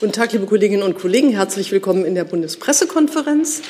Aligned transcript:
Guten 0.00 0.12
Tag, 0.12 0.32
liebe 0.32 0.46
Kolleginnen 0.46 0.84
und 0.84 0.96
Kollegen. 0.96 1.30
Herzlich 1.30 1.72
willkommen 1.72 2.04
in 2.04 2.14
der 2.14 2.22
Bundespressekonferenz. 2.22 3.62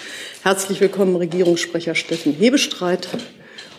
Herzlich 0.43 0.79
willkommen 0.79 1.17
Regierungssprecher 1.17 1.95
Steffen 1.95 2.35
Hebestreit 2.35 3.09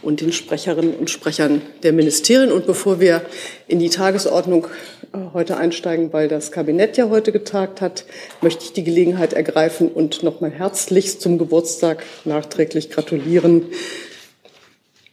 und 0.01 0.19
den 0.21 0.33
Sprecherinnen 0.33 0.95
und 0.95 1.11
Sprechern 1.11 1.61
der 1.83 1.93
Ministerien. 1.93 2.51
Und 2.51 2.65
bevor 2.65 2.99
wir 2.99 3.21
in 3.67 3.77
die 3.77 3.91
Tagesordnung 3.91 4.65
äh, 5.13 5.19
heute 5.31 5.57
einsteigen, 5.57 6.11
weil 6.11 6.27
das 6.27 6.51
Kabinett 6.51 6.97
ja 6.97 7.09
heute 7.09 7.31
getagt 7.31 7.81
hat, 7.81 8.05
möchte 8.41 8.63
ich 8.63 8.73
die 8.73 8.83
Gelegenheit 8.83 9.33
ergreifen 9.33 9.87
und 9.87 10.23
nochmal 10.23 10.49
herzlichst 10.49 11.21
zum 11.21 11.37
Geburtstag 11.37 12.03
nachträglich 12.25 12.89
gratulieren. 12.89 13.67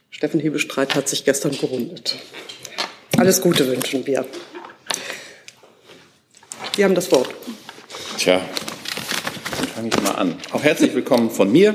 Steffen 0.09 0.39
Hebestreit 0.39 0.95
hat 0.95 1.07
sich 1.07 1.23
gestern 1.23 1.51
gerundet. 1.51 2.15
Alles 3.15 3.41
Gute 3.41 3.67
wünschen 3.67 4.07
wir. 4.07 4.25
Sie 6.77 6.83
haben 6.83 6.93
das 6.93 7.11
Wort. 7.11 7.27
Tja, 8.19 8.39
dann 9.57 9.67
fange 9.67 9.89
ich 9.89 10.03
mal 10.03 10.11
an. 10.11 10.35
Auch 10.51 10.61
herzlich 10.61 10.93
willkommen 10.93 11.31
von 11.31 11.51
mir. 11.51 11.73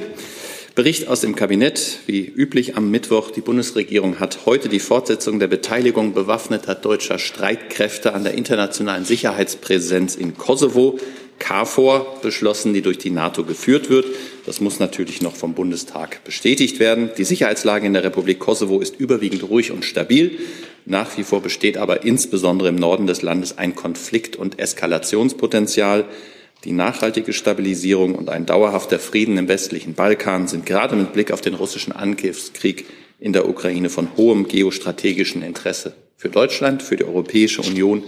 Bericht 0.77 1.09
aus 1.09 1.23
dem 1.23 1.35
Kabinett, 1.35 1.99
wie 2.07 2.25
üblich 2.25 2.77
am 2.77 2.89
Mittwoch. 2.93 3.33
Die 3.33 3.41
Bundesregierung 3.41 4.21
hat 4.21 4.47
heute 4.47 4.69
die 4.69 4.79
Fortsetzung 4.79 5.41
der 5.41 5.49
Beteiligung 5.49 6.15
bewaffneter 6.15 6.77
deutscher 6.77 7.19
Streitkräfte 7.19 8.15
an 8.15 8.23
der 8.23 8.35
internationalen 8.35 9.05
Sicherheitspräsenz 9.05 10.15
in 10.15 10.37
Kosovo, 10.37 11.01
KFOR, 11.41 12.21
beschlossen, 12.23 12.73
die 12.73 12.83
durch 12.83 12.98
die 12.98 13.11
NATO 13.11 13.43
geführt 13.43 13.91
wird. 13.91 14.07
Das 14.47 14.61
muss 14.61 14.79
natürlich 14.79 15.21
noch 15.21 15.34
vom 15.34 15.55
Bundestag 15.55 16.23
bestätigt 16.23 16.79
werden. 16.79 17.11
Die 17.19 17.25
Sicherheitslage 17.25 17.89
in 17.89 17.93
der 17.93 18.05
Republik 18.05 18.39
Kosovo 18.39 18.79
ist 18.79 19.01
überwiegend 19.01 19.43
ruhig 19.43 19.73
und 19.73 19.84
stabil. 19.84 20.39
Nach 20.85 21.17
wie 21.17 21.23
vor 21.23 21.43
besteht 21.43 21.77
aber 21.77 22.05
insbesondere 22.05 22.69
im 22.69 22.77
Norden 22.77 23.07
des 23.07 23.23
Landes 23.23 23.59
ein 23.59 23.75
Konflikt- 23.75 24.37
und 24.37 24.59
Eskalationspotenzial. 24.59 26.07
Die 26.65 26.73
nachhaltige 26.73 27.33
Stabilisierung 27.33 28.15
und 28.15 28.29
ein 28.29 28.47
dauerhafter 28.47 28.99
Frieden 28.99 29.39
im 29.39 29.48
westlichen 29.48 29.95
Balkan 29.95 30.48
sind 30.48 30.67
gerade 30.67 30.97
mit 30.97 31.12
Blick 31.12 31.33
auf 31.33 31.41
den 31.41 31.55
russischen 31.55 31.93
Angriffskrieg 31.93 32.87
in 33.19 33.33
der 33.33 33.48
Ukraine 33.48 33.89
von 33.89 34.09
hohem 34.17 34.48
geostrategischen 34.48 35.43
Interesse 35.43 35.95
für 36.17 36.29
Deutschland, 36.29 36.83
für 36.83 36.97
die 36.97 37.05
Europäische 37.05 37.62
Union 37.62 38.05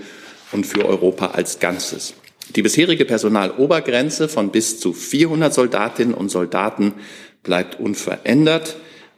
und 0.53 0.67
für 0.67 0.85
Europa 0.85 1.29
als 1.29 1.59
Ganzes. 1.59 2.15
Die 2.55 2.63
bisherige 2.63 3.05
Personalobergrenze 3.05 4.29
von 4.29 4.51
bis 4.51 4.79
zu 4.79 4.93
400 4.93 5.53
Soldatinnen 5.53 6.15
und 6.15 6.29
Soldaten 6.29 6.95
bleibt 7.43 7.81
unverändert. 7.81 8.77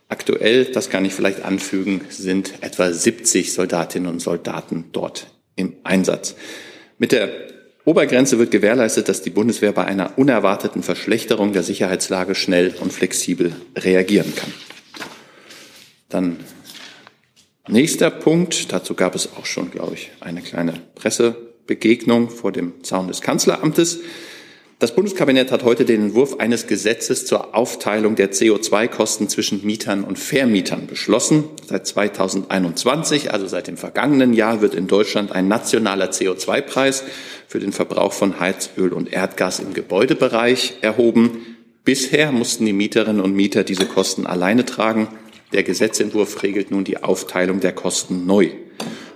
Aktuell, 0.08 0.66
das 0.66 0.88
kann 0.88 1.04
ich 1.04 1.14
vielleicht 1.14 1.44
anfügen, 1.44 2.02
sind 2.08 2.62
etwa 2.62 2.92
70 2.92 3.52
Soldatinnen 3.52 4.10
und 4.10 4.20
Soldaten 4.20 4.84
dort 4.92 5.26
im 5.56 5.74
Einsatz. 5.82 6.36
Mit 6.98 7.12
der 7.12 7.30
Obergrenze 7.84 8.38
wird 8.38 8.50
gewährleistet, 8.50 9.08
dass 9.08 9.22
die 9.22 9.30
Bundeswehr 9.30 9.72
bei 9.72 9.84
einer 9.84 10.16
unerwarteten 10.16 10.82
Verschlechterung 10.82 11.52
der 11.52 11.62
Sicherheitslage 11.62 12.34
schnell 12.34 12.74
und 12.80 12.92
flexibel 12.92 13.54
reagieren 13.76 14.32
kann. 14.34 14.52
Dann 16.08 16.38
nächster 17.68 18.10
Punkt. 18.10 18.72
Dazu 18.72 18.94
gab 18.94 19.14
es 19.14 19.30
auch 19.36 19.46
schon, 19.46 19.70
glaube 19.70 19.94
ich, 19.94 20.10
eine 20.20 20.42
kleine 20.42 20.74
Pressebegegnung 20.94 22.30
vor 22.30 22.52
dem 22.52 22.82
Zaun 22.82 23.08
des 23.08 23.20
Kanzleramtes. 23.20 24.00
Das 24.78 24.94
Bundeskabinett 24.94 25.52
hat 25.52 25.64
heute 25.64 25.86
den 25.86 26.02
Entwurf 26.02 26.38
eines 26.38 26.66
Gesetzes 26.66 27.24
zur 27.24 27.54
Aufteilung 27.54 28.14
der 28.14 28.30
CO2-Kosten 28.30 29.26
zwischen 29.26 29.64
Mietern 29.64 30.04
und 30.04 30.18
Vermietern 30.18 30.86
beschlossen. 30.86 31.44
Seit 31.66 31.86
2021, 31.86 33.32
also 33.32 33.46
seit 33.46 33.68
dem 33.68 33.78
vergangenen 33.78 34.34
Jahr, 34.34 34.60
wird 34.60 34.74
in 34.74 34.86
Deutschland 34.86 35.32
ein 35.32 35.48
nationaler 35.48 36.10
CO2-Preis 36.10 37.04
für 37.48 37.58
den 37.58 37.72
Verbrauch 37.72 38.12
von 38.12 38.38
Heizöl 38.38 38.92
und 38.92 39.10
Erdgas 39.10 39.60
im 39.60 39.72
Gebäudebereich 39.72 40.74
erhoben. 40.82 41.56
Bisher 41.86 42.30
mussten 42.30 42.66
die 42.66 42.74
Mieterinnen 42.74 43.22
und 43.22 43.34
Mieter 43.34 43.64
diese 43.64 43.86
Kosten 43.86 44.26
alleine 44.26 44.66
tragen. 44.66 45.08
Der 45.54 45.62
Gesetzentwurf 45.62 46.42
regelt 46.42 46.70
nun 46.70 46.84
die 46.84 47.02
Aufteilung 47.02 47.60
der 47.60 47.72
Kosten 47.72 48.26
neu. 48.26 48.50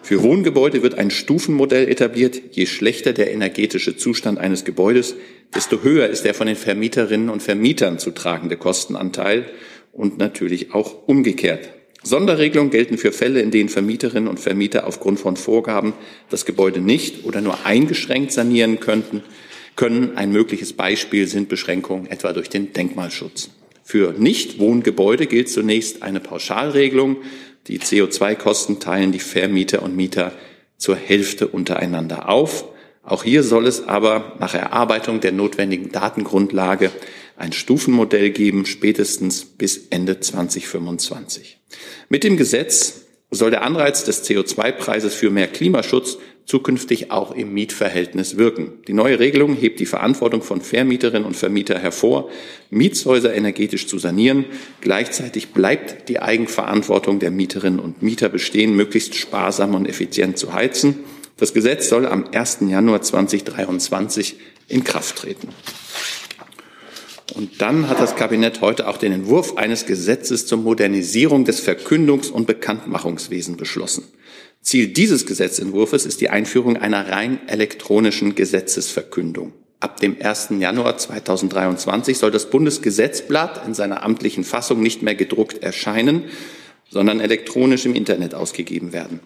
Für 0.03 0.23
Wohngebäude 0.23 0.83
wird 0.83 0.99
ein 0.99 1.11
Stufenmodell 1.11 1.89
etabliert. 1.89 2.41
Je 2.53 2.67
schlechter 2.67 3.13
der 3.13 3.33
energetische 3.33 3.97
Zustand 3.97 4.39
eines 4.39 4.65
Gebäudes, 4.65 5.15
desto 5.55 5.83
höher 5.83 6.09
ist 6.09 6.25
der 6.25 6.35
von 6.35 6.47
den 6.47 6.57
Vermieterinnen 6.57 7.29
und 7.29 7.43
Vermietern 7.43 7.99
zu 7.99 8.11
tragende 8.11 8.57
Kostenanteil 8.57 9.47
und 9.93 10.19
natürlich 10.19 10.75
auch 10.75 11.07
umgekehrt. 11.07 11.71
Sonderregelungen 12.03 12.71
gelten 12.71 12.97
für 12.97 13.13
Fälle, 13.13 13.43
in 13.43 13.51
denen 13.51 13.69
Vermieterinnen 13.69 14.29
und 14.29 14.41
Vermieter 14.41 14.87
aufgrund 14.87 15.21
von 15.21 15.37
Vorgaben 15.37 15.93
das 16.31 16.47
Gebäude 16.47 16.81
nicht 16.81 17.25
oder 17.25 17.43
nur 17.43 17.67
eingeschränkt 17.67 18.33
sanieren 18.33 18.81
könnten, 18.81 19.23
können. 19.77 20.17
Ein 20.17 20.33
mögliches 20.33 20.73
Beispiel 20.73 21.27
sind 21.27 21.49
Beschränkungen 21.49 22.07
etwa 22.07 22.33
durch 22.33 22.49
den 22.49 22.73
Denkmalschutz. 22.73 23.51
Für 23.83 24.15
Nichtwohngebäude 24.17 25.27
gilt 25.27 25.49
zunächst 25.49 26.03
eine 26.03 26.21
Pauschalregelung. 26.21 27.19
Die 27.67 27.79
CO2-Kosten 27.79 28.81
teilen 28.81 29.13
die 29.13 29.19
Vermieter 29.19 29.83
und 29.83 29.95
Mieter 29.95 30.33
zur 30.77 30.97
Hälfte 30.97 31.49
untereinander 31.49 32.29
auf. 32.29 32.65
Auch 33.03 33.25
hier 33.25 33.43
soll 33.43 33.67
es 33.67 33.87
aber 33.87 34.37
nach 34.39 34.55
Erarbeitung 34.55 35.21
der 35.21 35.33
notwendigen 35.33 35.93
Datengrundlage 35.93 36.91
ein 37.37 37.53
Stufenmodell 37.53 38.31
geben, 38.31 38.67
spätestens 38.67 39.45
bis 39.45 39.89
Ende 39.89 40.21
2025. 40.21 41.59
Mit 42.09 42.25
dem 42.25 42.37
Gesetz 42.37 43.07
soll 43.31 43.51
der 43.51 43.63
Anreiz 43.63 44.05
des 44.05 44.29
CO2-Preises 44.29 45.15
für 45.15 45.31
mehr 45.31 45.49
Klimaschutz 45.49 46.19
zukünftig 46.51 47.13
auch 47.13 47.31
im 47.31 47.55
Mietverhältnis 47.55 48.37
wirken. 48.37 48.73
Die 48.89 48.93
neue 48.93 49.21
Regelung 49.21 49.55
hebt 49.55 49.79
die 49.79 49.87
Verantwortung 49.87 50.43
von 50.43 50.61
Vermieterinnen 50.61 51.25
und 51.25 51.37
Vermieter 51.37 51.79
hervor, 51.79 52.29
Mietshäuser 52.71 53.33
energetisch 53.33 53.87
zu 53.87 54.01
sanieren. 54.01 54.47
Gleichzeitig 54.81 55.51
bleibt 55.51 56.09
die 56.09 56.21
Eigenverantwortung 56.21 57.21
der 57.21 57.31
Mieterinnen 57.31 57.79
und 57.79 58.03
Mieter 58.03 58.29
bestehen, 58.29 58.75
möglichst 58.75 59.15
sparsam 59.15 59.77
und 59.77 59.87
effizient 59.87 60.39
zu 60.39 60.53
heizen. 60.53 60.99
Das 61.37 61.55
Gesetz 61.55 61.89
soll 61.89 62.05
am 62.05 62.25
1. 62.33 62.59
Januar 62.69 63.01
2023 63.01 64.35
in 64.67 64.83
Kraft 64.83 65.19
treten. 65.19 65.51
Und 67.37 67.63
dann 67.63 67.89
hat 67.89 68.01
das 68.01 68.17
Kabinett 68.17 68.61
heute 68.61 68.89
auch 68.89 68.97
den 68.97 69.13
Entwurf 69.13 69.57
eines 69.57 69.87
Gesetzes 69.87 70.47
zur 70.47 70.59
Modernisierung 70.59 71.45
des 71.45 71.65
Verkündungs- 71.65 72.33
und 72.33 72.49
Bekanntmachungswesens 72.49 73.57
beschlossen. 73.57 74.03
Ziel 74.63 74.89
dieses 74.89 75.27
Gesetzentwurfs 75.27 76.05
ist 76.05 76.21
die 76.21 76.29
Einführung 76.29 76.77
einer 76.77 77.09
rein 77.09 77.41
elektronischen 77.49 78.35
Gesetzesverkündung. 78.35 79.53
Ab 79.81 79.99
dem 80.01 80.17
1. 80.21 80.51
Januar 80.59 80.99
2023 80.99 82.19
soll 82.19 82.31
das 82.31 82.51
Bundesgesetzblatt 82.51 83.67
in 83.67 83.73
seiner 83.73 84.03
amtlichen 84.03 84.45
Fassung 84.45 84.83
nicht 84.83 85.03
mehr 85.03 85.15
gedruckt 85.15 85.63
erscheinen, 85.63 86.25
sondern 86.91 87.21
elektronisch 87.21 87.87
im 87.87 87.95
Internet 87.95 88.35
ausgegeben 88.35 88.93
werden. 88.93 89.21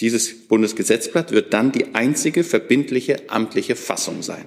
Dieses 0.00 0.46
Bundesgesetzblatt 0.46 1.32
wird 1.32 1.52
dann 1.52 1.72
die 1.72 1.94
einzige 1.94 2.44
verbindliche 2.44 3.28
amtliche 3.28 3.74
Fassung 3.74 4.22
sein. 4.22 4.46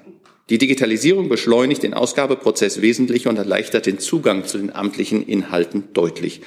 Die 0.49 0.57
Digitalisierung 0.57 1.27
beschleunigt 1.27 1.83
den 1.83 1.93
Ausgabeprozess 1.93 2.81
wesentlich 2.81 3.27
und 3.27 3.37
erleichtert 3.37 3.87
den 3.87 3.99
Zugang 3.99 4.45
zu 4.45 4.57
den 4.57 4.73
amtlichen 4.73 5.27
Inhalten 5.27 5.89
deutlich. 5.93 6.41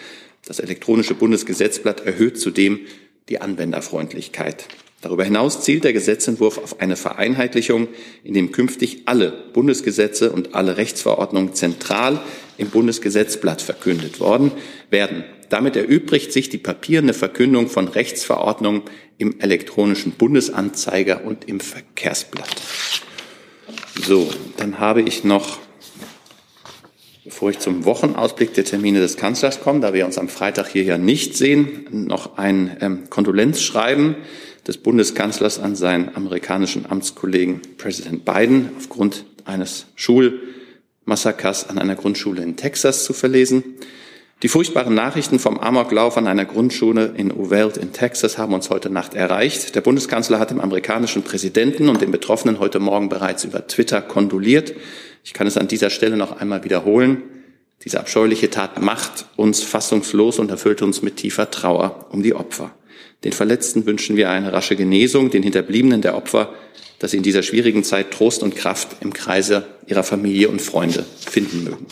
Das 0.47 0.61
elektronische 0.61 1.15
Bundesgesetzblatt 1.15 2.07
erhöht 2.07 2.39
zudem 2.39 2.81
die 3.29 3.41
Anwenderfreundlichkeit. 3.41 4.67
Darüber 5.01 5.23
hinaus 5.23 5.61
zielt 5.61 5.85
der 5.85 5.93
Gesetzentwurf 5.93 6.59
auf 6.59 6.81
eine 6.81 6.97
Vereinheitlichung, 6.97 7.87
in 8.25 8.35
dem 8.35 8.51
künftig 8.51 9.03
alle 9.07 9.31
Bundesgesetze 9.53 10.33
und 10.33 10.57
alle 10.57 10.77
Rechtsverordnungen 10.77 11.55
zentral 11.55 12.21
im 12.57 12.71
Bundesgesetzblatt 12.71 13.63
verkündet 13.63 14.19
worden 14.19 14.51
werden. 14.91 15.25
Damit 15.51 15.77
erübrigt 15.77 16.33
sich 16.33 16.49
die 16.49 16.59
papierende 16.59 17.15
Verkündung 17.15 17.69
von 17.69 17.87
Rechtsverordnungen 17.87 18.83
im 19.19 19.41
elektronischen 19.41 20.13
Bundesanzeiger 20.13 21.25
und 21.25 21.49
im 21.49 21.61
Verkehrsblatt. 21.61 22.57
So, 24.03 24.29
dann 24.57 24.79
habe 24.79 25.03
ich 25.03 25.25
noch, 25.25 25.59
bevor 27.29 27.51
ich 27.51 27.59
zum 27.59 27.85
Wochenausblick 27.85 28.55
der 28.55 28.65
Termine 28.65 29.01
des 29.01 29.19
Kanzlers 29.19 29.61
komme, 29.61 29.81
da 29.81 29.93
wir 29.93 30.07
uns 30.07 30.17
am 30.17 30.31
Freitag 30.31 30.69
hier 30.69 30.83
ja 30.83 30.97
nicht 30.97 31.37
sehen, 31.37 31.87
noch 31.91 32.39
ein 32.39 32.77
ähm, 32.81 33.11
Kondolenzschreiben 33.11 34.17
des 34.67 34.79
Bundeskanzlers 34.79 35.59
an 35.59 35.77
seinen 35.77 36.17
amerikanischen 36.17 36.87
Amtskollegen 36.89 37.61
Präsident 37.77 38.25
Biden 38.25 38.71
aufgrund 38.79 39.27
eines 39.45 39.87
Schulmassakers 39.95 41.69
an 41.69 41.77
einer 41.77 41.97
Grundschule 41.97 42.43
in 42.43 42.57
Texas 42.57 43.05
zu 43.05 43.13
verlesen. 43.13 43.63
Die 44.43 44.49
furchtbaren 44.49 44.95
Nachrichten 44.95 45.39
vom 45.39 45.59
Amoklauf 45.59 46.17
an 46.17 46.29
einer 46.29 46.45
Grundschule 46.45 47.13
in 47.17 47.31
Uvalde 47.31 47.81
in 47.81 47.93
Texas 47.93 48.39
haben 48.39 48.55
uns 48.55 48.71
heute 48.71 48.89
Nacht 48.89 49.15
erreicht. 49.15 49.75
Der 49.75 49.81
Bundeskanzler 49.81 50.39
hat 50.39 50.51
dem 50.51 50.61
amerikanischen 50.61 51.25
Präsidenten 51.25 51.89
und 51.89 52.01
den 52.01 52.13
Betroffenen 52.13 52.59
heute 52.59 52.79
Morgen 52.79 53.11
bereits 53.11 53.45
über 53.45 53.67
Twitter 53.67 54.01
kondoliert. 54.01 54.75
Ich 55.25 55.33
kann 55.33 55.47
es 55.47 55.57
an 55.57 55.69
dieser 55.69 55.91
Stelle 55.91 56.17
noch 56.17 56.41
einmal 56.41 56.65
wiederholen. 56.65 57.23
Diese 57.85 58.01
abscheuliche 58.01 58.51
Tat 58.51 58.81
macht 58.83 59.27
uns 59.37 59.63
fassungslos 59.63 60.39
und 60.39 60.51
erfüllt 60.51 60.83
uns 60.83 61.03
mit 61.03 61.17
tiefer 61.17 61.51
Trauer 61.51 62.07
um 62.11 62.23
die 62.23 62.35
Opfer. 62.35 62.75
Den 63.25 63.33
Verletzten 63.33 63.87
wünschen 63.87 64.17
wir 64.17 64.31
eine 64.31 64.53
rasche 64.53 64.77
Genesung, 64.77 65.31
den 65.31 65.43
Hinterbliebenen 65.43 66.03
der 66.03 66.17
Opfer, 66.17 66.55
dass 66.99 67.13
sie 67.13 67.17
in 67.17 67.23
dieser 67.23 67.43
schwierigen 67.43 67.85
Zeit 67.85 68.11
Trost 68.11 68.43
und 68.43 68.57
Kraft 68.57 68.97
im 69.01 69.13
Kreise 69.13 69.67
ihrer 69.87 70.03
Familie 70.03 70.49
und 70.49 70.61
Freunde 70.61 71.05
finden 71.27 71.65
mögen. 71.65 71.87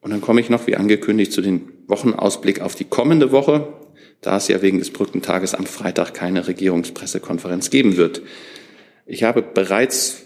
Und 0.00 0.10
dann 0.10 0.20
komme 0.20 0.40
ich 0.40 0.50
noch, 0.50 0.66
wie 0.66 0.76
angekündigt, 0.76 1.32
zu 1.32 1.42
den 1.42 1.68
Wochenausblick 1.86 2.60
auf 2.60 2.74
die 2.74 2.84
kommende 2.84 3.32
Woche, 3.32 3.74
da 4.20 4.36
es 4.36 4.48
ja 4.48 4.62
wegen 4.62 4.78
des 4.78 4.90
Brückentages 4.90 5.54
am 5.54 5.66
Freitag 5.66 6.14
keine 6.14 6.46
Regierungspressekonferenz 6.46 7.70
geben 7.70 7.96
wird. 7.96 8.22
Ich 9.06 9.24
habe 9.24 9.42
bereits 9.42 10.22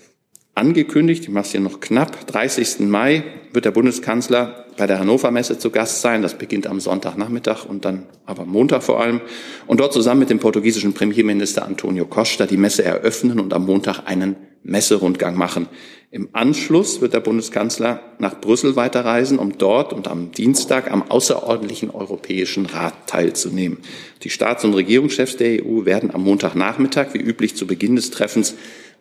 angekündigt, 0.54 1.24
ich 1.24 1.30
mache 1.30 1.46
es 1.46 1.52
hier 1.52 1.60
noch 1.60 1.80
knapp, 1.80 2.26
30. 2.26 2.80
Mai 2.80 3.24
wird 3.52 3.64
der 3.64 3.70
Bundeskanzler 3.70 4.66
bei 4.76 4.86
der 4.86 4.98
Hannover 4.98 5.30
Messe 5.30 5.58
zu 5.58 5.70
Gast 5.70 6.00
sein. 6.00 6.22
Das 6.22 6.34
beginnt 6.34 6.66
am 6.66 6.80
Sonntagnachmittag 6.80 7.64
und 7.64 7.84
dann 7.84 8.06
aber 8.26 8.44
Montag 8.44 8.82
vor 8.82 9.00
allem. 9.00 9.20
Und 9.66 9.80
dort 9.80 9.92
zusammen 9.92 10.20
mit 10.20 10.30
dem 10.30 10.40
portugiesischen 10.40 10.92
Premierminister 10.92 11.64
Antonio 11.64 12.06
Costa 12.06 12.46
die 12.46 12.56
Messe 12.56 12.84
eröffnen 12.84 13.38
und 13.38 13.52
am 13.52 13.66
Montag 13.66 14.06
einen 14.06 14.36
Messerundgang 14.64 15.36
machen. 15.36 15.68
Im 16.10 16.28
Anschluss 16.32 17.00
wird 17.00 17.12
der 17.12 17.20
Bundeskanzler 17.20 18.00
nach 18.18 18.40
Brüssel 18.40 18.76
weiterreisen, 18.76 19.38
um 19.38 19.58
dort 19.58 19.92
und 19.92 20.08
am 20.08 20.32
Dienstag 20.32 20.90
am 20.90 21.02
außerordentlichen 21.02 21.90
Europäischen 21.90 22.66
Rat 22.66 22.94
teilzunehmen. 23.06 23.78
Die 24.22 24.30
Staats- 24.30 24.64
und 24.64 24.74
Regierungschefs 24.74 25.36
der 25.36 25.64
EU 25.64 25.84
werden 25.84 26.14
am 26.14 26.24
Montagnachmittag, 26.24 27.08
wie 27.12 27.18
üblich 27.18 27.56
zu 27.56 27.66
Beginn 27.66 27.96
des 27.96 28.10
Treffens, 28.10 28.54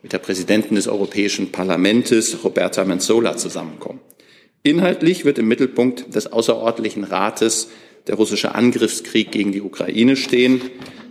mit 0.04 0.14
der 0.14 0.20
Präsidentin 0.20 0.76
des 0.76 0.88
Europäischen 0.88 1.52
Parlaments, 1.52 2.38
Roberta 2.44 2.84
Menzola, 2.86 3.38
zusammenkommen. 3.38 4.02
Inhaltlich 4.62 5.26
wird 5.26 5.40
im 5.40 5.48
Mittelpunkt 5.48 6.14
des 6.14 6.32
Außerordentlichen 6.32 7.04
Rates 7.04 7.70
der 8.08 8.16
russische 8.16 8.54
Angriffskrieg 8.54 9.32
gegen 9.32 9.54
die 9.54 9.62
Ukraine 9.62 10.16
stehen. 10.16 10.62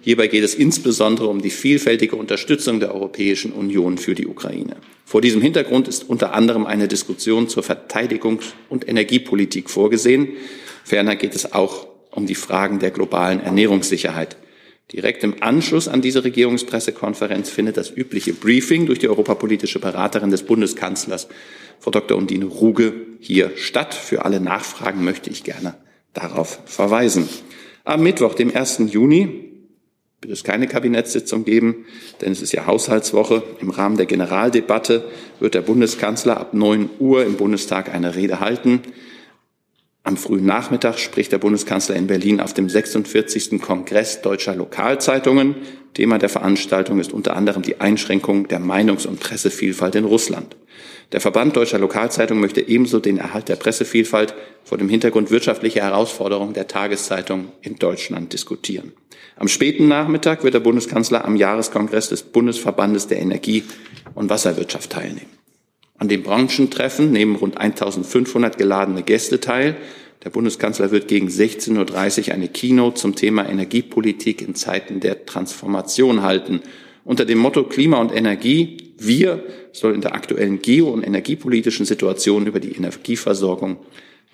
Hierbei 0.03 0.27
geht 0.27 0.45
es 0.45 0.55
insbesondere 0.55 1.29
um 1.29 1.41
die 1.41 1.51
vielfältige 1.51 2.17
Unterstützung 2.17 2.81
der 2.81 2.95
Europäischen 2.95 3.53
Union 3.53 3.97
für 3.97 4.15
die 4.15 4.27
Ukraine. 4.27 4.77
Vor 5.07 5.21
diesem 5.21 5.41
Hintergrund 5.41 5.89
ist 5.89 6.09
unter 6.09 6.35
anderem 6.35 6.67
eine 6.67 6.89
Diskussion 6.89 7.49
zur 7.49 7.63
Verteidigungs- 7.63 8.53
und 8.69 8.89
Energiepolitik 8.89 9.71
vorgesehen. 9.71 10.29
Ferner 10.85 11.17
geht 11.17 11.35
es 11.35 11.53
auch 11.53 11.87
um 12.11 12.27
die 12.27 12.35
Fragen 12.35 12.79
der 12.79 12.91
globalen 12.91 13.41
Ernährungssicherheit. 13.41 14.37
Direkt 14.91 15.25
im 15.25 15.43
Anschluss 15.43 15.89
an 15.89 16.03
diese 16.03 16.25
Regierungspressekonferenz 16.25 17.49
findet 17.49 17.77
das 17.77 17.91
übliche 17.91 18.35
Briefing 18.35 18.87
durch 18.87 18.99
die 18.99 19.09
europapolitische 19.09 19.79
Beraterin 19.79 20.31
des 20.31 20.43
Bundeskanzlers, 20.43 21.29
Frau 21.79 21.91
Dr. 21.91 22.19
Undine 22.19 22.45
Ruge, 22.47 22.95
hier 23.21 23.53
statt. 23.57 23.95
Für 23.95 24.25
alle 24.25 24.41
Nachfragen 24.41 25.05
möchte 25.05 25.31
ich 25.31 25.45
gerne 25.45 25.77
darauf 26.13 26.61
verweisen. 26.67 27.29
Am 27.85 28.03
Mittwoch, 28.03 28.35
dem 28.35 28.55
1. 28.55 28.83
Juni, 28.91 29.53
wird 30.21 30.33
es 30.33 30.45
keine 30.45 30.69
Kabinettssitzung 30.69 31.45
geben, 31.45 31.85
denn 32.21 32.31
es 32.31 32.43
ist 32.43 32.53
ja 32.53 32.67
Haushaltswoche. 32.67 33.43
Im 33.61 33.71
Rahmen 33.71 33.97
der 33.97 34.07
Generaldebatte 34.07 35.05
wird 35.41 35.55
der 35.55 35.63
Bundeskanzler 35.63 36.39
ab 36.39 36.55
9 36.55 36.91
Uhr 37.01 37.25
im 37.25 37.37
Bundestag 37.37 37.93
eine 37.93 38.15
Rede 38.15 38.39
halten. 38.39 38.83
Am 40.05 40.17
frühen 40.17 40.45
Nachmittag 40.45 40.99
spricht 40.99 41.31
der 41.31 41.39
Bundeskanzler 41.39 41.95
in 41.95 42.09
Berlin 42.09 42.41
auf 42.41 42.53
dem 42.53 42.69
46. 42.69 43.61
Kongress 43.61 44.21
deutscher 44.21 44.57
Lokalzeitungen. 44.57 45.55
Thema 45.95 46.19
der 46.19 46.29
Veranstaltung 46.29 46.99
ist 46.99 47.13
unter 47.13 47.37
anderem 47.37 47.63
die 47.63 47.81
Einschränkung 47.81 48.49
der 48.49 48.59
Meinungs- 48.59 49.07
und 49.07 49.21
Pressevielfalt 49.21 49.95
in 49.95 50.05
Russland. 50.05 50.57
Der 51.13 51.21
Verband 51.21 51.55
deutscher 51.55 51.79
Lokalzeitungen 51.79 52.41
möchte 52.41 52.67
ebenso 52.67 52.99
den 52.99 53.19
Erhalt 53.19 53.49
der 53.49 53.55
Pressevielfalt 53.55 54.35
vor 54.65 54.77
dem 54.77 54.89
Hintergrund 54.89 55.31
wirtschaftlicher 55.31 55.83
Herausforderungen 55.83 56.55
der 56.55 56.67
Tageszeitung 56.67 57.53
in 57.61 57.77
Deutschland 57.77 58.33
diskutieren. 58.33 58.93
Am 59.37 59.47
späten 59.47 59.87
Nachmittag 59.87 60.43
wird 60.43 60.55
der 60.55 60.61
Bundeskanzler 60.61 61.25
am 61.25 61.37
Jahreskongress 61.37 62.09
des 62.09 62.23
Bundesverbandes 62.23 63.07
der 63.07 63.21
Energie- 63.21 63.65
und 64.15 64.31
Wasserwirtschaft 64.31 64.91
teilnehmen. 64.91 65.42
An 66.03 66.09
dem 66.09 66.25
Branchentreffen 66.25 67.13
nehmen 67.13 67.37
rund 67.37 67.59
1500 67.59 68.59
geladene 68.59 69.05
Gäste 69.05 69.39
teil. 69.39 69.77
Der 70.25 70.31
Bundeskanzler 70.31 70.91
wird 70.91 71.07
gegen 71.07 71.29
16.30 71.29 72.27
Uhr 72.27 72.35
eine 72.35 72.49
Keynote 72.49 72.97
zum 72.97 73.15
Thema 73.15 73.49
Energiepolitik 73.49 74.43
in 74.43 74.57
Zeiten 74.57 74.99
der 74.99 75.27
Transformation 75.27 76.23
halten. 76.23 76.61
Unter 77.05 77.25
dem 77.25 77.39
Motto 77.39 77.63
Klima 77.63 77.99
und 77.99 78.13
Energie, 78.13 78.95
wir 78.99 79.45
soll 79.71 79.95
in 79.95 80.01
der 80.01 80.17
aktuellen 80.17 80.61
geo- 80.61 80.91
und 80.91 81.05
energiepolitischen 81.05 81.87
Situation 81.87 82.49
über 82.49 82.59
die 82.59 82.73
Energieversorgung 82.73 83.77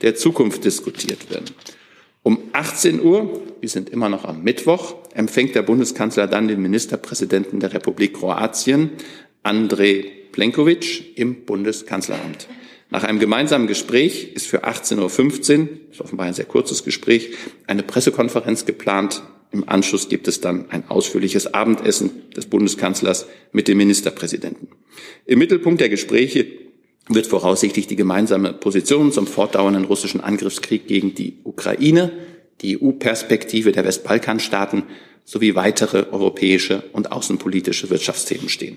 der 0.00 0.14
Zukunft 0.14 0.64
diskutiert 0.64 1.30
werden. 1.30 1.50
Um 2.22 2.38
18 2.52 3.02
Uhr, 3.02 3.42
wir 3.60 3.68
sind 3.68 3.90
immer 3.90 4.08
noch 4.08 4.24
am 4.24 4.42
Mittwoch, 4.42 4.94
empfängt 5.12 5.54
der 5.54 5.60
Bundeskanzler 5.60 6.28
dann 6.28 6.48
den 6.48 6.62
Ministerpräsidenten 6.62 7.60
der 7.60 7.74
Republik 7.74 8.14
Kroatien, 8.14 8.92
Andrej 9.42 10.17
Plenković 10.38 11.16
im 11.16 11.44
Bundeskanzleramt. 11.46 12.46
Nach 12.90 13.02
einem 13.02 13.18
gemeinsamen 13.18 13.66
Gespräch 13.66 14.34
ist 14.34 14.46
für 14.46 14.62
18.15 14.62 15.58
Uhr, 15.58 15.68
ist 15.90 16.00
offenbar 16.00 16.26
ein 16.26 16.34
sehr 16.34 16.44
kurzes 16.44 16.84
Gespräch, 16.84 17.30
eine 17.66 17.82
Pressekonferenz 17.82 18.64
geplant. 18.64 19.24
Im 19.50 19.68
Anschluss 19.68 20.08
gibt 20.08 20.28
es 20.28 20.40
dann 20.40 20.70
ein 20.70 20.88
ausführliches 20.88 21.54
Abendessen 21.54 22.30
des 22.36 22.46
Bundeskanzlers 22.46 23.26
mit 23.50 23.66
dem 23.66 23.78
Ministerpräsidenten. 23.78 24.68
Im 25.26 25.40
Mittelpunkt 25.40 25.80
der 25.80 25.88
Gespräche 25.88 26.46
wird 27.08 27.26
voraussichtlich 27.26 27.88
die 27.88 27.96
gemeinsame 27.96 28.52
Position 28.52 29.10
zum 29.10 29.26
fortdauernden 29.26 29.86
russischen 29.86 30.20
Angriffskrieg 30.20 30.86
gegen 30.86 31.16
die 31.16 31.38
Ukraine, 31.42 32.12
die 32.60 32.80
EU-Perspektive 32.80 33.72
der 33.72 33.84
Westbalkanstaaten 33.84 34.84
sowie 35.24 35.56
weitere 35.56 36.06
europäische 36.12 36.84
und 36.92 37.10
außenpolitische 37.10 37.90
Wirtschaftsthemen 37.90 38.48
stehen. 38.48 38.76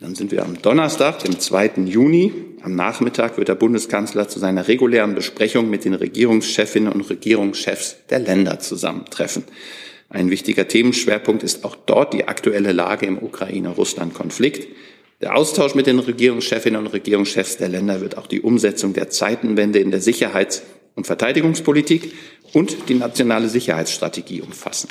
Dann 0.00 0.14
sind 0.14 0.30
wir 0.30 0.44
am 0.44 0.62
Donnerstag, 0.62 1.18
dem 1.24 1.40
2. 1.40 1.72
Juni. 1.86 2.32
Am 2.62 2.76
Nachmittag 2.76 3.36
wird 3.36 3.48
der 3.48 3.56
Bundeskanzler 3.56 4.28
zu 4.28 4.38
seiner 4.38 4.68
regulären 4.68 5.16
Besprechung 5.16 5.68
mit 5.70 5.84
den 5.84 5.94
Regierungschefinnen 5.94 6.92
und 6.92 7.10
Regierungschefs 7.10 7.96
der 8.08 8.20
Länder 8.20 8.60
zusammentreffen. 8.60 9.42
Ein 10.08 10.30
wichtiger 10.30 10.68
Themenschwerpunkt 10.68 11.42
ist 11.42 11.64
auch 11.64 11.74
dort 11.74 12.14
die 12.14 12.28
aktuelle 12.28 12.70
Lage 12.70 13.06
im 13.06 13.18
Ukraine-Russland-Konflikt. 13.18 14.68
Der 15.20 15.36
Austausch 15.36 15.74
mit 15.74 15.88
den 15.88 15.98
Regierungschefinnen 15.98 16.80
und 16.80 16.92
Regierungschefs 16.92 17.56
der 17.56 17.68
Länder 17.68 18.00
wird 18.00 18.18
auch 18.18 18.28
die 18.28 18.40
Umsetzung 18.40 18.92
der 18.92 19.10
Zeitenwende 19.10 19.80
in 19.80 19.90
der 19.90 20.00
Sicherheits- 20.00 20.62
und 20.94 21.08
Verteidigungspolitik 21.08 22.12
und 22.52 22.88
die 22.88 22.94
nationale 22.94 23.48
Sicherheitsstrategie 23.48 24.42
umfassen. 24.42 24.90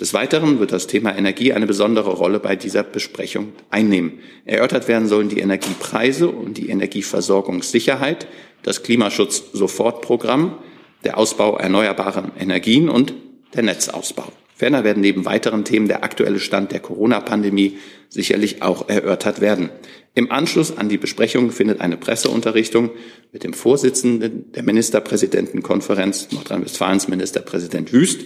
Des 0.00 0.14
Weiteren 0.14 0.60
wird 0.60 0.70
das 0.70 0.86
Thema 0.86 1.16
Energie 1.16 1.52
eine 1.52 1.66
besondere 1.66 2.10
Rolle 2.10 2.38
bei 2.38 2.54
dieser 2.54 2.84
Besprechung 2.84 3.52
einnehmen. 3.68 4.20
Erörtert 4.44 4.86
werden 4.86 5.08
sollen 5.08 5.28
die 5.28 5.40
Energiepreise 5.40 6.28
und 6.28 6.56
die 6.56 6.68
Energieversorgungssicherheit, 6.68 8.28
das 8.62 8.84
Klimaschutz-Sofortprogramm, 8.84 10.56
der 11.04 11.18
Ausbau 11.18 11.56
erneuerbarer 11.58 12.30
Energien 12.38 12.88
und 12.88 13.12
der 13.54 13.64
Netzausbau. 13.64 14.32
Ferner 14.54 14.82
werden 14.82 15.00
neben 15.00 15.24
weiteren 15.24 15.64
Themen 15.64 15.86
der 15.86 16.02
aktuelle 16.02 16.40
Stand 16.40 16.72
der 16.72 16.80
Corona-Pandemie 16.80 17.78
sicherlich 18.08 18.62
auch 18.62 18.88
erörtert 18.88 19.40
werden. 19.40 19.70
Im 20.14 20.32
Anschluss 20.32 20.76
an 20.76 20.88
die 20.88 20.98
Besprechung 20.98 21.52
findet 21.52 21.80
eine 21.80 21.96
Presseunterrichtung 21.96 22.90
mit 23.32 23.44
dem 23.44 23.52
Vorsitzenden 23.52 24.50
der 24.52 24.64
Ministerpräsidentenkonferenz 24.64 26.32
Nordrhein-Westfalens 26.32 27.06
Ministerpräsident 27.06 27.92
Wüst 27.92 28.22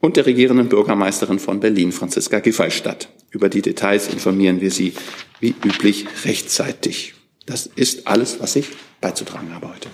und 0.00 0.16
der 0.16 0.26
regierenden 0.26 0.68
Bürgermeisterin 0.68 1.38
von 1.38 1.60
Berlin, 1.60 1.92
Franziska 1.92 2.40
Giffey, 2.40 2.70
statt. 2.70 3.08
Über 3.30 3.48
die 3.48 3.62
Details 3.62 4.08
informieren 4.08 4.60
wir 4.60 4.70
Sie 4.70 4.94
wie 5.40 5.54
üblich 5.64 6.06
rechtzeitig. 6.24 7.14
Das 7.46 7.66
ist 7.66 8.06
alles, 8.06 8.40
was 8.40 8.56
ich 8.56 8.68
beizutragen 9.00 9.54
habe 9.54 9.68
heute. 9.68 9.88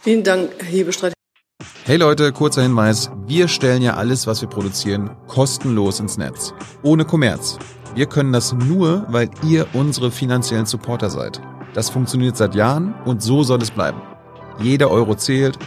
Vielen 0.00 0.22
Dank, 0.22 0.50
Herr 0.58 0.66
Hebestreit. 0.66 1.12
Hey 1.84 1.96
Leute, 1.96 2.32
kurzer 2.32 2.62
Hinweis. 2.62 3.10
Wir 3.26 3.48
stellen 3.48 3.82
ja 3.82 3.94
alles, 3.94 4.26
was 4.26 4.40
wir 4.40 4.48
produzieren, 4.48 5.10
kostenlos 5.26 6.00
ins 6.00 6.16
Netz. 6.16 6.54
Ohne 6.82 7.04
Kommerz. 7.04 7.58
Wir 7.94 8.06
können 8.06 8.32
das 8.32 8.52
nur, 8.52 9.06
weil 9.08 9.30
ihr 9.46 9.66
unsere 9.72 10.10
finanziellen 10.10 10.66
Supporter 10.66 11.10
seid. 11.10 11.40
Das 11.74 11.90
funktioniert 11.90 12.36
seit 12.36 12.54
Jahren 12.54 12.94
und 13.04 13.22
so 13.22 13.42
soll 13.42 13.62
es 13.62 13.70
bleiben. 13.70 14.00
Jeder 14.60 14.90
Euro 14.90 15.14
zählt, 15.14 15.58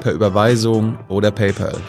per 0.00 0.12
Überweisung 0.12 0.98
oder 1.08 1.30
PayPal. 1.30 1.80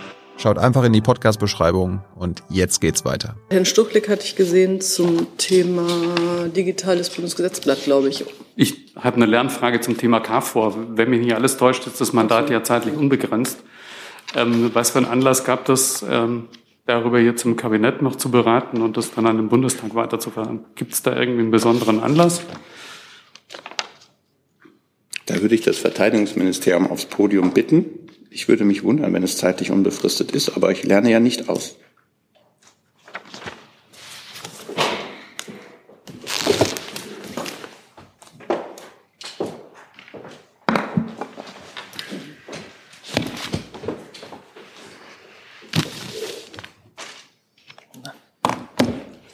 Schaut 0.44 0.58
einfach 0.58 0.84
in 0.84 0.92
die 0.92 1.00
Podcast-Beschreibung 1.00 2.02
und 2.18 2.44
jetzt 2.50 2.82
geht's 2.82 3.06
weiter. 3.06 3.38
Herrn 3.50 3.64
Stuchlik 3.64 4.10
hatte 4.10 4.26
ich 4.26 4.36
gesehen 4.36 4.82
zum 4.82 5.38
Thema 5.38 5.88
digitales 6.54 7.10
Bundesgesetzblatt, 7.12 7.86
glaube 7.86 8.10
ich. 8.10 8.26
Ich 8.58 8.94
habe 8.98 9.16
eine 9.16 9.26
Lernfrage 9.26 9.80
zum 9.80 9.98
Thema 9.98 10.20
KFOR. 10.20 10.98
Wenn 10.98 11.12
mich 11.12 11.22
nicht 11.22 11.34
alles 11.34 11.56
täuscht, 11.56 11.88
ist 11.88 12.02
das 12.02 12.12
Mandat 12.12 12.50
ja 12.50 12.62
zeitlich 12.62 12.94
unbegrenzt. 12.94 13.64
Ähm, 14.36 14.72
was 14.74 14.90
für 14.92 14.98
einen 14.98 15.08
Anlass 15.08 15.46
gab 15.46 15.64
das, 15.64 16.04
ähm, 16.10 16.50
darüber 16.88 17.22
jetzt 17.22 17.46
im 17.46 17.56
Kabinett 17.56 18.02
noch 18.02 18.18
zu 18.18 18.30
beraten 18.30 18.82
und 18.82 18.98
das 18.98 19.14
dann 19.14 19.26
an 19.26 19.38
den 19.38 19.48
Bundestag 19.48 19.96
weiterzufahren? 19.96 20.66
Gibt 20.76 20.92
es 20.92 21.02
da 21.04 21.18
irgendwie 21.18 21.40
einen 21.40 21.52
besonderen 21.52 22.02
Anlass? 22.02 22.42
Da 25.26 25.42
würde 25.42 25.56
ich 25.56 25.62
das 25.62 25.78
Verteidigungsministerium 25.78 26.92
aufs 26.92 27.06
Podium 27.06 27.54
bitten. 27.54 27.86
Ich 28.36 28.48
würde 28.48 28.66
mich 28.66 28.84
wundern, 28.84 29.14
wenn 29.14 29.22
es 29.22 29.38
zeitlich 29.38 29.70
unbefristet 29.70 30.32
ist, 30.32 30.58
aber 30.58 30.72
ich 30.72 30.84
lerne 30.84 31.12
ja 31.12 31.20
nicht 31.20 31.50
aus. 31.50 31.78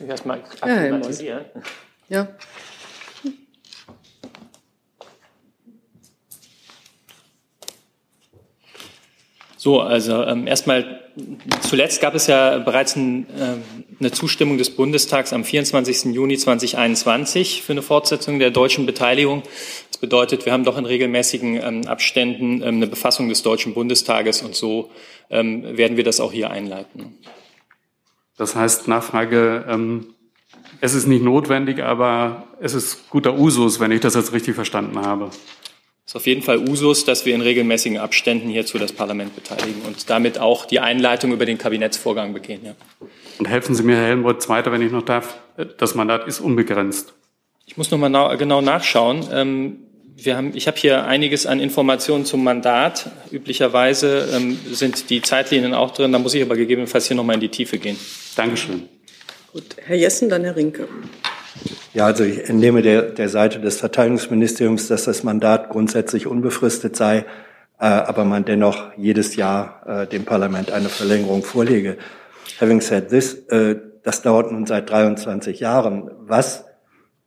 Erstmal 0.06 0.44
akklimatisieren. 0.60 1.46
Ja. 2.10 2.28
So, 9.62 9.82
also 9.82 10.24
ähm, 10.24 10.48
erstmal, 10.48 11.02
zuletzt 11.60 12.00
gab 12.00 12.16
es 12.16 12.28
ja 12.28 12.60
bereits 12.60 12.96
ein, 12.96 13.26
äh, 13.38 13.58
eine 14.00 14.12
Zustimmung 14.14 14.58
des 14.58 14.70
Bundestags 14.70 15.34
am 15.34 15.44
24. 15.44 16.16
Juni 16.16 16.38
2021 16.38 17.62
für 17.62 17.74
eine 17.74 17.82
Fortsetzung 17.82 18.40
der 18.40 18.52
deutschen 18.52 18.86
Beteiligung. 18.86 19.44
Das 19.92 19.98
bedeutet, 19.98 20.46
wir 20.46 20.54
haben 20.54 20.64
doch 20.64 20.78
in 20.78 20.86
regelmäßigen 20.86 21.62
ähm, 21.62 21.88
Abständen 21.88 22.62
ähm, 22.62 22.76
eine 22.76 22.88
Befassung 22.88 23.28
des 23.28 23.44
Deutschen 23.44 23.74
Bundestages 23.74 24.44
und 24.44 24.56
so 24.56 24.92
ähm, 25.30 25.76
werden 25.76 25.98
wir 25.98 26.06
das 26.06 26.22
auch 26.22 26.32
hier 26.32 26.52
einleiten. 26.52 27.18
Das 28.38 28.56
heißt, 28.56 28.88
Nachfrage, 28.88 29.66
ähm, 29.68 30.14
es 30.80 30.94
ist 30.94 31.06
nicht 31.06 31.22
notwendig, 31.22 31.84
aber 31.84 32.46
es 32.62 32.74
ist 32.74 33.10
guter 33.10 33.38
Usus, 33.38 33.82
wenn 33.82 33.92
ich 33.92 34.00
das 34.00 34.16
jetzt 34.16 34.32
richtig 34.32 34.56
verstanden 34.56 35.02
habe. 35.06 35.32
Es 36.10 36.14
ist 36.14 36.22
auf 36.22 36.26
jeden 36.26 36.42
Fall 36.42 36.58
Usus, 36.58 37.06
dass 37.06 37.28
wir 37.28 37.36
in 37.36 37.42
regelmäßigen 37.42 38.00
Abständen 38.00 38.50
hierzu 38.50 38.80
das 38.80 38.92
Parlament 38.92 39.36
beteiligen 39.36 39.84
und 39.86 40.10
damit 40.10 40.40
auch 40.40 40.66
die 40.66 40.80
Einleitung 40.80 41.32
über 41.32 41.46
den 41.46 41.60
Kabinettsvorgang 41.60 42.34
begehen. 42.34 42.62
Ja. 42.66 42.74
Und 43.38 43.48
helfen 43.48 43.76
Sie 43.76 43.84
mir, 43.84 43.96
Herr 43.96 44.08
Helmut, 44.08 44.50
weiter, 44.50 44.72
wenn 44.72 44.82
ich 44.82 44.92
noch 44.92 45.04
darf. 45.04 45.38
Das 45.78 45.94
Mandat 45.94 46.28
ist 46.28 46.40
unbegrenzt. 46.40 47.14
Ich 47.68 47.78
muss 47.78 47.92
noch 47.92 48.00
mal 48.00 48.36
genau 48.38 48.60
nachschauen. 48.60 49.28
Ähm, 49.32 49.78
wir 50.16 50.36
haben, 50.36 50.54
ich 50.56 50.66
habe 50.66 50.78
hier 50.80 51.06
einiges 51.06 51.46
an 51.46 51.60
Informationen 51.60 52.26
zum 52.26 52.44
Mandat. 52.44 53.12
Üblicherweise 53.30 54.30
ähm, 54.34 54.58
sind 54.72 55.12
die 55.12 55.22
Zeitlinien 55.22 55.76
auch 55.76 55.92
drin. 55.92 56.12
Da 56.12 56.18
muss 56.18 56.34
ich 56.34 56.42
aber 56.42 56.56
gegebenenfalls 56.56 57.06
hier 57.06 57.18
noch 57.18 57.24
mal 57.24 57.36
in 57.36 57.40
die 57.40 57.50
Tiefe 57.50 57.78
gehen. 57.78 57.98
Dankeschön. 58.36 58.90
Gut, 59.54 59.76
Herr 59.86 59.96
Jessen, 59.96 60.28
dann 60.28 60.44
Herr 60.44 60.56
Rinke. 60.56 60.88
Ja, 61.94 62.06
also 62.06 62.24
ich 62.24 62.50
entnehme 62.50 62.82
der, 62.82 63.04
der 63.04 63.30
Seite 63.30 63.60
des 63.60 63.78
Verteidigungsministeriums, 63.80 64.88
dass 64.88 65.06
das 65.06 65.24
Mandat 65.24 65.70
grundsätzlich 65.70 66.28
unbefristet 66.28 66.96
sei, 66.96 67.26
äh, 67.80 67.86
aber 67.86 68.26
man 68.26 68.46
dennoch 68.46 68.92
jedes 68.98 69.36
Jahr 69.36 69.82
äh, 69.88 70.08
dem 70.08 70.26
Parlament 70.26 70.72
eine 70.72 70.90
Verlängerung 70.90 71.44
vorlege. 71.44 71.98
Having 72.60 72.82
said 72.82 73.10
this, 73.10 73.34
äh, 73.50 73.76
das 74.04 74.22
dauert 74.22 74.52
nun 74.52 74.66
seit 74.66 74.90
23 74.90 75.60
Jahren. 75.60 76.12
Was, 76.20 76.66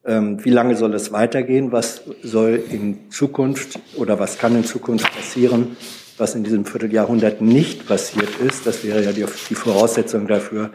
ähm, 0.04 0.44
wie 0.44 0.50
lange 0.50 0.76
soll 0.76 0.94
es 0.94 1.12
weitergehen? 1.12 1.72
Was 1.72 2.02
soll 2.22 2.62
in 2.70 3.10
Zukunft 3.10 3.78
oder 3.96 4.18
was 4.18 4.38
kann 4.38 4.54
in 4.56 4.64
Zukunft 4.64 5.12
passieren, 5.14 5.76
was 6.22 6.36
in 6.36 6.44
diesem 6.44 6.64
Vierteljahrhundert 6.64 7.40
nicht 7.40 7.84
passiert 7.88 8.28
ist. 8.38 8.64
Das 8.64 8.84
wäre 8.84 9.02
ja 9.02 9.10
die, 9.10 9.26
die 9.50 9.54
Voraussetzung 9.56 10.28
dafür, 10.28 10.70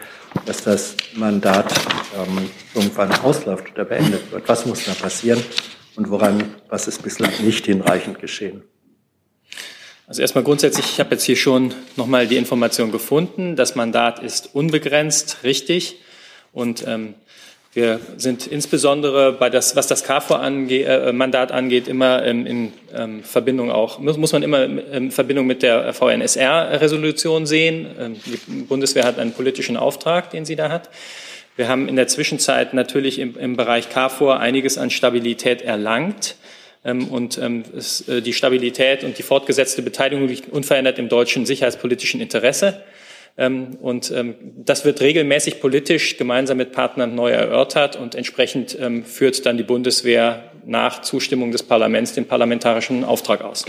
dass 0.46 0.62
das 0.62 0.98
Mandat 1.16 1.74
ähm, 2.18 2.50
irgendwann 2.76 3.14
ausläuft 3.14 3.72
oder 3.72 3.86
beendet 3.86 4.30
wird. 4.30 4.48
Was 4.50 4.66
muss 4.66 4.84
da 4.84 4.94
passieren 4.94 5.42
und 5.96 6.10
woran, 6.10 6.54
was 6.68 6.90
ist 6.90 7.02
bislang 7.02 7.32
nicht 7.42 7.66
hinreichend 7.66 8.20
geschehen? 8.20 8.62
Also 10.06 10.22
erstmal 10.22 10.44
grundsätzlich, 10.44 10.86
ich 10.86 11.00
habe 11.00 11.12
jetzt 11.12 11.24
hier 11.24 11.38
schon 11.38 11.74
nochmal 11.96 12.28
die 12.28 12.36
Information 12.36 12.92
gefunden. 12.92 13.56
Das 13.56 13.76
Mandat 13.76 14.20
ist 14.22 14.54
unbegrenzt, 14.54 15.38
richtig. 15.44 16.02
Und 16.52 16.86
ähm, 16.86 17.14
wir 17.78 18.00
sind 18.18 18.48
insbesondere 18.48 19.34
bei 19.34 19.52
das, 19.52 19.76
was 19.76 19.86
das 19.86 20.04
KFOR-Mandat 20.04 21.52
angeht, 21.52 21.88
immer 21.88 22.24
in, 22.24 22.48
in 22.48 22.74
ähm, 22.92 23.24
Verbindung 23.24 23.70
auch, 23.70 24.00
muss, 24.00 24.32
man 24.32 24.42
immer 24.42 24.64
in 24.64 25.12
Verbindung 25.12 25.46
mit 25.46 25.62
der 25.62 25.94
VNSR-Resolution 25.94 27.46
sehen. 27.46 27.86
Ähm, 28.00 28.16
die 28.26 28.64
Bundeswehr 28.64 29.04
hat 29.04 29.20
einen 29.20 29.32
politischen 29.32 29.78
Auftrag, 29.78 30.32
den 30.32 30.44
sie 30.44 30.56
da 30.56 30.70
hat. 30.70 30.90
Wir 31.56 31.68
haben 31.68 31.88
in 31.88 31.96
der 31.96 32.08
Zwischenzeit 32.08 32.74
natürlich 32.74 33.20
im, 33.20 33.38
im 33.38 33.56
Bereich 33.56 33.90
KFOR 33.92 34.40
einiges 34.40 34.80
an 34.80 34.90
Stabilität 34.90 35.62
erlangt. 35.62 36.36
Ähm, 36.84 37.10
und 37.10 37.38
äh, 37.38 38.22
die 38.24 38.34
Stabilität 38.34 39.04
und 39.04 39.20
die 39.20 39.24
fortgesetzte 39.24 39.84
Beteiligung 39.84 40.28
liegt 40.28 40.52
unverändert 40.52 40.98
im 40.98 41.10
deutschen 41.10 41.46
sicherheitspolitischen 41.46 42.22
Interesse. 42.22 42.82
Ähm, 43.38 43.76
und 43.82 44.12
ähm, 44.12 44.36
das 44.58 44.84
wird 44.84 45.00
regelmäßig 45.02 45.62
politisch 45.62 46.18
gemeinsam 46.18 46.58
mit 46.58 46.72
Partnern 46.72 47.14
neu 47.14 47.32
erörtert 47.32 47.96
und 47.96 48.16
entsprechend 48.16 48.78
ähm, 48.80 49.04
führt 49.04 49.46
dann 49.46 49.58
die 49.58 49.64
Bundeswehr 49.64 50.52
nach 50.66 51.02
Zustimmung 51.02 51.52
des 51.52 51.64
Parlaments 51.64 52.14
den 52.14 52.28
parlamentarischen 52.28 53.04
Auftrag 53.04 53.42
aus. 53.42 53.66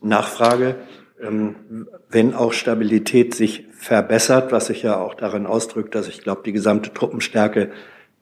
Nachfrage. 0.00 0.76
Wenn 2.08 2.34
auch 2.34 2.54
Stabilität 2.54 3.34
sich 3.34 3.66
verbessert, 3.72 4.52
was 4.52 4.66
sich 4.66 4.82
ja 4.82 4.96
auch 4.96 5.12
darin 5.12 5.44
ausdrückt, 5.44 5.94
dass 5.94 6.08
ich 6.08 6.22
glaube, 6.22 6.40
die 6.46 6.52
gesamte 6.52 6.94
Truppenstärke 6.94 7.70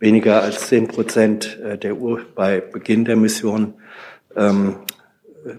weniger 0.00 0.42
als 0.42 0.68
zehn 0.68 0.88
Prozent 0.88 1.58
äh, 1.60 1.78
der 1.78 1.96
Uhr 1.96 2.20
bei 2.34 2.60
Beginn 2.60 3.04
der 3.04 3.16
Mission 3.16 3.74
ähm, 4.36 4.76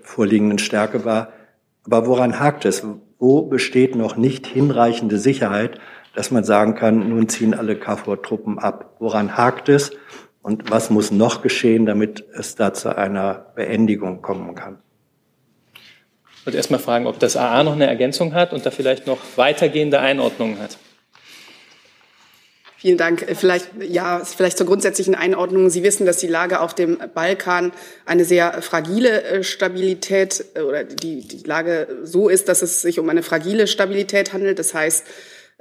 vorliegenden 0.02 0.60
Stärke 0.60 1.06
war. 1.06 1.34
Aber 1.86 2.06
woran 2.08 2.40
hakt 2.40 2.66
es? 2.66 2.86
Wo 3.20 3.44
besteht 3.44 3.96
noch 3.96 4.16
nicht 4.16 4.48
hinreichende 4.48 5.20
Sicherheit, 5.20 5.80
dass 6.16 6.32
man 6.32 6.44
sagen 6.44 6.76
kann, 6.76 7.10
nun 7.10 7.30
ziehen 7.30 7.54
alle 7.54 7.76
KFOR-Truppen 7.76 8.58
ab. 8.58 8.96
Woran 9.00 9.38
hakt 9.38 9.70
es 9.70 9.92
und 10.42 10.72
was 10.72 10.90
muss 10.90 11.12
noch 11.12 11.42
geschehen, 11.42 11.86
damit 11.86 12.24
es 12.34 12.56
da 12.56 12.74
zu 12.74 12.98
einer 12.98 13.46
Beendigung 13.56 14.22
kommen 14.22 14.56
kann? 14.56 14.80
Ich 16.40 16.46
würde 16.46 16.58
erst 16.58 16.72
mal 16.72 16.80
fragen, 16.80 17.06
ob 17.06 17.20
das 17.20 17.36
AA 17.36 17.64
noch 17.64 17.74
eine 17.74 17.86
Ergänzung 17.86 18.34
hat 18.34 18.54
und 18.54 18.66
da 18.66 18.72
vielleicht 18.72 19.06
noch 19.06 19.20
weitergehende 19.36 20.00
Einordnungen 20.00 20.60
hat. 20.60 20.78
Vielen 22.80 22.98
Dank. 22.98 23.24
Äh, 23.24 23.36
vielleicht, 23.36 23.70
ja, 23.82 24.24
vielleicht 24.24 24.58
zur 24.58 24.66
grundsätzlichen 24.66 25.14
Einordnung. 25.14 25.70
Sie 25.70 25.84
wissen, 25.84 26.06
dass 26.06 26.16
die 26.16 26.28
Lage 26.28 26.62
auf 26.62 26.74
dem 26.74 26.98
Balkan 27.14 27.74
eine 28.06 28.24
sehr 28.24 28.62
fragile 28.62 29.22
äh, 29.24 29.44
Stabilität 29.44 30.46
äh, 30.54 30.62
oder 30.62 30.86
die, 30.86 31.28
die 31.28 31.46
Lage 31.46 31.88
so 32.04 32.30
ist, 32.30 32.48
dass 32.48 32.62
es 32.62 32.82
sich 32.82 32.98
um 32.98 33.10
eine 33.10 33.22
fragile 33.22 33.68
Stabilität 33.68 34.32
handelt. 34.32 34.60
Das 34.60 34.74
heißt, 34.74 35.06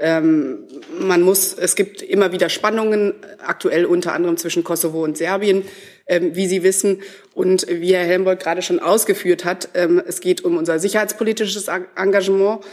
ähm, 0.01 0.61
man 1.01 1.23
muss, 1.23 1.55
es 1.55 1.75
gibt 1.75 2.03
immer 2.03 2.31
wieder 2.31 2.49
Spannungen, 2.49 3.15
aktuell 3.45 3.85
unter 3.85 4.13
anderem 4.13 4.37
zwischen 4.37 4.63
Kosovo 4.63 5.03
und 5.03 5.19
Serbien, 5.19 5.65
ähm, 6.07 6.37
wie 6.37 6.47
Sie 6.47 6.63
wissen. 6.63 7.03
Und 7.35 7.67
wie 7.69 7.95
Herr 7.95 8.05
Helmbold 8.05 8.41
gerade 8.41 8.63
schon 8.63 8.79
ausgeführt 8.79 9.45
hat, 9.45 9.71
ähm, 9.75 10.01
es 10.07 10.21
geht 10.21 10.45
um 10.45 10.57
unser 10.57 10.79
sicherheitspolitisches 10.79 11.67
Engagement, 11.97 12.65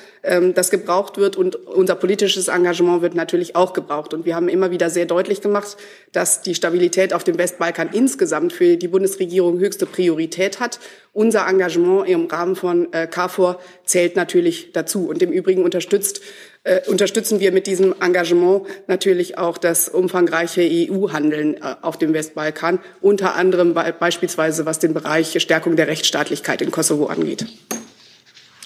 das 0.56 0.72
gebraucht 0.72 1.18
wird. 1.18 1.36
Und 1.36 1.56
unser 1.56 1.96
politisches 1.96 2.48
Engagement 2.48 3.02
wird 3.02 3.16
natürlich 3.16 3.56
auch 3.56 3.74
gebraucht. 3.74 4.14
Und 4.14 4.26
wir 4.26 4.36
haben 4.36 4.50
immer 4.50 4.72
wieder 4.72 4.90
sehr 4.90 5.06
deutlich 5.06 5.42
gemacht, 5.42 5.78
dass 6.12 6.42
die 6.42 6.56
Stabilität 6.56 7.14
auf 7.14 7.24
dem 7.24 7.38
Westbalkan 7.38 7.90
insgesamt 7.92 8.54
für 8.54 8.78
die 8.78 8.88
Bundesregierung 8.88 9.60
höchste 9.60 9.86
Priorität 9.86 10.60
hat. 10.60 10.80
Unser 11.14 11.48
Engagement 11.48 12.10
im 12.10 12.26
Rahmen 12.26 12.56
von 12.56 12.92
äh, 12.92 13.08
KFOR 13.08 13.60
zählt 13.86 14.16
natürlich 14.16 14.72
dazu. 14.74 15.08
Und 15.08 15.22
im 15.22 15.32
Übrigen 15.32 15.64
unterstützt 15.64 16.22
äh, 16.66 16.82
unterstützen 16.88 17.40
wir 17.40 17.52
mit 17.52 17.68
diesem 17.68 17.94
Engagement 18.02 18.64
natürlich 18.88 19.38
auch 19.38 19.60
das 19.60 19.88
umfangreiche 19.88 20.62
EU-Handeln 20.62 21.58
äh, 21.58 21.76
auf 21.82 21.98
dem 21.98 22.14
Westbalkan, 22.14 22.80
unter 23.02 23.36
anderem 23.36 23.76
be 23.76 23.94
beispielsweise 23.98 24.66
was 24.66 24.80
den 24.80 24.94
Bereich 24.94 25.40
Stärkung 25.40 25.76
der 25.76 25.88
Rechtsstaatlichkeit 25.88 26.64
in 26.64 26.72
Kosovo 26.72 27.06
angeht. 27.06 27.46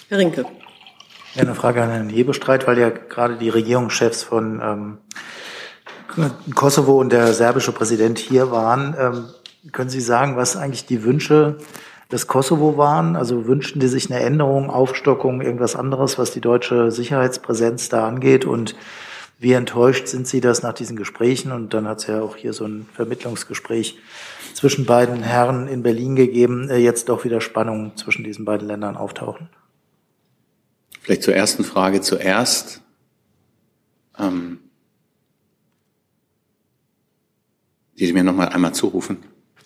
Herr 0.08 0.18
Rinke. 0.18 0.46
Ja, 1.34 1.42
eine 1.42 1.54
Frage 1.54 1.80
an 1.80 1.90
Herrn 1.90 2.08
Hebestreit, 2.08 2.66
weil 2.66 2.78
ja 2.78 2.90
gerade 2.90 3.36
die 3.36 3.50
Regierungschefs 3.50 4.24
von 4.24 4.60
ähm, 4.60 4.98
Kosovo 6.56 7.00
und 7.00 7.12
der 7.12 7.32
serbische 7.34 7.70
Präsident 7.70 8.18
hier 8.18 8.50
waren. 8.50 8.96
Ähm, 8.98 9.24
können 9.70 9.90
Sie 9.90 10.00
sagen, 10.00 10.36
was 10.36 10.56
eigentlich 10.56 10.86
die 10.86 11.04
Wünsche 11.04 11.58
des 12.10 12.26
Kosovo 12.26 12.76
waren? 12.76 13.14
Also 13.14 13.46
wünschten 13.46 13.80
die 13.80 13.86
sich 13.86 14.10
eine 14.10 14.20
Änderung, 14.20 14.70
Aufstockung, 14.70 15.40
irgendwas 15.40 15.76
anderes, 15.76 16.18
was 16.18 16.32
die 16.32 16.40
deutsche 16.40 16.90
Sicherheitspräsenz 16.90 17.88
da 17.88 18.08
angeht? 18.08 18.44
Und 18.44 18.74
wie 19.38 19.52
enttäuscht 19.52 20.08
sind 20.08 20.26
Sie 20.26 20.40
das 20.40 20.64
nach 20.64 20.72
diesen 20.72 20.96
Gesprächen? 20.96 21.52
Und 21.52 21.74
dann 21.74 21.86
hat 21.86 21.98
es 21.98 22.08
ja 22.08 22.22
auch 22.22 22.34
hier 22.34 22.52
so 22.52 22.64
ein 22.64 22.88
Vermittlungsgespräch 22.92 23.98
zwischen 24.54 24.84
beiden 24.84 25.22
Herren 25.22 25.68
in 25.68 25.84
Berlin 25.84 26.16
gegeben, 26.16 26.68
äh, 26.70 26.78
jetzt 26.78 27.08
doch 27.08 27.24
wieder 27.24 27.40
Spannungen 27.40 27.96
zwischen 27.96 28.24
diesen 28.24 28.44
beiden 28.44 28.66
Ländern 28.66 28.96
auftauchen. 28.96 29.48
Vielleicht 31.00 31.22
zur 31.22 31.34
ersten 31.34 31.64
Frage 31.64 32.00
zuerst. 32.00 32.82
Ähm, 34.18 34.58
die 37.98 38.06
Sie 38.06 38.12
mir 38.12 38.24
noch 38.24 38.34
mal 38.34 38.48
einmal 38.48 38.72
zurufen. 38.72 39.18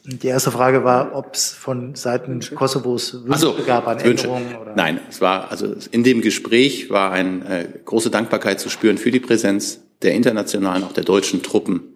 Die 0.06 0.26
erste 0.26 0.50
Frage 0.50 0.84
war, 0.84 1.14
ob 1.14 1.34
es 1.34 1.50
von 1.50 1.94
Seiten 1.94 2.40
Kosovos 2.54 3.24
Wünsche 3.24 3.38
so, 3.38 3.56
gab 3.66 3.86
an 3.88 3.98
Änderungen. 4.00 4.54
Oder? 4.54 4.74
Nein, 4.76 5.00
es 5.08 5.22
war 5.22 5.50
also 5.50 5.74
in 5.92 6.04
dem 6.04 6.20
Gespräch 6.20 6.90
war 6.90 7.10
eine 7.12 7.60
äh, 7.60 7.68
große 7.84 8.10
Dankbarkeit 8.10 8.60
zu 8.60 8.68
spüren 8.68 8.98
für 8.98 9.10
die 9.10 9.20
Präsenz 9.20 9.80
der 10.02 10.12
internationalen, 10.12 10.84
auch 10.84 10.92
der 10.92 11.04
deutschen 11.04 11.42
Truppen 11.42 11.93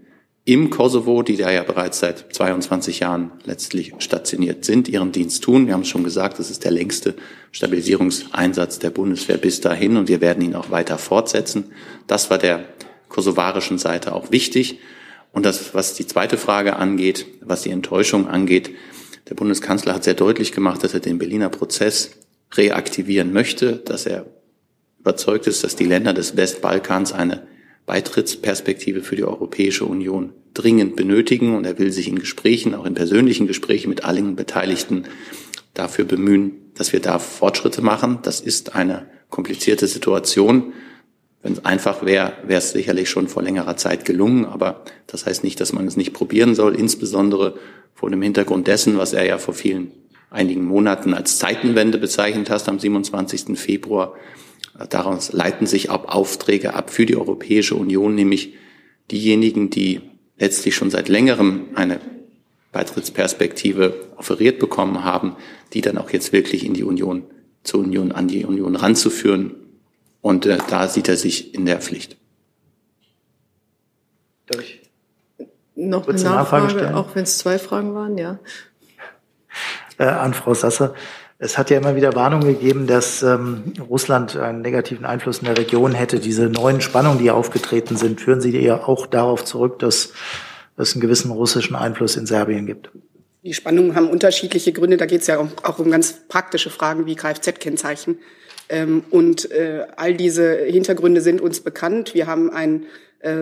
im 0.48 0.70
Kosovo, 0.70 1.22
die 1.22 1.36
da 1.36 1.50
ja 1.50 1.62
bereits 1.62 2.00
seit 2.00 2.34
22 2.34 3.00
Jahren 3.00 3.32
letztlich 3.44 3.92
stationiert 3.98 4.64
sind, 4.64 4.88
ihren 4.88 5.12
Dienst 5.12 5.44
tun. 5.44 5.66
Wir 5.66 5.74
haben 5.74 5.82
es 5.82 5.88
schon 5.88 6.04
gesagt, 6.04 6.38
es 6.38 6.50
ist 6.50 6.64
der 6.64 6.70
längste 6.70 7.14
Stabilisierungseinsatz 7.52 8.78
der 8.78 8.88
Bundeswehr 8.88 9.36
bis 9.36 9.60
dahin 9.60 9.98
und 9.98 10.08
wir 10.08 10.22
werden 10.22 10.42
ihn 10.42 10.54
auch 10.54 10.70
weiter 10.70 10.96
fortsetzen. 10.96 11.72
Das 12.06 12.30
war 12.30 12.38
der 12.38 12.64
kosovarischen 13.10 13.76
Seite 13.76 14.14
auch 14.14 14.30
wichtig. 14.30 14.78
Und 15.32 15.44
das, 15.44 15.74
was 15.74 15.92
die 15.92 16.06
zweite 16.06 16.38
Frage 16.38 16.76
angeht, 16.76 17.26
was 17.42 17.60
die 17.60 17.70
Enttäuschung 17.70 18.26
angeht, 18.26 18.70
der 19.28 19.34
Bundeskanzler 19.34 19.92
hat 19.92 20.04
sehr 20.04 20.14
deutlich 20.14 20.52
gemacht, 20.52 20.82
dass 20.82 20.94
er 20.94 21.00
den 21.00 21.18
Berliner 21.18 21.50
Prozess 21.50 22.12
reaktivieren 22.54 23.34
möchte, 23.34 23.74
dass 23.74 24.06
er 24.06 24.24
überzeugt 24.98 25.46
ist, 25.46 25.62
dass 25.62 25.76
die 25.76 25.84
Länder 25.84 26.14
des 26.14 26.38
Westbalkans 26.38 27.12
eine 27.12 27.46
Beitrittsperspektive 27.88 29.02
für 29.02 29.16
die 29.16 29.24
Europäische 29.24 29.86
Union 29.86 30.32
dringend 30.54 30.94
benötigen. 30.94 31.56
Und 31.56 31.64
er 31.64 31.78
will 31.78 31.90
sich 31.90 32.06
in 32.06 32.18
Gesprächen, 32.18 32.74
auch 32.74 32.84
in 32.84 32.94
persönlichen 32.94 33.48
Gesprächen 33.48 33.88
mit 33.88 34.04
allen 34.04 34.36
Beteiligten 34.36 35.04
dafür 35.74 36.04
bemühen, 36.04 36.52
dass 36.74 36.92
wir 36.92 37.00
da 37.00 37.18
Fortschritte 37.18 37.82
machen. 37.82 38.18
Das 38.22 38.40
ist 38.40 38.76
eine 38.76 39.06
komplizierte 39.30 39.86
Situation. 39.86 40.74
Wenn 41.42 41.54
es 41.54 41.64
einfach 41.64 42.04
wäre, 42.04 42.34
wäre 42.46 42.58
es 42.58 42.70
sicherlich 42.70 43.08
schon 43.08 43.26
vor 43.26 43.42
längerer 43.42 43.76
Zeit 43.76 44.04
gelungen. 44.04 44.44
Aber 44.44 44.84
das 45.06 45.26
heißt 45.26 45.42
nicht, 45.42 45.60
dass 45.60 45.72
man 45.72 45.86
es 45.86 45.96
nicht 45.96 46.12
probieren 46.12 46.54
soll, 46.54 46.76
insbesondere 46.76 47.54
vor 47.94 48.10
dem 48.10 48.22
Hintergrund 48.22 48.66
dessen, 48.66 48.98
was 48.98 49.12
er 49.12 49.24
ja 49.24 49.38
vor 49.38 49.54
vielen 49.54 49.92
einigen 50.30 50.64
Monaten 50.64 51.14
als 51.14 51.38
Zeitenwende 51.38 51.96
bezeichnet 51.96 52.50
hat, 52.50 52.68
am 52.68 52.78
27. 52.78 53.58
Februar 53.58 54.14
Daraus 54.90 55.32
leiten 55.32 55.66
sich 55.66 55.90
ab 55.90 56.14
Aufträge 56.14 56.74
ab 56.74 56.90
für 56.90 57.04
die 57.04 57.16
Europäische 57.16 57.74
Union, 57.74 58.14
nämlich 58.14 58.54
diejenigen, 59.10 59.70
die 59.70 60.00
letztlich 60.38 60.76
schon 60.76 60.90
seit 60.90 61.08
längerem 61.08 61.70
eine 61.74 62.00
Beitrittsperspektive 62.72 64.08
offeriert 64.16 64.58
bekommen 64.58 65.04
haben, 65.04 65.36
die 65.72 65.80
dann 65.80 65.98
auch 65.98 66.10
jetzt 66.10 66.32
wirklich 66.32 66.64
in 66.64 66.74
die 66.74 66.84
Union, 66.84 67.24
zur 67.64 67.80
Union, 67.80 68.12
an 68.12 68.28
die 68.28 68.44
Union 68.44 68.76
ranzuführen. 68.76 69.54
Und 70.20 70.46
äh, 70.46 70.58
da 70.68 70.86
sieht 70.86 71.08
er 71.08 71.16
sich 71.16 71.54
in 71.54 71.66
der 71.66 71.80
Pflicht. 71.80 72.16
Darf 74.46 74.62
ich 74.62 74.80
noch 75.74 76.08
eine 76.08 76.20
Nachfrage, 76.20 76.74
Nachfrage 76.74 76.96
auch 76.96 77.14
wenn 77.14 77.22
es 77.22 77.38
zwei 77.38 77.58
Fragen 77.58 77.94
waren, 77.94 78.18
ja. 78.18 78.38
Äh, 79.98 80.04
an 80.04 80.34
Frau 80.34 80.54
Sasser. 80.54 80.94
Es 81.40 81.56
hat 81.56 81.70
ja 81.70 81.76
immer 81.76 81.94
wieder 81.94 82.16
Warnungen 82.16 82.48
gegeben, 82.48 82.88
dass 82.88 83.22
ähm, 83.22 83.72
Russland 83.88 84.36
einen 84.36 84.60
negativen 84.60 85.06
Einfluss 85.06 85.38
in 85.38 85.44
der 85.44 85.56
Region 85.56 85.92
hätte. 85.92 86.18
Diese 86.18 86.48
neuen 86.48 86.80
Spannungen, 86.80 87.18
die 87.18 87.30
aufgetreten 87.30 87.96
sind, 87.96 88.20
führen 88.20 88.40
Sie 88.40 88.58
ja 88.58 88.82
auch 88.82 89.06
darauf 89.06 89.44
zurück, 89.44 89.78
dass 89.78 90.12
es 90.76 90.94
einen 90.94 91.00
gewissen 91.00 91.30
russischen 91.30 91.76
Einfluss 91.76 92.16
in 92.16 92.26
Serbien 92.26 92.66
gibt. 92.66 92.90
Die 93.44 93.54
Spannungen 93.54 93.94
haben 93.94 94.10
unterschiedliche 94.10 94.72
Gründe. 94.72 94.96
Da 94.96 95.06
geht 95.06 95.20
es 95.20 95.28
ja 95.28 95.38
auch 95.62 95.78
um 95.78 95.92
ganz 95.92 96.26
praktische 96.28 96.70
Fragen 96.70 97.06
wie 97.06 97.14
Kfz-Kennzeichen. 97.14 98.18
Ähm, 98.68 99.04
und 99.10 99.50
äh, 99.52 99.86
all 99.96 100.14
diese 100.14 100.56
Hintergründe 100.56 101.20
sind 101.20 101.40
uns 101.40 101.60
bekannt. 101.60 102.14
Wir 102.14 102.26
haben 102.26 102.50
äh, 102.50 102.80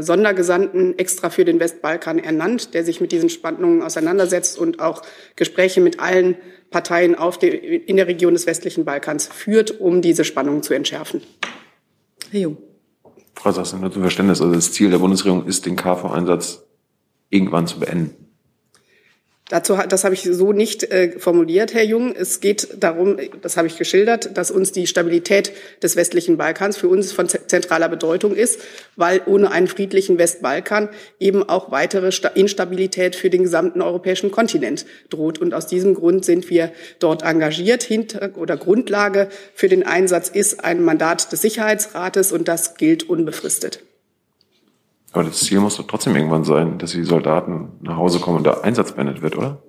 Sondergesandten 0.00 0.98
extra 0.98 1.28
für 1.28 1.44
den 1.44 1.60
Westbalkan 1.60 2.18
ernannt, 2.18 2.72
der 2.72 2.82
sich 2.82 3.00
mit 3.00 3.12
diesen 3.12 3.28
Spannungen 3.28 3.82
auseinandersetzt 3.82 4.58
und 4.58 4.80
auch 4.80 5.02
Gespräche 5.36 5.82
mit 5.82 6.00
allen 6.00 6.36
Parteien 6.70 7.14
auf 7.14 7.38
die, 7.38 7.48
in 7.48 7.96
der 7.96 8.06
Region 8.06 8.32
des 8.32 8.46
westlichen 8.46 8.84
Balkans 8.86 9.26
führt, 9.26 9.78
um 9.80 10.00
diese 10.00 10.24
Spannungen 10.24 10.62
zu 10.62 10.72
entschärfen. 10.72 11.20
Herr 12.30 12.40
Jung. 12.40 12.56
Frau 13.34 13.52
Sassen, 13.52 13.80
nur 13.80 13.92
zum 13.92 14.00
Verständnis, 14.00 14.40
also 14.40 14.54
das 14.54 14.72
Ziel 14.72 14.90
der 14.90 14.98
Bundesregierung 14.98 15.46
ist, 15.46 15.66
den 15.66 15.76
KV-Einsatz 15.76 16.64
irgendwann 17.28 17.66
zu 17.66 17.78
beenden. 17.78 18.25
Dazu, 19.48 19.78
das 19.88 20.02
habe 20.02 20.14
ich 20.14 20.22
so 20.22 20.52
nicht 20.52 20.82
äh, 20.90 21.20
formuliert, 21.20 21.72
Herr 21.72 21.84
Jung. 21.84 22.16
Es 22.16 22.40
geht 22.40 22.82
darum, 22.82 23.16
das 23.42 23.56
habe 23.56 23.68
ich 23.68 23.78
geschildert, 23.78 24.36
dass 24.36 24.50
uns 24.50 24.72
die 24.72 24.88
Stabilität 24.88 25.52
des 25.84 25.94
westlichen 25.94 26.36
Balkans 26.36 26.76
für 26.76 26.88
uns 26.88 27.12
von 27.12 27.28
zentraler 27.28 27.88
Bedeutung 27.88 28.34
ist, 28.34 28.60
weil 28.96 29.22
ohne 29.24 29.52
einen 29.52 29.68
friedlichen 29.68 30.18
Westbalkan 30.18 30.88
eben 31.20 31.48
auch 31.48 31.70
weitere 31.70 32.10
Instabilität 32.34 33.14
für 33.14 33.30
den 33.30 33.44
gesamten 33.44 33.82
europäischen 33.82 34.32
Kontinent 34.32 34.84
droht. 35.10 35.38
Und 35.38 35.54
aus 35.54 35.68
diesem 35.68 35.94
Grund 35.94 36.24
sind 36.24 36.50
wir 36.50 36.72
dort 36.98 37.22
engagiert. 37.22 37.84
Hinter 37.84 38.32
oder 38.36 38.56
Grundlage 38.56 39.28
für 39.54 39.68
den 39.68 39.86
Einsatz 39.86 40.28
ist 40.28 40.64
ein 40.64 40.82
Mandat 40.82 41.30
des 41.30 41.42
Sicherheitsrates 41.42 42.32
und 42.32 42.48
das 42.48 42.74
gilt 42.74 43.08
unbefristet. 43.08 43.78
Aber 45.16 45.24
das 45.24 45.40
Ziel 45.40 45.60
muss 45.60 45.78
doch 45.78 45.86
trotzdem 45.86 46.14
irgendwann 46.14 46.44
sein, 46.44 46.76
dass 46.76 46.90
die 46.90 47.02
Soldaten 47.02 47.72
nach 47.80 47.96
Hause 47.96 48.20
kommen 48.20 48.36
und 48.36 48.44
der 48.44 48.64
Einsatz 48.64 48.92
beendet 48.92 49.22
wird, 49.22 49.34
oder? 49.34 49.62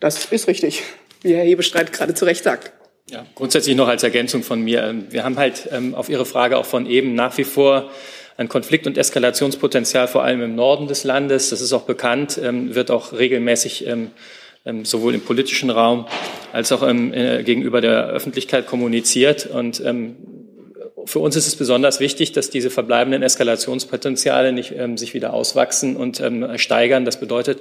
Das 0.00 0.24
ist 0.24 0.48
richtig, 0.48 0.82
wie 1.22 1.36
Herr 1.36 1.44
Hebestreit 1.44 1.92
gerade 1.92 2.14
zu 2.14 2.24
Recht 2.24 2.42
sagt. 2.42 2.72
Ja, 3.08 3.24
grundsätzlich 3.36 3.76
noch 3.76 3.86
als 3.86 4.02
Ergänzung 4.02 4.42
von 4.42 4.60
mir. 4.60 4.82
Ähm, 4.82 5.06
wir 5.10 5.22
haben 5.22 5.36
halt 5.36 5.68
ähm, 5.70 5.94
auf 5.94 6.08
Ihre 6.08 6.24
Frage 6.24 6.58
auch 6.58 6.66
von 6.66 6.86
eben 6.86 7.14
nach 7.14 7.38
wie 7.38 7.44
vor 7.44 7.90
ein 8.36 8.48
Konflikt- 8.48 8.88
und 8.88 8.98
Eskalationspotenzial, 8.98 10.08
vor 10.08 10.24
allem 10.24 10.42
im 10.42 10.56
Norden 10.56 10.88
des 10.88 11.04
Landes. 11.04 11.50
Das 11.50 11.60
ist 11.60 11.72
auch 11.72 11.82
bekannt, 11.82 12.40
ähm, 12.42 12.74
wird 12.74 12.90
auch 12.90 13.12
regelmäßig 13.12 13.86
sowohl 14.82 15.14
im 15.14 15.22
politischen 15.22 15.70
Raum 15.70 16.06
als 16.52 16.72
auch 16.72 16.82
äh, 16.82 17.42
gegenüber 17.44 17.80
der 17.80 18.08
Öffentlichkeit 18.08 18.66
kommuniziert. 18.66 19.46
Und 19.46 19.80
für 21.06 21.18
uns 21.18 21.36
ist 21.36 21.46
es 21.46 21.56
besonders 21.56 22.00
wichtig, 22.00 22.32
dass 22.32 22.50
diese 22.50 22.70
verbleibenden 22.70 23.22
Eskalationspotenziale 23.22 24.52
nicht 24.52 24.72
ähm, 24.76 24.96
sich 24.96 25.14
wieder 25.14 25.32
auswachsen 25.32 25.96
und 25.96 26.20
ähm, 26.20 26.58
steigern. 26.58 27.04
Das 27.04 27.20
bedeutet, 27.20 27.60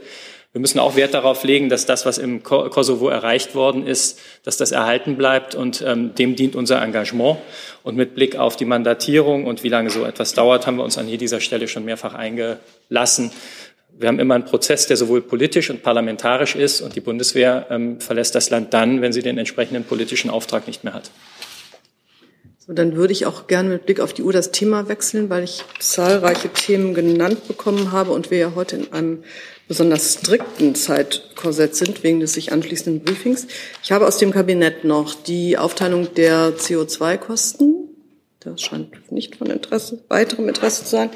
wir 0.53 0.61
müssen 0.61 0.79
auch 0.79 0.95
Wert 0.95 1.13
darauf 1.13 1.43
legen, 1.43 1.69
dass 1.69 1.85
das, 1.85 2.05
was 2.05 2.17
im 2.17 2.41
Kosovo 2.41 3.09
erreicht 3.09 3.53
worden 3.53 3.85
ist, 3.85 4.19
dass 4.43 4.57
das 4.57 4.71
erhalten 4.71 5.17
bleibt 5.17 5.55
und 5.55 5.83
ähm, 5.85 6.15
dem 6.15 6.35
dient 6.35 6.55
unser 6.55 6.81
Engagement. 6.81 7.37
Und 7.83 7.95
mit 7.95 8.15
Blick 8.15 8.37
auf 8.37 8.55
die 8.55 8.65
Mandatierung 8.65 9.45
und 9.45 9.63
wie 9.63 9.69
lange 9.69 9.89
so 9.89 10.05
etwas 10.05 10.33
dauert, 10.33 10.65
haben 10.65 10.77
wir 10.77 10.83
uns 10.83 10.97
an 10.97 11.07
dieser 11.07 11.41
Stelle 11.41 11.67
schon 11.67 11.85
mehrfach 11.85 12.13
eingelassen. 12.13 13.31
Wir 13.99 14.07
haben 14.07 14.19
immer 14.19 14.35
einen 14.35 14.45
Prozess, 14.45 14.87
der 14.87 14.95
sowohl 14.95 15.21
politisch 15.21 15.69
und 15.69 15.83
parlamentarisch 15.83 16.55
ist 16.55 16.81
und 16.81 16.95
die 16.95 17.01
Bundeswehr 17.01 17.67
ähm, 17.69 17.99
verlässt 17.99 18.35
das 18.35 18.49
Land 18.49 18.73
dann, 18.73 19.01
wenn 19.01 19.11
sie 19.11 19.21
den 19.21 19.37
entsprechenden 19.37 19.83
politischen 19.83 20.29
Auftrag 20.29 20.67
nicht 20.67 20.83
mehr 20.83 20.93
hat. 20.93 21.11
So, 22.67 22.73
dann 22.73 22.97
würde 22.97 23.13
ich 23.13 23.25
auch 23.25 23.47
gerne 23.47 23.69
mit 23.69 23.85
Blick 23.85 24.01
auf 24.01 24.11
die 24.11 24.23
Uhr 24.23 24.33
das 24.33 24.51
Thema 24.51 24.89
wechseln, 24.89 25.29
weil 25.29 25.45
ich 25.45 25.63
zahlreiche 25.79 26.49
Themen 26.49 26.93
genannt 26.93 27.47
bekommen 27.47 27.93
habe 27.93 28.11
und 28.11 28.29
wir 28.29 28.37
ja 28.37 28.51
heute 28.55 28.75
in 28.75 28.91
einem 28.91 29.23
besonders 29.69 30.15
strikten 30.15 30.75
Zeitkorsett 30.75 31.75
sind 31.75 32.03
wegen 32.03 32.19
des 32.19 32.33
sich 32.33 32.51
anschließenden 32.51 33.05
Briefings. 33.05 33.47
Ich 33.83 33.93
habe 33.93 34.05
aus 34.05 34.17
dem 34.17 34.31
Kabinett 34.31 34.83
noch 34.83 35.15
die 35.15 35.57
Aufteilung 35.57 36.13
der 36.15 36.57
CO2-Kosten. 36.57 37.87
Das 38.41 38.61
scheint 38.61 39.11
nicht 39.11 39.37
von 39.37 39.47
Interesse, 39.47 40.03
weiterem 40.09 40.49
Interesse 40.49 40.83
zu 40.83 40.89
sein. 40.89 41.09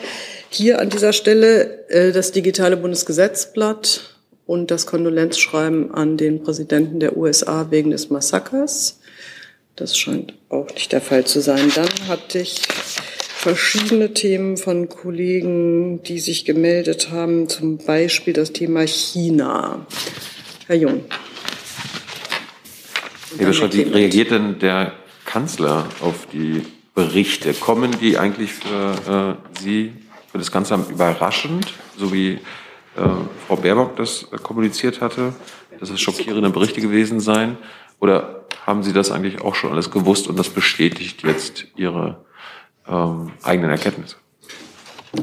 Hier 0.49 0.79
an 0.79 0.89
dieser 0.89 1.11
Stelle 1.11 1.89
äh, 1.89 2.13
das 2.13 2.31
digitale 2.31 2.77
Bundesgesetzblatt 2.77 4.15
und 4.45 4.71
das 4.71 4.85
Kondolenzschreiben 4.85 5.93
an 5.93 6.15
den 6.15 6.43
Präsidenten 6.43 7.01
der 7.01 7.17
USA 7.17 7.71
wegen 7.71 7.91
des 7.91 8.09
Massakers. 8.09 9.00
Das 9.75 9.97
scheint 9.97 10.33
auch 10.49 10.67
nicht 10.73 10.91
der 10.91 11.01
Fall 11.01 11.25
zu 11.25 11.41
sein. 11.41 11.71
Dann 11.73 11.89
hatte 12.07 12.39
ich 12.39 12.61
verschiedene 13.41 14.13
Themen 14.13 14.57
von 14.57 14.89
Kollegen, 14.89 16.03
die 16.03 16.19
sich 16.19 16.45
gemeldet 16.45 17.09
haben, 17.11 17.49
zum 17.49 17.77
Beispiel 17.77 18.33
das 18.33 18.53
Thema 18.53 18.85
China. 18.85 19.85
Herr 20.67 20.75
Jung. 20.75 21.05
Herr 23.37 23.47
Beschott, 23.47 23.73
wie 23.73 23.81
reagiert 23.81 24.31
denn 24.31 24.59
der 24.59 24.93
Kanzler 25.25 25.87
auf 26.01 26.27
die 26.31 26.63
Berichte? 26.93 27.53
Kommen 27.53 27.95
die 27.99 28.17
eigentlich 28.17 28.53
für 28.53 29.37
äh, 29.55 29.59
Sie, 29.59 29.93
für 30.31 30.37
das 30.37 30.51
Kanzleramt 30.51 30.91
überraschend, 30.91 31.73
so 31.97 32.13
wie 32.13 32.33
äh, 32.33 32.39
Frau 33.47 33.55
Baerbock 33.55 33.95
das 33.95 34.27
kommuniziert 34.43 35.01
hatte, 35.01 35.33
dass 35.79 35.89
es 35.89 35.99
schockierende 35.99 36.49
Berichte 36.49 36.81
gewesen 36.81 37.19
seien? 37.19 37.57
Oder 37.99 38.40
haben 38.65 38.83
Sie 38.83 38.93
das 38.93 39.11
eigentlich 39.11 39.41
auch 39.41 39.55
schon 39.55 39.71
alles 39.71 39.91
gewusst 39.91 40.27
und 40.27 40.37
das 40.37 40.49
bestätigt 40.49 41.23
jetzt 41.23 41.67
Ihre 41.75 42.25
ähm, 42.87 43.31
eigenen 43.43 43.71
Erkenntnisse? 43.71 44.17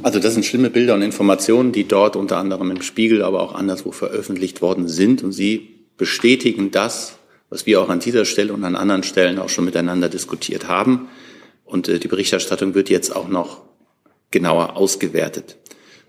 Also 0.02 0.18
das 0.18 0.34
sind 0.34 0.44
schlimme 0.44 0.70
Bilder 0.70 0.94
und 0.94 1.02
Informationen, 1.02 1.72
die 1.72 1.88
dort 1.88 2.14
unter 2.14 2.36
anderem 2.36 2.70
im 2.70 2.82
Spiegel, 2.82 3.22
aber 3.22 3.40
auch 3.40 3.54
anderswo 3.54 3.90
veröffentlicht 3.90 4.60
worden 4.60 4.86
sind. 4.86 5.22
Und 5.22 5.32
sie 5.32 5.86
bestätigen 5.96 6.70
das, 6.70 7.18
was 7.48 7.64
wir 7.64 7.80
auch 7.80 7.88
an 7.88 8.00
dieser 8.00 8.26
Stelle 8.26 8.52
und 8.52 8.64
an 8.64 8.76
anderen 8.76 9.02
Stellen 9.02 9.38
auch 9.38 9.48
schon 9.48 9.64
miteinander 9.64 10.10
diskutiert 10.10 10.68
haben. 10.68 11.08
Und 11.64 11.88
äh, 11.88 11.98
die 11.98 12.08
Berichterstattung 12.08 12.74
wird 12.74 12.90
jetzt 12.90 13.14
auch 13.14 13.28
noch 13.28 13.62
genauer 14.30 14.76
ausgewertet. 14.76 15.56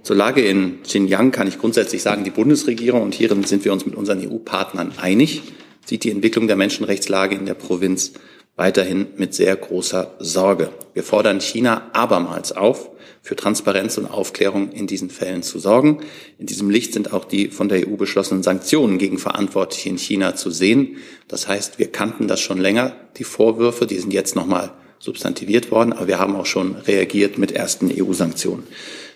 Zur 0.03 0.15
Lage 0.15 0.41
in 0.41 0.81
Xinjiang 0.83 1.31
kann 1.31 1.47
ich 1.47 1.59
grundsätzlich 1.59 2.01
sagen, 2.01 2.23
die 2.23 2.29
Bundesregierung, 2.31 3.01
und 3.01 3.13
hierin 3.13 3.43
sind 3.43 3.63
wir 3.63 3.73
uns 3.73 3.85
mit 3.85 3.95
unseren 3.95 4.25
EU-Partnern 4.25 4.93
einig, 4.97 5.41
sieht 5.85 6.03
die 6.03 6.11
Entwicklung 6.11 6.47
der 6.47 6.55
Menschenrechtslage 6.55 7.35
in 7.35 7.45
der 7.45 7.53
Provinz 7.53 8.13
weiterhin 8.55 9.07
mit 9.15 9.33
sehr 9.33 9.55
großer 9.55 10.15
Sorge. 10.19 10.69
Wir 10.93 11.03
fordern 11.03 11.39
China 11.39 11.89
abermals 11.93 12.51
auf, 12.51 12.89
für 13.21 13.35
Transparenz 13.35 13.97
und 13.97 14.05
Aufklärung 14.05 14.71
in 14.71 14.85
diesen 14.85 15.09
Fällen 15.09 15.43
zu 15.43 15.59
sorgen. 15.59 16.01
In 16.37 16.45
diesem 16.45 16.69
Licht 16.69 16.93
sind 16.93 17.13
auch 17.13 17.25
die 17.25 17.49
von 17.49 17.69
der 17.69 17.87
EU 17.87 17.95
beschlossenen 17.95 18.43
Sanktionen 18.43 18.97
gegen 18.97 19.17
Verantwortliche 19.17 19.89
in 19.89 19.97
China 19.97 20.35
zu 20.35 20.51
sehen. 20.51 20.97
Das 21.27 21.47
heißt, 21.47 21.79
wir 21.79 21.91
kannten 21.91 22.27
das 22.27 22.41
schon 22.41 22.59
länger, 22.59 22.95
die 23.17 23.23
Vorwürfe, 23.23 23.87
die 23.87 23.97
sind 23.97 24.13
jetzt 24.13 24.35
nochmal 24.35 24.71
substantiviert 24.99 25.71
worden, 25.71 25.93
aber 25.93 26.07
wir 26.07 26.19
haben 26.19 26.35
auch 26.35 26.45
schon 26.45 26.75
reagiert 26.75 27.37
mit 27.37 27.53
ersten 27.53 27.89
EU-Sanktionen. 27.89 28.63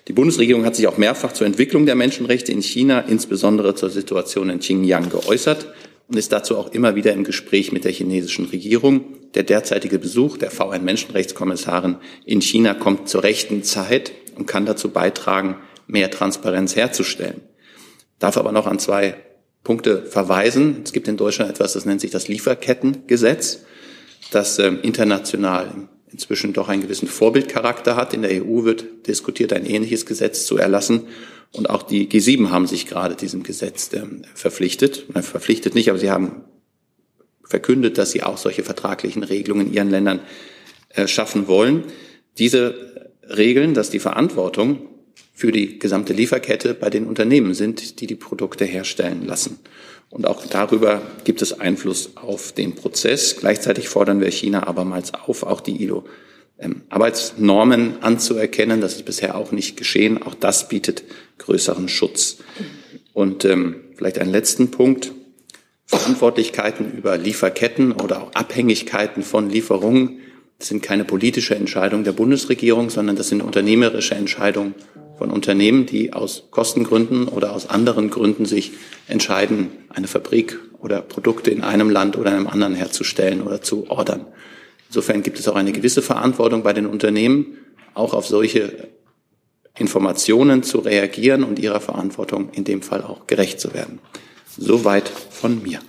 Die 0.08 0.14
Bundesregierung 0.14 0.66
hat 0.66 0.76
sich 0.76 0.88
auch 0.88 0.98
mehrfach 0.98 1.34
zur 1.34 1.48
Entwicklung 1.48 1.86
der 1.86 1.96
Menschenrechte 1.96 2.52
in 2.52 2.62
China, 2.62 3.02
insbesondere 3.02 3.76
zur 3.76 3.90
Situation 3.90 4.50
in 4.50 4.60
Xinjiang, 4.60 5.10
geäußert 5.10 5.68
und 6.14 6.20
ist 6.20 6.32
dazu 6.32 6.60
auch 6.60 6.72
immer 6.72 6.96
wieder 6.96 7.12
im 7.12 7.24
Gespräch 7.24 7.72
mit 7.72 7.86
der 7.86 7.92
chinesischen 7.92 8.46
Regierung. 8.46 9.06
Der 9.34 9.42
derzeitige 9.42 9.98
Besuch 9.98 10.38
der 10.38 10.52
VN-Menschenrechtskommissarin 10.52 11.96
in 12.24 12.40
China 12.40 12.76
kommt 12.76 13.10
zur 13.10 13.24
rechten 13.24 13.64
Zeit 13.64 14.12
und 14.36 14.46
kann 14.46 14.68
dazu 14.68 14.90
beitragen, 14.90 15.56
mehr 15.88 16.12
Transparenz 16.12 16.76
herzustellen. 16.76 17.42
Darf 18.20 18.38
aber 18.38 18.52
noch 18.52 18.68
an 18.68 18.78
zwei 18.78 19.16
Punkte 19.64 20.06
verweisen. 20.06 20.82
Es 20.84 20.94
gibt 20.94 21.08
in 21.08 21.18
Deutschland 21.18 21.50
etwas, 21.50 21.74
das 21.74 21.86
nennt 21.86 22.02
sich 22.02 22.12
das 22.12 22.28
Lieferkettengesetz, 22.28 23.64
das 24.30 24.60
äh, 24.60 24.68
international 24.68 25.90
inzwischen 26.14 26.54
doch 26.54 26.70
einen 26.70 26.84
gewissen 26.84 27.08
Vorbildcharakter 27.08 27.96
hat. 27.96 28.14
In 28.14 28.22
der 28.22 28.46
EU 28.46 28.64
wird 28.64 29.08
diskutiert, 29.08 29.52
ein 29.52 29.66
ähnliches 29.66 30.06
Gesetz 30.06 30.46
zu 30.46 30.58
erlassen. 30.58 31.08
Und 31.52 31.70
auch 31.70 31.84
die 31.84 32.08
G7 32.10 32.50
haben 32.50 32.68
sich 32.68 32.88
gerade 32.88 33.16
diesem 33.16 33.44
Gesetz 33.44 33.92
ähm, 33.94 34.22
verpflichtet. 34.34 35.06
Verpflichtet 35.22 35.76
nicht, 35.76 35.90
aber 35.90 36.00
sie 36.00 36.10
haben 36.10 36.46
verkündet, 37.44 37.98
dass 37.98 38.12
sie 38.12 38.24
auch 38.24 38.38
solche 38.38 38.64
vertraglichen 38.64 39.24
Regelungen 39.24 39.68
in 39.68 39.74
ihren 39.74 39.90
Ländern 39.90 40.22
äh, 40.90 41.08
schaffen 41.08 41.48
wollen. 41.48 41.84
Diese 42.38 43.12
Regeln, 43.28 43.74
dass 43.74 43.90
die 43.90 44.00
Verantwortung 44.00 44.88
für 45.34 45.52
die 45.52 45.80
gesamte 45.80 46.14
Lieferkette 46.14 46.74
bei 46.74 46.90
den 46.90 47.06
Unternehmen 47.06 47.54
sind, 47.54 48.00
die 48.00 48.08
die 48.08 48.16
Produkte 48.16 48.66
herstellen 48.66 49.26
lassen. 49.26 49.60
Und 50.14 50.28
auch 50.28 50.46
darüber 50.46 51.02
gibt 51.24 51.42
es 51.42 51.60
Einfluss 51.60 52.12
auf 52.18 52.52
den 52.52 52.76
Prozess. 52.76 53.36
Gleichzeitig 53.40 53.90
fordern 53.90 54.22
wir 54.22 54.30
China 54.30 54.68
abermals 54.68 55.12
auf, 55.16 55.42
auch 55.42 55.60
die 55.60 55.82
ILO 55.82 56.06
ähm, 56.60 56.84
Arbeitsnormen 56.90 57.96
anzuerkennen. 58.04 58.80
Das 58.80 58.94
ist 58.94 59.06
bisher 59.06 59.36
auch 59.36 59.52
nicht 59.52 59.76
geschehen. 59.76 60.22
Auch 60.22 60.36
das 60.36 60.70
bietet 60.70 61.04
größeren 61.40 61.90
Schutz. 61.90 62.38
Und 63.14 63.44
ähm, 63.44 63.78
vielleicht 63.96 64.20
einen 64.20 64.32
letzten 64.32 64.70
Punkt. 64.70 65.14
Verantwortlichkeiten 65.86 66.92
über 66.96 67.18
Lieferketten 67.18 67.92
oder 67.92 68.22
auch 68.22 68.34
Abhängigkeiten 68.34 69.24
von 69.24 69.50
Lieferungen 69.50 70.20
sind 70.60 70.84
keine 70.84 71.06
politische 71.06 71.56
Entscheidung 71.56 72.04
der 72.04 72.12
Bundesregierung, 72.12 72.92
sondern 72.92 73.16
das 73.16 73.30
sind 73.30 73.42
unternehmerische 73.42 74.14
Entscheidungen 74.14 74.76
von 75.18 75.32
Unternehmen, 75.32 75.86
die 75.86 76.14
aus 76.14 76.44
Kostengründen 76.52 77.28
oder 77.28 77.54
aus 77.54 77.70
anderen 77.70 78.10
Gründen 78.10 78.46
sich 78.46 78.72
entscheiden, 79.08 79.70
eine 79.90 80.08
Fabrik 80.08 80.60
oder 80.80 81.02
Produkte 81.02 81.52
in 81.52 81.64
einem 81.64 81.90
Land 81.90 82.18
oder 82.18 82.32
einem 82.32 82.48
anderen 82.48 82.76
herzustellen 82.76 83.42
oder 83.42 83.62
zu 83.62 83.90
ordern. 83.90 84.26
Insofern 84.90 85.24
gibt 85.24 85.40
es 85.40 85.48
auch 85.48 85.56
eine 85.56 85.72
gewisse 85.72 86.02
Verantwortung 86.02 86.64
bei 86.64 86.74
den 86.74 86.86
Unternehmen, 86.86 87.58
auch 87.94 88.14
auf 88.14 88.28
solche 88.28 88.90
Informationen 89.78 90.62
zu 90.62 90.80
reagieren 90.80 91.44
und 91.44 91.58
ihrer 91.58 91.80
Verantwortung 91.80 92.50
in 92.52 92.64
dem 92.64 92.82
Fall 92.82 93.02
auch 93.02 93.26
gerecht 93.26 93.60
zu 93.60 93.74
werden. 93.74 94.00
Soweit 94.56 95.10
von 95.10 95.64
mir. 95.64 95.80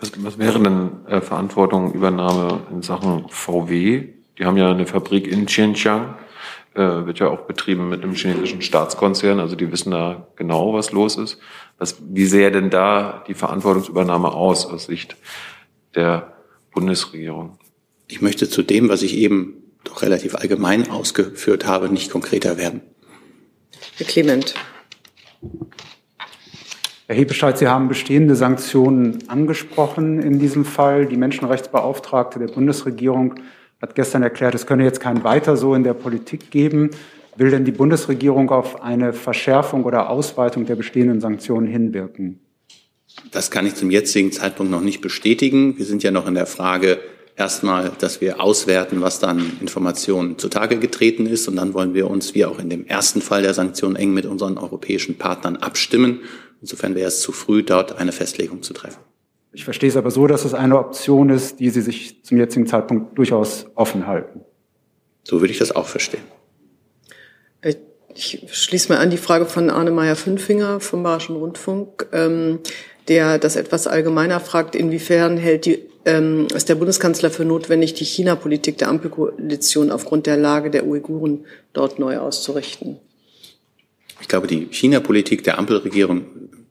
Was, 0.00 0.12
was 0.16 0.38
wäre 0.38 0.60
denn 0.60 0.90
äh, 1.06 1.20
Verantwortung, 1.20 1.92
Übernahme 1.92 2.62
in 2.72 2.82
Sachen 2.82 3.26
VW? 3.28 4.08
Die 4.38 4.44
haben 4.44 4.56
ja 4.56 4.70
eine 4.70 4.86
Fabrik 4.86 5.28
in 5.28 5.46
Xinjiang, 5.46 6.16
äh, 6.74 7.06
wird 7.06 7.20
ja 7.20 7.28
auch 7.28 7.42
betrieben 7.42 7.88
mit 7.88 8.02
einem 8.02 8.14
chinesischen 8.14 8.60
Staatskonzern, 8.60 9.38
also 9.38 9.56
die 9.56 9.70
wissen 9.70 9.90
da 9.90 10.26
genau, 10.36 10.74
was 10.74 10.92
los 10.92 11.16
ist. 11.16 11.38
Was, 11.78 11.96
wie 12.08 12.26
sähe 12.26 12.50
denn 12.50 12.70
da 12.70 13.24
die 13.28 13.34
Verantwortungsübernahme 13.34 14.32
aus 14.32 14.66
aus 14.66 14.86
Sicht 14.86 15.16
der 15.94 16.34
Bundesregierung? 16.72 17.58
Ich 18.08 18.20
möchte 18.20 18.48
zu 18.48 18.62
dem, 18.62 18.88
was 18.88 19.02
ich 19.02 19.16
eben 19.16 19.62
doch 19.84 20.02
relativ 20.02 20.34
allgemein 20.34 20.90
ausgeführt 20.90 21.66
habe, 21.66 21.88
nicht 21.88 22.10
konkreter 22.10 22.58
werden. 22.58 22.80
Herr 23.96 24.06
Clement. 24.06 24.54
Herr 27.06 27.16
Hebestreit, 27.16 27.58
Sie 27.58 27.68
haben 27.68 27.88
bestehende 27.88 28.34
Sanktionen 28.34 29.28
angesprochen 29.28 30.20
in 30.20 30.38
diesem 30.38 30.64
Fall. 30.64 31.06
Die 31.06 31.18
Menschenrechtsbeauftragte 31.18 32.38
der 32.38 32.48
Bundesregierung 32.48 33.34
hat 33.84 33.94
gestern 33.94 34.22
erklärt, 34.22 34.54
es 34.54 34.66
könne 34.66 34.82
jetzt 34.82 34.98
kein 34.98 35.24
Weiter 35.24 35.58
so 35.58 35.74
in 35.74 35.84
der 35.84 35.92
Politik 35.92 36.50
geben. 36.50 36.90
Will 37.36 37.50
denn 37.50 37.66
die 37.66 37.72
Bundesregierung 37.72 38.48
auf 38.50 38.82
eine 38.82 39.12
Verschärfung 39.12 39.84
oder 39.84 40.08
Ausweitung 40.08 40.64
der 40.64 40.74
bestehenden 40.74 41.20
Sanktionen 41.20 41.66
hinwirken? 41.66 42.40
Das 43.30 43.50
kann 43.50 43.66
ich 43.66 43.74
zum 43.74 43.90
jetzigen 43.90 44.32
Zeitpunkt 44.32 44.72
noch 44.72 44.80
nicht 44.80 45.02
bestätigen. 45.02 45.76
Wir 45.76 45.84
sind 45.84 46.02
ja 46.02 46.10
noch 46.10 46.26
in 46.26 46.34
der 46.34 46.46
Frage, 46.46 46.98
erstmal, 47.36 47.92
dass 47.98 48.22
wir 48.22 48.40
auswerten, 48.40 49.02
was 49.02 49.20
dann 49.20 49.52
Informationen 49.60 50.38
zutage 50.38 50.78
getreten 50.78 51.26
ist. 51.26 51.46
Und 51.46 51.56
dann 51.56 51.74
wollen 51.74 51.92
wir 51.92 52.08
uns, 52.08 52.34
wie 52.34 52.46
auch 52.46 52.58
in 52.58 52.70
dem 52.70 52.86
ersten 52.86 53.20
Fall 53.20 53.42
der 53.42 53.52
Sanktionen, 53.52 53.96
eng 53.96 54.14
mit 54.14 54.24
unseren 54.24 54.56
europäischen 54.56 55.18
Partnern 55.18 55.56
abstimmen. 55.56 56.20
Insofern 56.62 56.94
wäre 56.94 57.08
es 57.08 57.20
zu 57.20 57.32
früh, 57.32 57.62
dort 57.62 57.98
eine 57.98 58.12
Festlegung 58.12 58.62
zu 58.62 58.72
treffen. 58.72 59.00
Ich 59.54 59.64
verstehe 59.64 59.88
es 59.88 59.96
aber 59.96 60.10
so, 60.10 60.26
dass 60.26 60.44
es 60.44 60.52
eine 60.52 60.78
Option 60.78 61.30
ist, 61.30 61.60
die 61.60 61.70
Sie 61.70 61.80
sich 61.80 62.24
zum 62.24 62.38
jetzigen 62.38 62.66
Zeitpunkt 62.66 63.16
durchaus 63.16 63.66
offen 63.76 64.06
halten. 64.06 64.40
So 65.22 65.40
würde 65.40 65.52
ich 65.52 65.58
das 65.58 65.74
auch 65.74 65.86
verstehen. 65.86 66.24
Ich 68.16 68.46
schließe 68.52 68.92
mal 68.92 68.98
an 68.98 69.10
die 69.10 69.16
Frage 69.16 69.46
von 69.46 69.70
Arne 69.70 69.90
Meyer-Fünfinger 69.90 70.78
vom 70.78 71.02
Bayerischen 71.02 71.34
Rundfunk, 71.34 72.06
ähm, 72.12 72.60
der 73.08 73.38
das 73.38 73.56
etwas 73.56 73.88
allgemeiner 73.88 74.38
fragt, 74.38 74.76
inwiefern 74.76 75.36
hält 75.36 75.66
die 75.66 75.82
ähm, 76.06 76.46
ist 76.54 76.68
der 76.68 76.74
Bundeskanzler 76.74 77.30
für 77.30 77.44
notwendig, 77.44 77.94
die 77.94 78.04
China-Politik 78.04 78.76
der 78.78 78.88
Ampelkoalition 78.88 79.90
aufgrund 79.90 80.26
der 80.26 80.36
Lage 80.36 80.70
der 80.70 80.86
Uiguren 80.86 81.46
dort 81.72 81.98
neu 81.98 82.18
auszurichten? 82.18 82.98
Ich 84.20 84.28
glaube, 84.28 84.46
die 84.46 84.68
China-Politik 84.70 85.44
der 85.44 85.58
Ampelregierung 85.58 86.26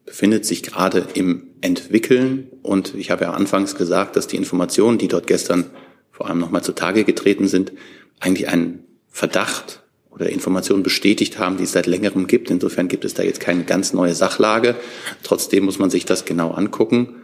befindet 0.05 0.45
sich 0.45 0.63
gerade 0.63 1.07
im 1.13 1.47
Entwickeln. 1.61 2.49
Und 2.61 2.95
ich 2.95 3.11
habe 3.11 3.25
ja 3.25 3.33
anfangs 3.33 3.75
gesagt, 3.75 4.15
dass 4.15 4.27
die 4.27 4.37
Informationen, 4.37 4.97
die 4.97 5.07
dort 5.07 5.27
gestern 5.27 5.69
vor 6.11 6.27
allem 6.27 6.39
nochmal 6.39 6.63
zutage 6.63 7.03
getreten 7.03 7.47
sind, 7.47 7.71
eigentlich 8.19 8.47
einen 8.47 8.83
Verdacht 9.09 9.81
oder 10.11 10.29
Informationen 10.29 10.83
bestätigt 10.83 11.39
haben, 11.39 11.57
die 11.57 11.63
es 11.63 11.71
seit 11.71 11.87
längerem 11.87 12.27
gibt. 12.27 12.51
Insofern 12.51 12.87
gibt 12.87 13.05
es 13.05 13.13
da 13.13 13.23
jetzt 13.23 13.39
keine 13.39 13.63
ganz 13.63 13.93
neue 13.93 14.13
Sachlage. 14.13 14.75
Trotzdem 15.23 15.65
muss 15.65 15.79
man 15.79 15.89
sich 15.89 16.05
das 16.05 16.25
genau 16.25 16.51
angucken. 16.51 17.15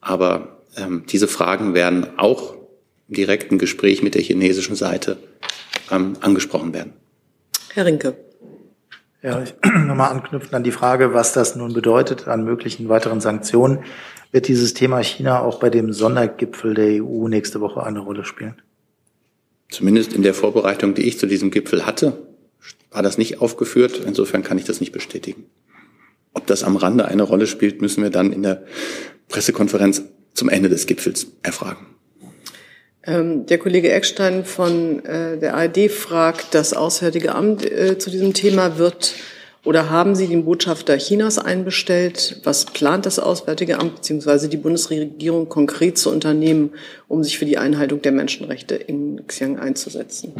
Aber 0.00 0.62
ähm, 0.76 1.04
diese 1.08 1.28
Fragen 1.28 1.74
werden 1.74 2.06
auch 2.18 2.54
im 3.08 3.14
direkten 3.14 3.58
Gespräch 3.58 4.02
mit 4.02 4.14
der 4.14 4.22
chinesischen 4.22 4.76
Seite 4.76 5.18
ähm, 5.90 6.16
angesprochen 6.20 6.72
werden. 6.72 6.92
Herr 7.74 7.84
Rinke. 7.84 8.16
Ja, 9.22 9.42
ich 9.42 9.54
nochmal 9.64 10.10
anknüpfen 10.10 10.54
an 10.54 10.62
die 10.62 10.72
Frage, 10.72 11.12
was 11.14 11.32
das 11.32 11.56
nun 11.56 11.72
bedeutet 11.72 12.28
an 12.28 12.44
möglichen 12.44 12.88
weiteren 12.88 13.20
Sanktionen. 13.20 13.80
Wird 14.30 14.48
dieses 14.48 14.74
Thema 14.74 15.02
China 15.02 15.40
auch 15.40 15.58
bei 15.58 15.70
dem 15.70 15.92
Sondergipfel 15.92 16.74
der 16.74 17.02
EU 17.02 17.28
nächste 17.28 17.60
Woche 17.60 17.82
eine 17.82 18.00
Rolle 18.00 18.24
spielen? 18.24 18.60
Zumindest 19.70 20.12
in 20.12 20.22
der 20.22 20.34
Vorbereitung, 20.34 20.94
die 20.94 21.02
ich 21.02 21.18
zu 21.18 21.26
diesem 21.26 21.50
Gipfel 21.50 21.84
hatte, 21.84 22.16
war 22.90 23.02
das 23.02 23.18
nicht 23.18 23.40
aufgeführt. 23.40 24.00
Insofern 24.04 24.42
kann 24.42 24.58
ich 24.58 24.64
das 24.64 24.80
nicht 24.80 24.92
bestätigen. 24.92 25.46
Ob 26.32 26.46
das 26.46 26.62
am 26.62 26.76
Rande 26.76 27.06
eine 27.06 27.22
Rolle 27.22 27.46
spielt, 27.46 27.82
müssen 27.82 28.02
wir 28.02 28.10
dann 28.10 28.32
in 28.32 28.42
der 28.42 28.64
Pressekonferenz 29.28 30.02
zum 30.34 30.48
Ende 30.48 30.68
des 30.68 30.86
Gipfels 30.86 31.26
erfragen. 31.42 31.86
Ähm, 33.08 33.46
der 33.46 33.56
Kollege 33.56 33.90
Eckstein 33.90 34.44
von 34.44 35.02
äh, 35.06 35.38
der 35.38 35.54
ARD 35.54 35.90
fragt, 35.90 36.54
das 36.54 36.74
Auswärtige 36.74 37.34
Amt 37.34 37.64
äh, 37.64 37.96
zu 37.96 38.10
diesem 38.10 38.34
Thema 38.34 38.76
wird 38.76 39.14
oder 39.64 39.88
haben 39.88 40.14
Sie 40.14 40.26
den 40.26 40.44
Botschafter 40.44 40.98
Chinas 40.98 41.38
einbestellt? 41.38 42.40
Was 42.44 42.66
plant 42.66 43.06
das 43.06 43.18
Auswärtige 43.18 43.78
Amt 43.78 43.96
bzw. 43.96 44.48
die 44.48 44.58
Bundesregierung 44.58 45.48
konkret 45.48 45.96
zu 45.96 46.10
unternehmen, 46.10 46.74
um 47.08 47.24
sich 47.24 47.38
für 47.38 47.46
die 47.46 47.56
Einhaltung 47.56 48.02
der 48.02 48.12
Menschenrechte 48.12 48.74
in 48.74 49.22
Xi'an 49.26 49.58
einzusetzen? 49.58 50.34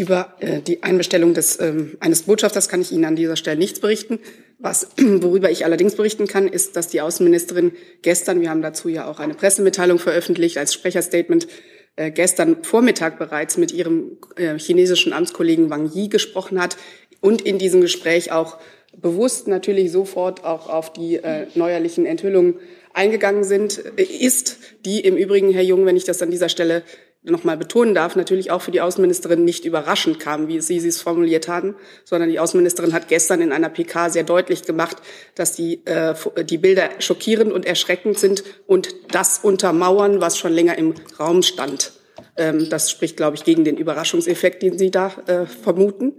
Über 0.00 0.34
äh, 0.40 0.62
die 0.62 0.82
Einbestellung 0.82 1.34
des, 1.34 1.60
ähm, 1.60 1.98
eines 2.00 2.22
Botschafters 2.22 2.70
kann 2.70 2.80
ich 2.80 2.90
Ihnen 2.90 3.04
an 3.04 3.16
dieser 3.16 3.36
Stelle 3.36 3.58
nichts 3.58 3.80
berichten. 3.80 4.18
Was, 4.58 4.88
worüber 4.96 5.50
ich 5.50 5.66
allerdings 5.66 5.94
berichten 5.94 6.26
kann, 6.26 6.48
ist, 6.48 6.74
dass 6.74 6.88
die 6.88 7.02
Außenministerin 7.02 7.72
gestern, 8.00 8.40
wir 8.40 8.48
haben 8.48 8.62
dazu 8.62 8.88
ja 8.88 9.06
auch 9.06 9.18
eine 9.20 9.34
Pressemitteilung 9.34 9.98
veröffentlicht 9.98 10.56
als 10.56 10.72
Sprecherstatement, 10.72 11.48
äh, 11.96 12.10
gestern 12.10 12.64
Vormittag 12.64 13.18
bereits 13.18 13.58
mit 13.58 13.72
ihrem 13.72 14.16
äh, 14.36 14.58
chinesischen 14.58 15.12
Amtskollegen 15.12 15.68
Wang 15.68 15.92
Yi 15.92 16.08
gesprochen 16.08 16.58
hat, 16.62 16.78
und 17.20 17.42
in 17.42 17.58
diesem 17.58 17.82
Gespräch 17.82 18.32
auch 18.32 18.56
bewusst 18.96 19.48
natürlich 19.48 19.92
sofort 19.92 20.44
auch 20.44 20.70
auf 20.70 20.94
die 20.94 21.16
äh, 21.16 21.46
neuerlichen 21.54 22.06
Enthüllungen 22.06 22.54
eingegangen 22.94 23.44
sind, 23.44 23.82
äh, 23.98 24.02
ist, 24.02 24.56
die 24.86 25.00
im 25.00 25.18
Übrigen, 25.18 25.52
Herr 25.52 25.62
Jung, 25.62 25.84
wenn 25.84 25.98
ich 25.98 26.04
das 26.04 26.22
an 26.22 26.30
dieser 26.30 26.48
Stelle 26.48 26.84
noch 27.22 27.44
mal 27.44 27.56
betonen 27.56 27.94
darf, 27.94 28.16
natürlich 28.16 28.50
auch 28.50 28.62
für 28.62 28.70
die 28.70 28.80
Außenministerin 28.80 29.44
nicht 29.44 29.66
überraschend 29.66 30.18
kam, 30.20 30.48
wie 30.48 30.60
Sie, 30.60 30.80
Sie 30.80 30.88
es 30.88 31.02
formuliert 31.02 31.48
hatten, 31.48 31.74
sondern 32.04 32.30
die 32.30 32.38
Außenministerin 32.38 32.94
hat 32.94 33.08
gestern 33.08 33.42
in 33.42 33.52
einer 33.52 33.68
PK 33.68 34.08
sehr 34.08 34.24
deutlich 34.24 34.62
gemacht, 34.62 34.96
dass 35.34 35.52
die, 35.52 35.84
äh, 35.84 36.14
die 36.44 36.56
Bilder 36.56 36.88
schockierend 36.98 37.52
und 37.52 37.66
erschreckend 37.66 38.18
sind 38.18 38.42
und 38.66 38.94
das 39.12 39.40
untermauern, 39.42 40.20
was 40.20 40.38
schon 40.38 40.52
länger 40.52 40.78
im 40.78 40.94
Raum 41.18 41.42
stand. 41.42 41.92
Ähm, 42.36 42.70
das 42.70 42.90
spricht, 42.90 43.18
glaube 43.18 43.36
ich, 43.36 43.44
gegen 43.44 43.64
den 43.64 43.76
Überraschungseffekt, 43.76 44.62
den 44.62 44.78
Sie 44.78 44.90
da 44.90 45.12
äh, 45.26 45.44
vermuten. 45.44 46.14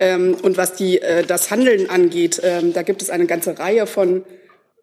Ähm, 0.00 0.36
und 0.42 0.56
was 0.56 0.74
die, 0.74 1.00
äh, 1.00 1.24
das 1.24 1.52
Handeln 1.52 1.88
angeht, 1.88 2.40
ähm, 2.42 2.72
da 2.72 2.82
gibt 2.82 3.02
es 3.02 3.10
eine 3.10 3.26
ganze 3.26 3.58
Reihe 3.60 3.86
von 3.86 4.24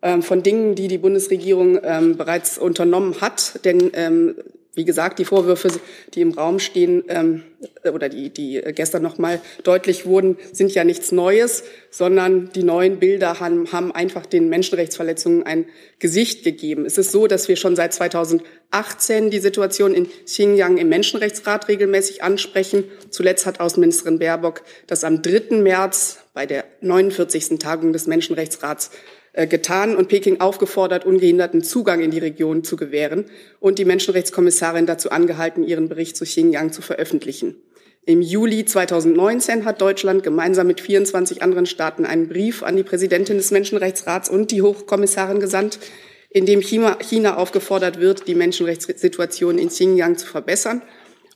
ähm, 0.01 0.23
von 0.23 0.43
Dingen, 0.43 0.75
die 0.75 0.87
die 0.87 0.97
Bundesregierung 0.97 1.77
ähm, 1.83 2.15
bereits 2.15 2.57
unternommen 2.57 3.19
hat. 3.19 3.65
Denn 3.65 3.91
ähm, 3.93 4.35
wie 4.75 4.85
gesagt, 4.85 5.19
die 5.19 5.25
Vorwürfe, 5.25 5.69
die 6.13 6.21
im 6.21 6.31
Raum 6.31 6.59
stehen 6.59 7.03
ähm, 7.07 7.43
oder 7.91 8.07
die, 8.07 8.29
die 8.29 8.61
gestern 8.73 9.01
noch 9.01 9.17
mal 9.17 9.41
deutlich 9.63 10.05
wurden, 10.05 10.37
sind 10.53 10.73
ja 10.73 10.83
nichts 10.83 11.11
Neues, 11.11 11.63
sondern 11.89 12.51
die 12.53 12.63
neuen 12.63 12.99
Bilder 12.99 13.39
haben, 13.39 13.71
haben 13.71 13.91
einfach 13.91 14.25
den 14.25 14.47
Menschenrechtsverletzungen 14.47 15.43
ein 15.43 15.65
Gesicht 15.97 16.43
gegeben. 16.43 16.85
Es 16.85 16.97
ist 16.97 17.11
so, 17.11 17.25
dass 17.25 17.47
wir 17.47 17.55
schon 17.55 17.75
seit 17.75 17.93
2018 17.93 19.31
die 19.31 19.39
Situation 19.39 19.93
in 19.93 20.07
Xinjiang 20.25 20.77
im 20.77 20.87
Menschenrechtsrat 20.89 21.67
regelmäßig 21.67 22.23
ansprechen. 22.23 22.83
Zuletzt 23.09 23.47
hat 23.47 23.59
Außenministerin 23.59 24.19
Baerbock 24.19 24.61
das 24.85 25.03
am 25.03 25.23
3. 25.23 25.57
März 25.57 26.19
bei 26.33 26.45
der 26.45 26.63
49. 26.81 27.57
Tagung 27.57 27.91
des 27.91 28.05
Menschenrechtsrats 28.05 28.91
getan 29.47 29.95
und 29.95 30.07
Peking 30.07 30.39
aufgefordert, 30.39 31.05
ungehinderten 31.05 31.63
Zugang 31.63 32.01
in 32.01 32.11
die 32.11 32.19
Region 32.19 32.63
zu 32.63 32.75
gewähren 32.75 33.25
und 33.59 33.79
die 33.79 33.85
Menschenrechtskommissarin 33.85 34.85
dazu 34.85 35.11
angehalten, 35.11 35.63
ihren 35.63 35.89
Bericht 35.89 36.17
zu 36.17 36.25
Xinjiang 36.25 36.71
zu 36.71 36.81
veröffentlichen. 36.81 37.55
Im 38.05 38.21
Juli 38.21 38.65
2019 38.65 39.65
hat 39.65 39.81
Deutschland 39.81 40.23
gemeinsam 40.23 40.67
mit 40.67 40.81
24 40.81 41.43
anderen 41.43 41.65
Staaten 41.65 42.05
einen 42.05 42.27
Brief 42.27 42.63
an 42.63 42.75
die 42.75 42.83
Präsidentin 42.83 43.37
des 43.37 43.51
Menschenrechtsrats 43.51 44.29
und 44.29 44.51
die 44.51 44.61
Hochkommissarin 44.61 45.39
gesandt, 45.39 45.79
in 46.29 46.45
dem 46.45 46.61
China, 46.61 46.97
China 47.01 47.37
aufgefordert 47.37 47.99
wird, 47.99 48.27
die 48.27 48.35
Menschenrechtssituation 48.35 49.57
in 49.57 49.69
Xinjiang 49.69 50.17
zu 50.17 50.27
verbessern 50.27 50.81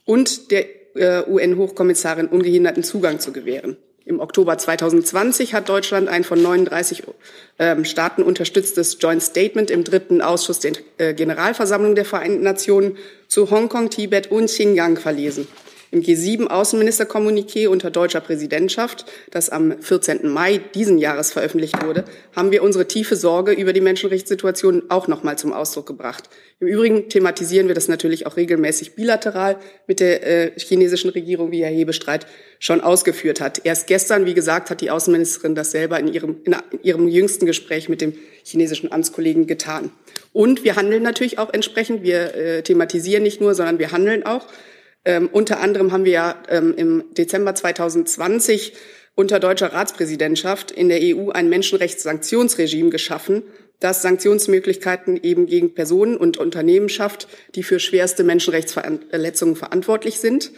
und 0.06 0.52
der 0.52 0.66
äh, 0.96 1.24
UN-Hochkommissarin 1.28 2.28
ungehinderten 2.28 2.84
Zugang 2.84 3.20
zu 3.20 3.34
gewähren. 3.34 3.78
Im 4.06 4.20
Oktober 4.20 4.58
2020 4.58 5.54
hat 5.54 5.70
Deutschland 5.70 6.10
ein 6.10 6.26
von 6.26 6.42
39 6.42 7.04
ähm, 7.58 7.86
Staaten 7.86 8.22
unterstütztes 8.22 8.98
Joint 9.00 9.24
Statement 9.24 9.72
im 9.72 9.86
dritten 9.86 10.22
Ausschuss 10.22 10.60
der 10.60 11.14
Generalversammlung 11.14 11.96
der 11.96 12.04
Vereinten 12.04 12.44
Nationen 12.44 12.98
zu 13.30 13.50
Hongkong, 13.50 13.90
Tibet 13.90 14.30
und 14.30 14.48
Xinjiang 14.48 14.98
verlesen. 14.98 15.48
Im 15.94 16.02
G7-Außenministerkommuniqué 16.02 17.68
unter 17.68 17.92
deutscher 17.92 18.20
Präsidentschaft, 18.20 19.06
das 19.30 19.52
am 19.52 19.80
14. 19.80 20.28
Mai 20.28 20.60
diesen 20.74 20.98
Jahres 20.98 21.32
veröffentlicht 21.32 21.86
wurde, 21.86 22.04
haben 22.36 22.50
wir 22.50 22.64
unsere 22.64 22.88
tiefe 22.88 23.16
Sorge 23.16 23.52
über 23.52 23.74
die 23.74 23.82
Menschenrechtssituation 23.82 24.90
auch 24.90 25.08
noch 25.08 25.22
mal 25.22 25.38
zum 25.38 25.54
Ausdruck 25.54 25.86
gebracht. 25.86 26.32
Im 26.60 26.68
Übrigen 26.68 27.10
thematisieren 27.10 27.68
wir 27.68 27.76
das 27.76 27.90
natürlich 27.90 28.26
auch 28.26 28.38
regelmäßig 28.38 28.96
bilateral 28.96 29.60
mit 29.86 30.00
der 30.00 30.26
äh, 30.26 30.60
chinesischen 30.60 31.12
Regierung, 31.12 31.52
wie 31.52 31.64
Herr 31.64 31.70
Hebestreit 31.70 32.26
schon 32.58 32.82
ausgeführt 32.82 33.40
hat. 33.40 33.64
Erst 33.64 33.86
gestern, 33.86 34.26
wie 34.26 34.34
gesagt, 34.34 34.72
hat 34.72 34.82
die 34.82 34.90
Außenministerin 34.90 35.54
das 35.54 35.70
selber 35.70 36.00
in 36.00 36.08
ihrem, 36.08 36.38
in 36.44 36.56
ihrem 36.82 37.08
jüngsten 37.08 37.46
Gespräch 37.46 37.88
mit 37.88 38.02
dem 38.02 38.18
chinesischen 38.44 38.92
Amtskollegen 38.92 39.46
getan. 39.46 39.92
Und 40.32 40.64
wir 40.64 40.76
handeln 40.76 41.04
natürlich 41.04 41.38
auch 41.38 41.54
entsprechend. 41.54 42.02
Wir 42.02 42.34
äh, 42.34 42.64
thematisieren 42.64 43.22
nicht 43.22 43.42
nur, 43.42 43.54
sondern 43.54 43.78
wir 43.78 43.92
handeln 43.92 44.26
auch. 44.26 44.48
Ähm, 45.06 45.30
unter 45.32 45.60
anderem 45.60 45.92
haben 45.92 46.06
wir 46.06 46.12
ja 46.12 46.44
ähm, 46.50 46.74
im 46.78 47.04
Dezember 47.14 47.56
2020 47.56 48.74
unter 49.16 49.40
deutscher 49.40 49.74
Ratspräsidentschaft 49.74 50.72
in 50.72 50.90
der 50.90 51.00
EU 51.02 51.30
ein 51.30 51.50
Menschenrechtssanktionsregime 51.50 52.90
geschaffen, 52.90 53.44
das 53.80 54.02
Sanktionsmöglichkeiten 54.02 55.22
eben 55.22 55.46
gegen 55.46 55.74
Personen 55.74 56.16
und 56.16 56.38
Unternehmen 56.38 56.90
schafft, 56.90 57.28
die 57.54 57.64
für 57.64 57.80
schwerste 57.80 58.24
Menschenrechtsverletzungen 58.24 59.56
verantwortlich 59.56 60.20
sind. 60.20 60.52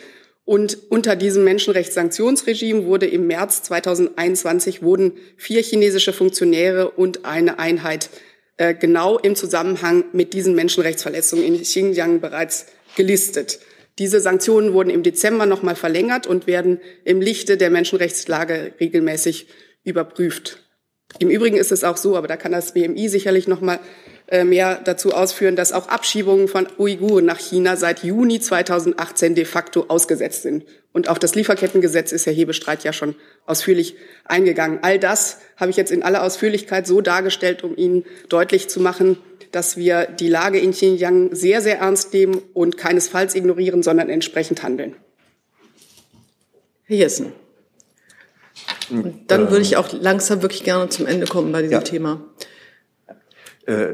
Und 0.46 0.78
unter 0.90 1.16
diesem 1.16 1.44
Menschenrechtssanktionsregime 1.44 2.86
wurde 2.86 3.08
im 3.08 3.26
März 3.26 3.64
2021 3.64 4.84
wurden 4.84 5.14
vier 5.38 5.64
chinesische 5.64 6.14
Funktionäre 6.14 6.92
und 6.92 7.26
eine 7.26 7.58
Einheit 7.58 8.12
äh, 8.58 8.76
genau 8.76 9.18
im 9.18 9.36
Zusammenhang 9.36 10.06
mit 10.14 10.34
diesen 10.34 10.54
Menschenrechtsverletzungen 10.54 11.44
in 11.44 11.60
Xinjiang 11.60 12.22
bereits 12.22 12.68
gelistet. 12.96 13.60
Diese 13.98 14.20
Sanktionen 14.20 14.74
wurden 14.74 14.90
im 14.90 15.04
Dezember 15.04 15.46
noch 15.46 15.64
mal 15.64 15.76
verlängert 15.76 16.28
und 16.28 16.48
werden 16.48 16.82
im 17.06 17.22
Lichte 17.22 17.58
der 17.58 17.70
Menschenrechtslage 17.70 18.74
regelmäßig 18.80 19.48
überprüft. 19.84 20.60
Im 21.20 21.30
Übrigen 21.30 21.56
ist 21.56 21.72
es 21.72 21.84
auch 21.84 21.96
so, 21.96 22.18
aber 22.18 22.28
da 22.28 22.36
kann 22.36 22.52
das 22.52 22.74
BMI 22.74 23.08
sicherlich 23.08 23.48
noch 23.48 23.62
mal 23.62 23.80
äh, 24.28 24.44
mehr 24.44 24.82
dazu 24.84 25.14
ausführen, 25.14 25.56
dass 25.56 25.72
auch 25.72 25.88
Abschiebungen 25.88 26.48
von 26.48 26.68
Uiguren 26.78 27.26
nach 27.26 27.40
China 27.40 27.78
seit 27.78 28.04
Juni 28.04 28.40
2018 28.40 29.36
de 29.36 29.46
facto 29.46 29.86
ausgesetzt 29.88 30.42
sind. 30.42 30.66
Und 30.92 31.08
auf 31.08 31.20
das 31.20 31.36
Lieferkettengesetz 31.36 32.12
ist 32.12 32.26
Herr 32.26 32.34
Hebestreit 32.34 32.84
ja 32.84 32.92
schon 32.92 33.16
ausführlich 33.46 33.96
eingegangen. 34.26 34.80
All 34.82 35.00
das 35.00 35.40
habe 35.58 35.72
ich 35.72 35.78
jetzt 35.78 35.92
in 35.92 36.04
aller 36.04 36.24
Ausführlichkeit 36.24 36.88
so 36.88 37.02
dargestellt, 37.02 37.64
um 37.64 37.78
Ihnen 37.78 38.04
deutlich 38.28 38.68
zu 38.68 38.82
machen, 38.82 39.18
dass 39.56 39.78
wir 39.78 40.06
die 40.06 40.28
Lage 40.28 40.60
in 40.60 40.72
Xinjiang 40.72 41.34
sehr, 41.34 41.62
sehr 41.62 41.80
ernst 41.80 42.12
nehmen 42.12 42.42
und 42.54 42.76
keinesfalls 42.76 43.36
ignorieren, 43.36 43.84
sondern 43.84 44.10
entsprechend 44.10 44.64
handeln. 44.64 44.96
Herr 46.84 46.98
Jessen. 46.98 47.32
Und 48.90 49.32
dann 49.32 49.50
würde 49.50 49.62
ich 49.62 49.78
auch 49.78 49.94
langsam 49.94 50.42
wirklich 50.42 50.66
gerne 50.66 50.90
zum 50.90 51.06
Ende 51.06 51.26
kommen 51.26 51.54
bei 51.54 51.62
diesem 51.62 51.78
ja. 51.78 51.82
Thema. 51.82 52.20
Äh, 53.66 53.94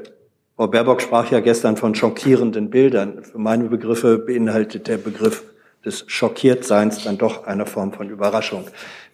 Frau 0.56 0.66
Baerbock 0.66 1.00
sprach 1.04 1.32
ja 1.32 1.42
gestern 1.42 1.78
von 1.78 1.94
schockierenden 1.94 2.72
Bildern. 2.72 3.24
Für 3.24 3.38
meine 3.38 3.66
Begriffe 3.66 4.18
beinhaltet 4.18 4.88
der 4.88 4.98
Begriff 4.98 5.44
des 5.86 6.06
Schockiertseins 6.08 7.04
dann 7.04 7.20
doch 7.20 7.46
eine 7.46 7.68
Form 7.68 7.94
von 7.94 8.10
Überraschung. 8.10 8.66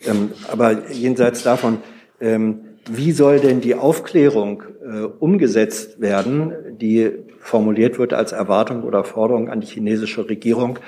Ähm, 0.05 0.31
aber 0.47 0.87
jenseits 0.91 1.43
davon, 1.43 1.79
ähm, 2.21 2.66
wie 2.89 3.11
soll 3.11 3.39
denn 3.39 3.61
die 3.61 3.75
Aufklärung 3.75 4.63
äh, 4.81 5.01
umgesetzt 5.19 5.99
werden, 5.99 6.53
die 6.79 7.11
formuliert 7.39 7.99
wird 7.99 8.13
als 8.13 8.31
Erwartung 8.31 8.83
oder 8.83 9.03
Forderung 9.03 9.49
an 9.49 9.61
die 9.61 9.67
chinesische 9.67 10.27
Regierung? 10.29 10.79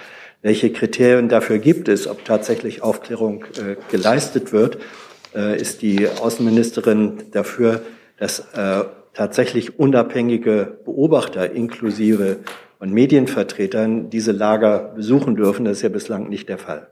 Welche 0.41 0.71
Kriterien 0.71 1.27
dafür 1.27 1.57
gibt 1.57 1.89
es, 1.89 2.07
ob 2.07 2.23
tatsächlich 2.23 2.81
Aufklärung 2.81 3.43
äh, 3.57 3.75
geleistet 3.91 4.53
wird? 4.53 4.77
Äh, 5.35 5.59
ist 5.59 5.81
die 5.81 6.07
Außenministerin 6.07 7.23
dafür, 7.31 7.81
dass 8.17 8.39
äh, 8.53 8.83
tatsächlich 9.13 9.79
unabhängige 9.79 10.79
Beobachter 10.85 11.51
inklusive 11.51 12.37
von 12.77 12.91
Medienvertretern 12.91 14.09
diese 14.09 14.31
Lager 14.31 14.93
besuchen 14.95 15.35
dürfen? 15.35 15.65
Das 15.65 15.77
ist 15.77 15.83
ja 15.83 15.89
bislang 15.89 16.29
nicht 16.29 16.47
der 16.47 16.57
Fall. 16.57 16.87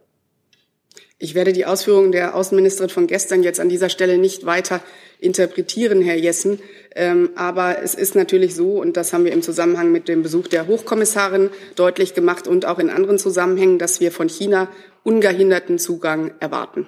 Ich 1.19 1.33
werde 1.33 1.51
die 1.51 1.65
Ausführungen 1.65 2.11
der 2.11 2.35
Außenministerin 2.35 2.91
von 2.91 3.07
gestern 3.07 3.41
jetzt 3.41 3.59
an 3.59 3.69
dieser 3.69 3.89
Stelle 3.89 4.19
nicht 4.19 4.45
weiter 4.45 4.81
interpretieren, 5.19 5.99
Herr 6.01 6.15
Jessen. 6.15 6.59
Ähm, 6.95 7.31
aber 7.35 7.81
es 7.81 7.95
ist 7.95 8.15
natürlich 8.15 8.53
so, 8.53 8.79
und 8.79 8.97
das 8.97 9.13
haben 9.13 9.25
wir 9.25 9.31
im 9.31 9.41
Zusammenhang 9.41 9.91
mit 9.91 10.07
dem 10.07 10.21
Besuch 10.21 10.47
der 10.47 10.67
Hochkommissarin 10.67 11.49
deutlich 11.75 12.13
gemacht 12.13 12.47
und 12.47 12.67
auch 12.67 12.77
in 12.77 12.91
anderen 12.91 13.17
Zusammenhängen, 13.17 13.79
dass 13.79 13.99
wir 13.99 14.11
von 14.11 14.29
China 14.29 14.67
ungehinderten 15.03 15.79
Zugang 15.79 16.33
erwarten. 16.39 16.87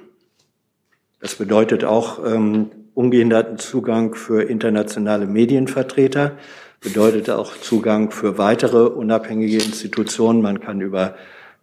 Das 1.21 1.33
bedeutet 1.33 1.83
auch 1.83 2.23
ähm, 2.23 2.69
ungehinderten 2.93 3.57
Zugang 3.57 4.13
für 4.13 4.43
internationale 4.43 5.25
Medienvertreter, 5.25 6.37
bedeutet 6.81 7.31
auch 7.31 7.57
Zugang 7.57 8.11
für 8.11 8.37
weitere 8.37 8.85
unabhängige 8.89 9.55
Institutionen. 9.55 10.43
Man 10.43 10.59
kann 10.59 10.81
über 10.81 11.15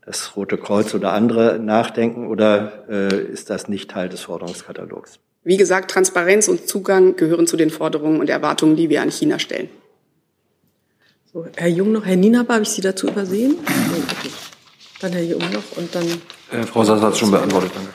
das 0.07 0.37
Rote 0.37 0.57
Kreuz 0.57 0.95
oder 0.95 1.13
andere 1.13 1.59
nachdenken 1.59 2.29
oder 2.29 2.85
äh, 2.89 3.21
ist 3.25 3.51
das 3.51 3.69
nicht 3.69 3.91
Teil 3.91 4.09
des 4.09 4.23
Forderungskatalogs? 4.23 5.19
Wie 5.43 5.57
gesagt, 5.57 5.91
Transparenz 5.91 6.49
und 6.49 6.69
Zugang 6.69 7.17
gehören 7.17 7.47
zu 7.47 7.57
den 7.57 7.71
Forderungen 7.71 8.21
und 8.21 8.31
Erwartungen, 8.31 8.77
die 8.77 8.89
wir 8.89 9.03
an 9.03 9.11
China 9.11 9.39
stellen. 9.39 9.69
So, 11.33 11.47
Herr 11.57 11.69
Jung 11.69 11.93
noch, 11.93 12.05
Herr 12.05 12.17
Nienaber, 12.17 12.55
habe 12.55 12.63
ich 12.63 12.71
Sie 12.71 12.81
dazu 12.81 13.09
übersehen? 13.09 13.57
Okay. 13.61 14.31
Dann 15.01 15.13
Herr 15.13 15.25
Jung 15.25 15.43
noch 15.53 15.77
und 15.77 15.95
dann. 15.95 16.07
Äh, 16.53 16.63
Frau 16.65 16.85
Sass 16.85 17.01
hat 17.01 17.13
es 17.13 17.19
schon 17.19 17.33
beantwortet, 17.33 17.73
danke. 17.75 17.91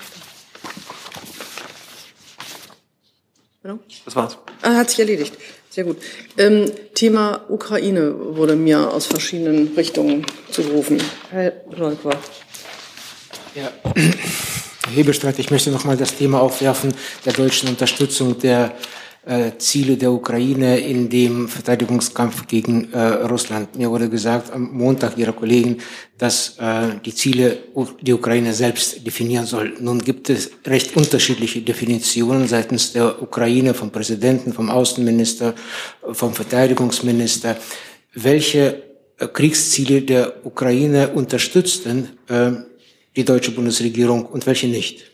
Das 4.06 4.16
war's. 4.16 4.38
Ah, 4.64 4.76
hat 4.76 4.90
sich 4.90 5.00
erledigt. 5.00 5.38
Sehr 5.72 5.86
gut. 5.86 5.98
Ähm, 6.38 6.70
Thema 6.94 7.46
Ukraine 7.48 8.14
wurde 8.36 8.58
mir 8.58 8.92
aus 8.92 9.06
verschiedenen 9.06 9.74
Richtungen 9.74 10.26
zugerufen. 10.52 11.02
Herr 11.30 11.54
Rolkwa. 11.80 12.12
Ja. 13.56 13.72
Herr 13.96 14.94
Hebestreit, 14.94 15.40
ich 15.40 15.50
möchte 15.50 15.72
noch 15.72 15.86
mal 15.86 15.96
das 15.96 16.16
Thema 16.16 16.42
aufwerfen 16.42 16.94
der 17.24 17.32
deutschen 17.32 17.70
Unterstützung 17.70 18.38
der 18.38 18.74
äh, 19.26 19.52
Ziele 19.58 19.98
der 19.98 20.12
Ukraine 20.12 20.80
in 20.80 21.10
dem 21.10 21.48
Verteidigungskampf 21.48 22.48
gegen 22.48 22.92
äh, 22.92 23.00
Russland. 23.00 23.76
Mir 23.76 23.90
wurde 23.90 24.10
gesagt 24.10 24.52
am 24.52 24.72
Montag 24.74 25.18
Ihrer 25.18 25.34
Kollegen, 25.34 25.78
dass 26.18 26.58
äh, 26.58 26.96
die 27.06 27.14
Ziele 27.14 27.58
die 28.02 28.14
Ukraine 28.14 28.54
selbst 28.54 29.06
definieren 29.06 29.46
soll. 29.46 29.74
Nun 29.80 30.00
gibt 30.00 30.30
es 30.30 30.50
recht 30.66 30.96
unterschiedliche 30.96 31.62
Definitionen 31.62 32.48
seitens 32.48 32.94
der 32.94 33.22
Ukraine, 33.22 33.74
vom 33.74 33.92
Präsidenten, 33.92 34.54
vom 34.54 34.70
Außenminister, 34.70 35.54
vom 36.12 36.34
Verteidigungsminister. 36.34 37.58
Welche 38.16 38.82
äh, 39.20 39.28
Kriegsziele 39.28 40.02
der 40.02 40.46
Ukraine 40.46 41.10
unterstützt 41.10 41.86
denn 41.86 42.10
äh, 42.28 42.52
die 43.16 43.26
deutsche 43.26 43.52
Bundesregierung 43.52 44.26
und 44.26 44.48
welche 44.48 44.68
nicht? 44.68 45.11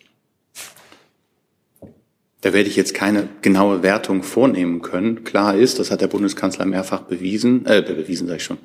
Da 2.42 2.54
werde 2.54 2.70
ich 2.70 2.76
jetzt 2.76 2.94
keine 2.94 3.30
genaue 3.42 3.82
Wertung 3.82 4.22
vornehmen 4.22 4.82
können. 4.82 5.24
Klar 5.24 5.56
ist, 5.56 5.80
das 5.80 5.90
hat 5.90 6.02
der 6.02 6.08
Bundeskanzler 6.08 6.66
mehrfach 6.66 7.02
bewiesen, 7.02 7.66
äh, 7.66 7.82
bewiesen 7.82 8.28
sage 8.28 8.38
ich 8.38 8.44
schon, 8.44 8.60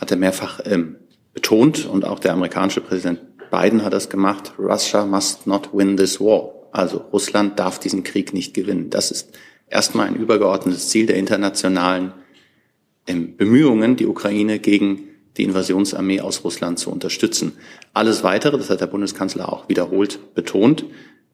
hat 0.00 0.10
er 0.10 0.16
mehrfach 0.16 0.60
ähm, 0.64 0.96
betont 1.34 1.86
und 1.86 2.04
auch 2.04 2.20
der 2.20 2.32
amerikanische 2.32 2.80
Präsident 2.80 3.20
Biden 3.50 3.84
hat 3.84 3.92
das 3.92 4.08
gemacht. 4.08 4.52
Russia 4.58 5.04
must 5.04 5.46
not 5.46 5.70
win 5.72 5.96
this 5.96 6.20
war. 6.20 6.52
Also 6.72 6.98
Russland 7.12 7.58
darf 7.58 7.78
diesen 7.78 8.04
Krieg 8.04 8.34
nicht 8.34 8.54
gewinnen. 8.54 8.90
Das 8.90 9.10
ist 9.10 9.36
erstmal 9.68 10.06
ein 10.06 10.16
übergeordnetes 10.16 10.88
Ziel 10.88 11.06
der 11.06 11.16
internationalen 11.16 12.12
ähm, 13.06 13.36
Bemühungen, 13.36 13.96
die 13.96 14.06
Ukraine 14.06 14.58
gegen 14.58 15.08
die 15.36 15.44
Invasionsarmee 15.44 16.20
aus 16.20 16.44
Russland 16.44 16.78
zu 16.78 16.90
unterstützen. 16.90 17.52
Alles 17.94 18.22
Weitere, 18.22 18.58
das 18.58 18.70
hat 18.70 18.80
der 18.80 18.86
Bundeskanzler 18.86 19.50
auch 19.50 19.68
wiederholt 19.68 20.34
betont, 20.34 20.84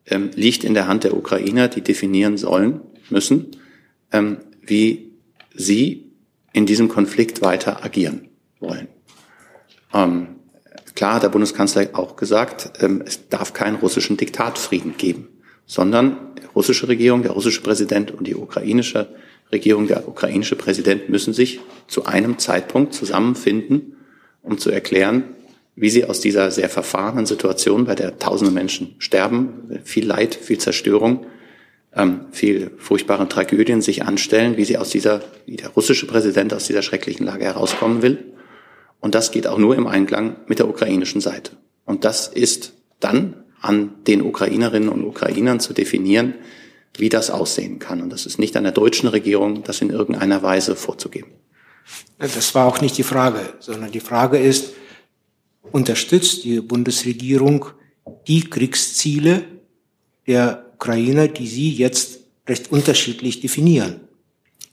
ähm, 0.07 0.31
liegt 0.35 0.65
in 0.65 0.75
der 0.75 0.87
Hand 0.87 1.05
der 1.05 1.17
Ukrainer, 1.17 1.69
die 1.69 1.81
definieren 1.81 2.37
sollen, 2.37 2.81
müssen, 3.11 3.57
ähm, 4.13 4.39
wie 4.63 5.13
sie 5.55 6.11
in 6.53 6.67
diesem 6.67 6.89
Konflikt 6.89 7.43
weiter 7.43 7.85
agieren 7.85 8.29
wollen. 8.61 8.89
Ähm, 9.93 10.29
klar 10.95 11.15
hat 11.15 11.23
der 11.23 11.29
Bundeskanzler 11.29 11.89
auch 11.93 12.17
gesagt, 12.17 12.73
ähm, 12.83 13.03
es 13.05 13.29
darf 13.29 13.53
keinen 13.53 13.77
russischen 13.77 14.17
Diktatfrieden 14.17 14.97
geben, 14.97 15.29
sondern 15.67 16.35
die 16.39 16.47
russische 16.55 16.89
Regierung, 16.89 17.23
der 17.23 17.33
russische 17.33 17.63
Präsident 17.63 18.11
und 18.11 18.27
die 18.27 18.35
ukrainische 18.35 19.09
Regierung, 19.53 19.87
der 19.87 20.09
ukrainische 20.09 20.57
Präsident 20.57 21.09
müssen 21.09 21.33
sich 21.35 21.61
zu 21.87 22.07
einem 22.07 22.39
Zeitpunkt 22.39 22.95
zusammenfinden, 22.95 23.97
um 24.43 24.59
zu 24.59 24.71
erklären, 24.71 25.25
wie 25.77 25.91
sie 25.91 26.05
aus 26.05 26.21
dieser 26.21 26.51
sehr 26.51 26.69
verfahrenen 26.69 27.27
Situation, 27.27 27.85
bei 27.85 27.95
der 27.95 28.19
tausende 28.19 28.53
Menschen 28.53 28.95
sterben, 28.99 29.81
viel 29.85 30.07
Leid, 30.07 30.35
viel 30.35 30.59
Zerstörung, 30.59 31.27
ähm, 31.95 32.27
viel 32.33 32.71
furchtbare 32.79 33.29
Tragödien 33.29 33.83
sich 33.83 34.05
anstellen, 34.05 34.57
wie 34.57 34.65
sie 34.65 34.79
aus 34.79 34.91
dieser, 34.91 35.23
wie 35.47 35.57
der 35.57 35.71
russische 35.71 36.07
Präsident 36.07 36.55
aus 36.55 36.67
dieser 36.67 36.83
schrecklichen 36.83 37.27
Lage 37.27 37.45
herauskommen 37.45 38.03
will. 38.03 38.19
Und 39.01 39.15
das 39.15 39.33
geht 39.33 39.47
auch 39.47 39.59
nur 39.59 39.77
im 39.77 39.87
Einklang 39.87 40.37
mit 40.47 40.59
der 40.59 40.69
ukrainischen 40.69 41.21
Seite. 41.21 41.53
Und 41.85 42.05
das 42.05 42.29
ist 42.29 42.73
dann 43.01 43.45
an 43.61 43.93
den 44.07 44.23
Ukrainerinnen 44.23 44.89
und 44.89 45.05
Ukrainern 45.05 45.61
zu 45.61 45.73
definieren, 45.73 46.35
wie 46.97 47.09
das 47.09 47.31
aussehen 47.31 47.79
kann. 47.79 48.01
Und 48.01 48.11
das 48.11 48.27
ist 48.27 48.39
nicht 48.39 48.57
an 48.57 48.63
der 48.63 48.73
deutschen 48.73 49.09
Regierung, 49.09 49.65
das 49.65 49.81
in 49.81 49.91
irgendeiner 49.91 50.43
Weise 50.43 50.77
vorzugeben. 50.77 51.31
Das 52.19 52.55
war 52.55 52.67
auch 52.67 52.81
nicht 52.81 52.97
die 52.97 53.03
Frage, 53.03 53.41
sondern 53.59 53.91
die 53.91 54.01
Frage 54.01 54.39
ist, 54.39 54.73
unterstützt 55.73 56.45
die 56.45 56.61
Bundesregierung 56.61 57.67
die 58.27 58.43
Kriegsziele 58.43 59.45
der 60.27 60.71
Ukrainer, 60.75 61.29
die 61.29 61.47
Sie 61.47 61.71
jetzt 61.71 62.21
recht 62.49 62.71
unterschiedlich 62.71 63.41
definieren. 63.41 64.01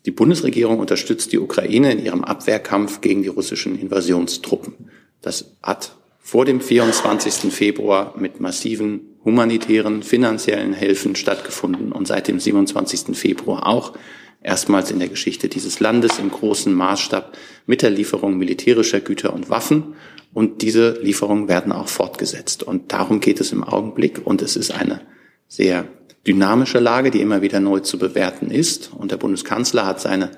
Die 0.06 0.12
Bundesregierung 0.12 0.80
unterstützt 0.80 1.32
die 1.32 1.40
Ukraine 1.40 1.92
in 1.92 2.04
ihrem 2.04 2.24
Abwehrkampf 2.24 3.02
gegen 3.02 3.22
die 3.22 3.30
russischen 3.30 3.80
Invasionstruppen. 3.80 4.90
Das 5.22 5.58
hat 5.62 5.96
vor 6.20 6.46
dem 6.46 6.60
24. 6.60 7.54
Februar 7.54 8.16
mit 8.18 8.40
massiven 8.40 9.02
humanitären, 9.24 10.02
finanziellen 10.02 10.74
Hilfen 10.74 11.16
stattgefunden 11.16 11.92
und 11.92 12.08
seit 12.08 12.28
dem 12.28 12.40
27. 12.40 13.16
Februar 13.16 13.68
auch 13.68 13.94
erstmals 14.42 14.90
in 14.90 15.00
der 15.00 15.10
Geschichte 15.10 15.50
dieses 15.50 15.80
Landes 15.80 16.18
im 16.18 16.32
großen 16.32 16.74
Maßstab 16.74 17.38
mit 17.68 17.84
der 17.84 17.92
Lieferung 17.92 18.38
militärischer 18.38 19.00
Güter 19.00 19.34
und 19.34 19.50
Waffen 19.50 19.96
und 20.34 20.62
diese 20.62 21.00
Lieferungen 21.02 21.48
werden 21.48 21.72
auch 21.72 21.88
fortgesetzt. 21.88 22.64
Und 22.64 22.94
darum 22.94 23.20
geht 23.20 23.42
es 23.42 23.52
im 23.52 23.64
Augenblick. 23.64 24.22
Und 24.26 24.42
es 24.42 24.56
ist 24.56 24.72
eine 24.72 25.02
sehr 25.48 25.86
dynamische 26.26 26.80
Lage, 26.80 27.12
die 27.12 27.22
immer 27.22 27.42
wieder 27.42 27.60
neu 27.60 27.80
zu 27.80 27.98
bewerten 27.98 28.50
ist. 28.50 28.92
Und 28.94 29.12
der 29.12 29.18
Bundeskanzler 29.18 29.86
hat 29.86 30.00
seine 30.00 30.32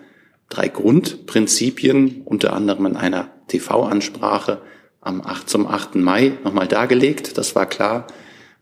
drei 0.49 0.67
Grundprinzipien, 0.67 2.21
unter 2.25 2.53
anderem 2.53 2.87
in 2.87 2.95
einer 2.95 3.29
TV-Ansprache 3.47 4.61
am 5.01 5.21
8, 5.21 5.49
zum 5.49 5.67
8. 5.67 5.95
Mai 5.95 6.33
nochmal 6.43 6.67
dargelegt. 6.67 7.37
Das 7.37 7.55
war 7.55 7.67
klar, 7.67 8.07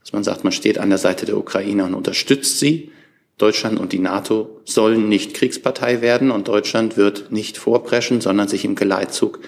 dass 0.01 0.11
man 0.11 0.23
sagt, 0.23 0.43
man 0.43 0.51
steht 0.51 0.79
an 0.79 0.89
der 0.89 0.97
Seite 0.97 1.25
der 1.25 1.37
Ukraine 1.37 1.85
und 1.85 1.93
unterstützt 1.93 2.59
sie. 2.59 2.91
Deutschland 3.37 3.79
und 3.79 3.93
die 3.93 3.99
NATO 3.99 4.59
sollen 4.65 5.07
nicht 5.09 5.33
Kriegspartei 5.33 6.01
werden 6.01 6.29
und 6.29 6.47
Deutschland 6.47 6.97
wird 6.97 7.31
nicht 7.31 7.57
vorpreschen, 7.57 8.21
sondern 8.21 8.47
sich 8.47 8.65
im 8.65 8.75
Geleitzug 8.75 9.39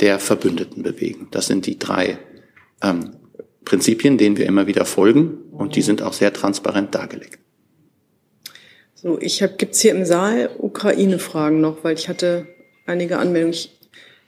der 0.00 0.18
Verbündeten 0.18 0.82
bewegen. 0.82 1.28
Das 1.30 1.46
sind 1.46 1.66
die 1.66 1.78
drei 1.78 2.18
ähm, 2.82 3.16
Prinzipien, 3.64 4.18
denen 4.18 4.36
wir 4.36 4.46
immer 4.46 4.66
wieder 4.66 4.84
folgen 4.84 5.38
und 5.52 5.76
die 5.76 5.82
sind 5.82 6.02
auch 6.02 6.12
sehr 6.12 6.32
transparent 6.32 6.94
dargelegt. 6.94 7.38
So, 8.94 9.18
ich 9.20 9.42
habe 9.42 9.54
gibt's 9.56 9.80
hier 9.80 9.92
im 9.92 10.04
Saal 10.04 10.50
Ukraine-Fragen 10.58 11.60
noch, 11.60 11.84
weil 11.84 11.94
ich 11.94 12.08
hatte 12.08 12.46
einige 12.86 13.18
Anmeldungen. 13.18 13.52
Ich 13.52 13.78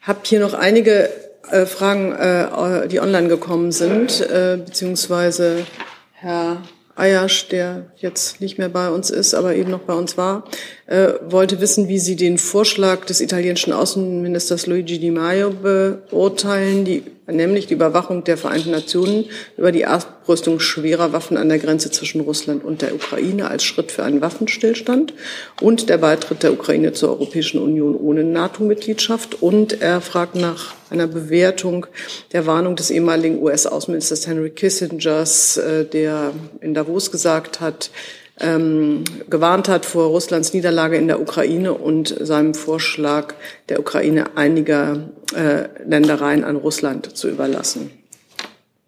habe 0.02 0.20
hier 0.22 0.40
noch 0.40 0.54
einige 0.54 1.11
äh, 1.50 1.66
Fragen, 1.66 2.12
äh, 2.12 2.87
die 2.88 3.00
online 3.00 3.28
gekommen 3.28 3.72
sind, 3.72 4.20
äh, 4.20 4.59
beziehungsweise 4.64 5.66
Herr 6.12 6.62
Ayasch, 6.94 7.48
der 7.48 7.87
jetzt 7.96 8.40
nicht 8.40 8.59
mehr 8.59 8.68
bei 8.68 8.90
uns 8.90 9.11
ist, 9.11 9.35
aber 9.35 9.54
eben 9.54 9.70
noch 9.70 9.80
bei 9.80 9.94
uns 9.94 10.16
war, 10.16 10.44
äh, 10.90 11.14
wollte 11.24 11.61
wissen, 11.61 11.87
wie 11.87 12.00
Sie 12.00 12.16
den 12.16 12.37
Vorschlag 12.37 13.05
des 13.05 13.20
italienischen 13.20 13.72
Außenministers 13.72 14.66
Luigi 14.66 14.98
Di 14.98 15.12
Maio 15.12 15.50
beurteilen, 15.50 16.85
die, 16.85 17.05
nämlich 17.29 17.68
die 17.68 17.74
Überwachung 17.74 18.24
der 18.24 18.37
Vereinten 18.37 18.72
Nationen 18.72 19.26
über 19.57 19.70
die 19.70 19.87
Abrüstung 19.87 20.59
schwerer 20.59 21.12
Waffen 21.12 21.37
an 21.37 21.48
der 21.48 21.61
Grenze 21.61 21.92
zwischen 21.92 22.22
Russland 22.22 22.64
und 22.64 22.83
der 22.83 22.92
Ukraine 22.92 23.48
als 23.48 23.62
Schritt 23.62 23.92
für 23.92 24.03
einen 24.03 24.20
Waffenstillstand 24.20 25.14
und 25.61 25.88
der 25.88 25.98
Beitritt 25.98 26.42
der 26.42 26.53
Ukraine 26.53 26.92
zur 26.92 27.11
Europäischen 27.11 27.62
Union 27.62 27.94
ohne 27.94 28.24
NATO-Mitgliedschaft. 28.24 29.40
Und 29.40 29.81
er 29.81 30.00
fragt 30.00 30.35
nach 30.35 30.74
einer 30.90 31.07
Bewertung 31.07 31.87
der 32.33 32.46
Warnung 32.46 32.74
des 32.74 32.90
ehemaligen 32.90 33.40
US-Außenministers 33.40 34.26
Henry 34.26 34.50
Kissingers, 34.50 35.57
äh, 35.57 35.85
der 35.85 36.33
in 36.61 36.74
Davos 36.74 37.12
gesagt 37.12 37.61
hat, 37.61 37.92
ähm, 38.40 39.05
gewarnt 39.29 39.68
hat 39.68 39.85
vor 39.87 40.07
Russlands 40.07 40.53
Niederlage 40.53 40.96
in 40.96 41.07
der 41.07 41.20
Ukraine 41.20 41.74
und 41.74 42.14
seinem 42.20 42.55
Vorschlag, 42.55 43.35
der 43.68 43.81
Ukraine 43.81 44.37
einiger 44.37 45.11
äh, 45.35 45.68
Ländereien 45.87 46.44
an 46.44 46.57
Russland 46.57 47.16
zu 47.16 47.29
überlassen. 47.29 47.90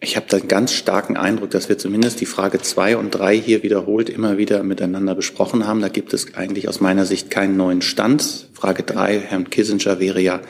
Ich 0.05 0.17
habe 0.17 0.27
den 0.27 0.49
ganz 0.49 0.73
starken 0.73 1.17
Eindruck, 1.17 1.51
dass 1.51 1.69
wir 1.69 1.79
zumindest 1.79 2.21
die 2.21 2.27
Frage 2.27 2.61
zwei 2.61 2.97
und 2.97 3.13
drei 3.13 3.37
hier 3.37 3.63
wiederholt 3.63 4.11
immer 4.11 4.37
wieder 4.37 4.65
miteinander 4.65 5.15
besprochen 5.15 5.65
haben. 5.65 5.81
Da 5.81 5.89
gibt 5.89 6.13
es 6.13 6.35
eigentlich 6.35 6.69
aus 6.69 6.81
meiner 6.81 7.05
Sicht 7.05 7.31
keinen 7.31 7.57
neuen 7.57 7.83
Stand. 7.83 8.49
Frage 8.53 8.83
drei, 8.83 9.21
Herrn 9.21 9.49
Kissinger 9.49 10.01
wäre 10.01 10.21
ja, 10.21 10.41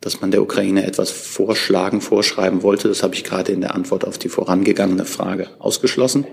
dass 0.00 0.22
man 0.22 0.30
der 0.30 0.40
Ukraine 0.40 0.86
etwas 0.86 1.10
vorschlagen, 1.10 2.00
vorschreiben 2.00 2.62
wollte. 2.62 2.88
Das 2.88 3.02
habe 3.02 3.14
ich 3.14 3.24
gerade 3.24 3.52
in 3.52 3.60
der 3.60 3.74
Antwort 3.74 4.06
auf 4.06 4.16
die 4.16 4.30
vorangegangene 4.30 5.04
Frage 5.04 5.48
ausgeschlossen. 5.58 6.26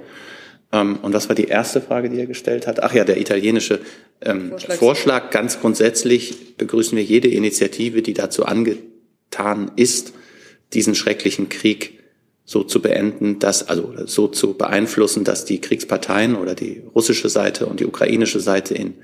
Ähm, 0.72 1.00
und 1.02 1.14
was 1.14 1.30
war 1.30 1.36
die 1.36 1.46
erste 1.46 1.82
Frage, 1.82 2.10
die 2.10 2.20
er 2.20 2.28
gestellt 2.28 2.68
hat? 2.68 2.84
Ach 2.84 2.94
ja, 2.94 3.04
der 3.04 3.20
italienische 3.20 3.80
ähm, 4.22 4.54
Vorschlag. 4.78 5.32
Ganz 5.32 5.60
grundsätzlich 5.60 6.58
begrüßen 6.58 6.98
wir 6.98 7.04
jede 7.04 7.28
Initiative, 7.28 8.02
die 8.02 8.14
dazu 8.14 8.46
angetan 8.46 9.72
ist, 9.76 10.14
diesen 10.74 10.96
schrecklichen 10.96 11.50
Krieg 11.50 12.00
so 12.46 12.64
zu 12.64 12.82
beenden, 12.82 13.40
dass, 13.40 13.68
also 13.68 13.94
so 14.06 14.28
zu 14.28 14.58
beeinflussen, 14.58 15.24
dass 15.24 15.46
die 15.46 15.62
Kriegsparteien 15.62 16.36
oder 16.36 16.56
die 16.56 16.82
russische 16.94 17.30
Seite 17.30 17.66
und 17.66 17.80
die 17.80 17.86
ukrainische 17.86 18.40
Seite 18.40 18.74
in 18.74 18.96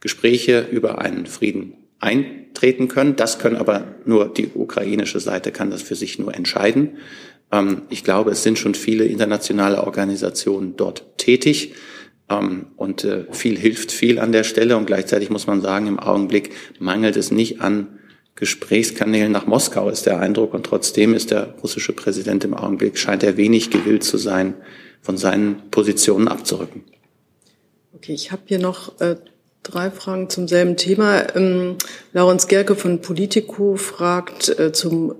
Gespräche 0.00 0.66
über 0.70 0.98
einen 0.98 1.26
Frieden 1.26 1.74
eintreten 1.98 2.88
können. 2.88 3.16
Das 3.16 3.38
können 3.38 3.56
aber 3.56 3.94
nur 4.04 4.32
die 4.32 4.50
ukrainische 4.54 5.20
Seite 5.20 5.50
kann 5.50 5.70
das 5.70 5.82
für 5.82 5.94
sich 5.94 6.18
nur 6.18 6.34
entscheiden. 6.34 6.98
Ähm, 7.54 7.82
ich 7.88 8.04
glaube, 8.04 8.32
es 8.32 8.42
sind 8.42 8.58
schon 8.58 8.74
viele 8.74 9.04
internationale 9.04 9.84
Organisationen 9.84 10.76
dort 10.76 11.04
tätig. 11.16 11.74
Ähm, 12.28 12.66
und 12.76 13.04
äh, 13.04 13.24
viel 13.30 13.56
hilft 13.56 13.92
viel 13.92 14.18
an 14.18 14.32
der 14.32 14.44
Stelle. 14.44 14.76
Und 14.76 14.86
gleichzeitig 14.86 15.30
muss 15.30 15.46
man 15.46 15.60
sagen, 15.62 15.86
im 15.86 16.00
Augenblick 16.00 16.50
mangelt 16.78 17.16
es 17.16 17.30
nicht 17.30 17.60
an 17.60 18.00
Gesprächskanälen 18.34 19.30
nach 19.30 19.46
Moskau, 19.46 19.88
ist 19.88 20.06
der 20.06 20.18
Eindruck. 20.18 20.52
Und 20.52 20.66
trotzdem 20.66 21.14
ist 21.14 21.30
der 21.30 21.54
russische 21.62 21.92
Präsident 21.92 22.44
im 22.44 22.54
Augenblick, 22.54 22.98
scheint 22.98 23.22
er 23.22 23.36
wenig 23.36 23.70
gewillt 23.70 24.02
zu 24.02 24.16
sein, 24.18 24.54
von 25.00 25.16
seinen 25.16 25.70
Positionen 25.70 26.26
abzurücken. 26.26 26.82
Okay, 27.94 28.14
ich 28.14 28.32
habe 28.32 28.42
hier 28.46 28.58
noch 28.58 29.00
äh, 29.00 29.16
drei 29.62 29.90
Fragen 29.92 30.28
zum 30.28 30.48
selben 30.48 30.76
Thema. 30.76 31.36
Ähm, 31.36 31.76
Laurens 32.12 32.48
Gerke 32.48 32.74
von 32.74 33.00
Politico 33.00 33.76
fragt 33.76 34.58
äh, 34.58 34.72
zum 34.72 35.14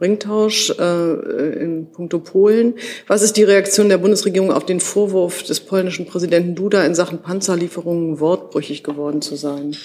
Ringtausch 0.00 0.70
äh, 0.78 1.62
in 1.62 1.90
puncto 1.92 2.18
Polen. 2.18 2.74
Was 3.06 3.22
ist 3.22 3.36
die 3.36 3.42
Reaktion 3.42 3.88
der 3.88 3.98
Bundesregierung 3.98 4.52
auf 4.52 4.64
den 4.64 4.80
Vorwurf 4.80 5.42
des 5.42 5.60
polnischen 5.60 6.06
Präsidenten 6.06 6.54
Duda 6.54 6.84
in 6.84 6.94
Sachen 6.94 7.22
Panzerlieferungen 7.22 8.20
wortbrüchig 8.20 8.82
geworden 8.82 9.22
zu 9.22 9.36
sein? 9.36 9.76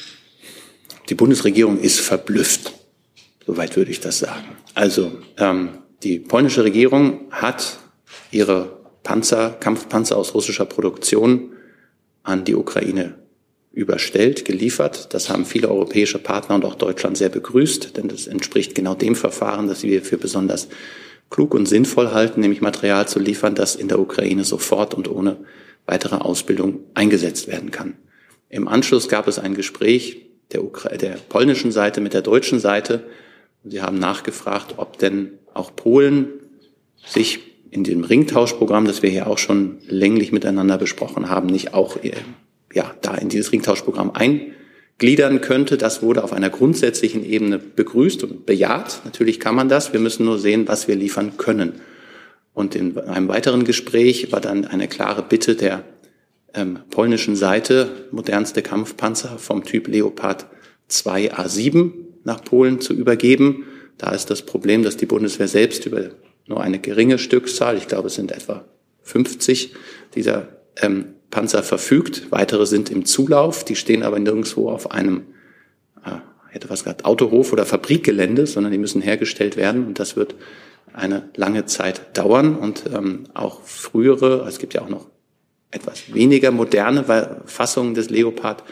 Die 1.09 1.16
Bundesregierung 1.16 1.80
ist 1.80 1.99
verblüfft. 1.99 2.74
Soweit 3.45 3.76
würde 3.76 3.91
ich 3.91 3.99
das 3.99 4.20
sagen. 4.20 4.57
Also 4.74 5.11
ähm, 5.38 5.70
die 6.03 6.20
polnische 6.20 6.63
Regierung 6.63 7.22
hat 7.32 7.78
ihre 8.32 8.80
Panzer, 9.03 9.51
Kampfpanzer 9.59 10.18
aus 10.18 10.34
russischer 10.34 10.66
Produktion 10.66 11.51
an 12.24 12.43
die 12.43 12.55
Ukraine 12.55 13.16
überstellt, 13.76 14.45
geliefert. 14.45 15.13
Das 15.13 15.30
haben 15.30 15.45
viele 15.45 15.69
europäische 15.69 16.17
Partner 16.17 16.55
und 16.55 16.65
auch 16.65 16.76
Deutschland 16.76 17.17
sehr 17.17 17.30
begrüßt, 17.30 17.97
denn 17.97 18.07
das 18.07 18.26
entspricht 18.26 18.73
genau 18.73 18.95
dem 18.95 19.15
Verfahren, 19.15 19.67
das 19.67 19.84
wir 19.84 20.01
für 20.01 20.17
besonders 20.17 20.69
klug 21.30 21.53
und 21.53 21.67
sinnvoll 21.67 22.11
halten, 22.11 22.39
nämlich 22.39 22.61
Material 22.61 23.07
zu 23.07 23.19
liefern, 23.19 23.53
das 23.53 23.76
in 23.76 23.89
der 23.89 23.99
Ukraine 23.99 24.45
sofort 24.45 24.93
und 24.93 25.09
ohne 25.09 25.38
weitere 25.86 26.15
Ausbildung 26.15 26.80
eingesetzt 26.93 27.47
werden 27.47 27.71
kann. 27.71 27.95
Im 28.49 28.67
Anschluss 28.67 29.09
gab 29.09 29.28
es 29.28 29.39
ein 29.39 29.53
Gespräch 29.53 30.26
der, 30.53 30.63
Ukra 30.63 30.89
der 30.95 31.17
polnischen 31.30 31.71
Seite 31.71 31.99
mit 31.99 32.13
der 32.13 32.21
deutschen 32.21 32.59
Seite. 32.59 33.03
Sie 33.65 33.82
haben 33.82 33.99
nachgefragt, 33.99 34.76
ob 34.78 34.97
denn 34.99 35.34
auch 35.53 35.76
Polen 35.76 36.28
sich 37.05 37.39
in 37.71 37.84
dem 37.84 38.05
Ringtauschprogramm, 38.05 38.86
das 38.86 39.01
wir 39.01 39.09
hier 39.09 39.28
auch 39.28 39.38
schon 39.38 39.80
länglich 39.88 40.32
miteinander 40.32 40.78
besprochen 40.78 41.30
haben, 41.30 41.47
nicht 41.47 41.73
auch 41.73 42.01
äh, 42.03 42.13
ja, 42.76 42.93
da 43.01 43.15
in 43.15 43.30
dieses 43.30 43.51
Ringtauschprogramm 43.51 44.11
eingliedern 44.11 45.41
könnte. 45.41 45.78
Das 45.78 46.03
wurde 46.03 46.23
auf 46.23 46.34
einer 46.34 46.49
grundsätzlichen 46.49 47.26
Ebene 47.26 47.57
begrüßt 47.57 48.23
und 48.26 48.45
bejaht. 48.45 49.01
Natürlich 49.05 49.39
kann 49.39 49.55
man 49.55 49.69
das. 49.69 49.93
Wir 49.93 49.99
müssen 49.99 50.26
nur 50.26 50.38
sehen, 50.38 50.67
was 50.67 50.88
wir 50.88 50.95
liefern 50.95 51.38
können. 51.38 51.82
Und 52.53 52.76
in 52.76 52.97
einem 52.97 53.30
weiteren 53.30 53.63
Gespräch 53.63 54.32
war 54.32 54.41
dann 54.41 54.65
eine 54.65 54.88
klare 54.88 55.23
Bitte 55.23 55.55
der 55.55 55.84
ähm, 56.53 56.80
polnischen 56.89 57.36
Seite, 57.36 57.89
modernste 58.11 58.61
Kampfpanzer 58.61 59.38
vom 59.38 59.63
Typ 59.63 59.88
Leopard 59.88 60.45
2 60.89 61.34
A7 61.34 61.91
nach 62.23 62.43
Polen 62.43 62.82
zu 62.82 62.93
übergeben. 62.93 63.65
Da 63.97 64.11
ist 64.11 64.30
das 64.30 64.41
Problem, 64.41 64.84
dass 64.84 64.97
die 64.97 65.05
Bundeswehr 65.05 65.47
selbst 65.47 65.86
über 65.86 66.09
nur 66.47 66.61
eine 66.61 66.80
geringe 66.80 67.17
Stückzahl, 67.17 67.78
ich 67.78 67.88
glaube 67.88 68.07
es 68.07 68.15
sind 68.15 68.32
etwa 68.32 68.65
50 69.01 69.73
dieser 70.13 70.49
ähm, 70.82 71.14
Panzer 71.36 71.63
verfügt. 71.63 72.27
Weitere 72.31 72.65
sind 72.65 72.89
im 72.89 73.03
Zulauf, 73.03 73.65
die 73.65 73.75
stehen 73.75 74.03
aber 74.03 74.17
nirgendwo 74.19 74.69
auf 74.69 74.91
einem, 74.91 75.23
äh, 76.05 76.11
hätte 76.49 76.69
was 76.69 76.86
gesagt, 76.86 77.03
Autohof 77.03 77.51
oder 77.51 77.65
Fabrikgelände, 77.65 78.47
sondern 78.47 78.71
die 78.71 78.77
müssen 78.77 79.01
hergestellt 79.01 79.57
werden 79.57 79.86
und 79.86 79.99
das 79.99 80.15
wird 80.15 80.36
eine 80.93 81.29
lange 81.36 81.65
Zeit 81.65 82.17
dauern 82.17 82.55
und 82.55 82.86
ähm, 82.95 83.25
auch 83.33 83.61
frühere, 83.63 84.45
es 84.47 84.59
gibt 84.59 84.75
ja 84.75 84.81
auch 84.81 84.88
noch 84.88 85.07
etwas 85.71 86.13
weniger 86.13 86.51
moderne 86.51 87.41
Fassungen 87.45 87.95
des 87.95 88.09
Leopard 88.09 88.63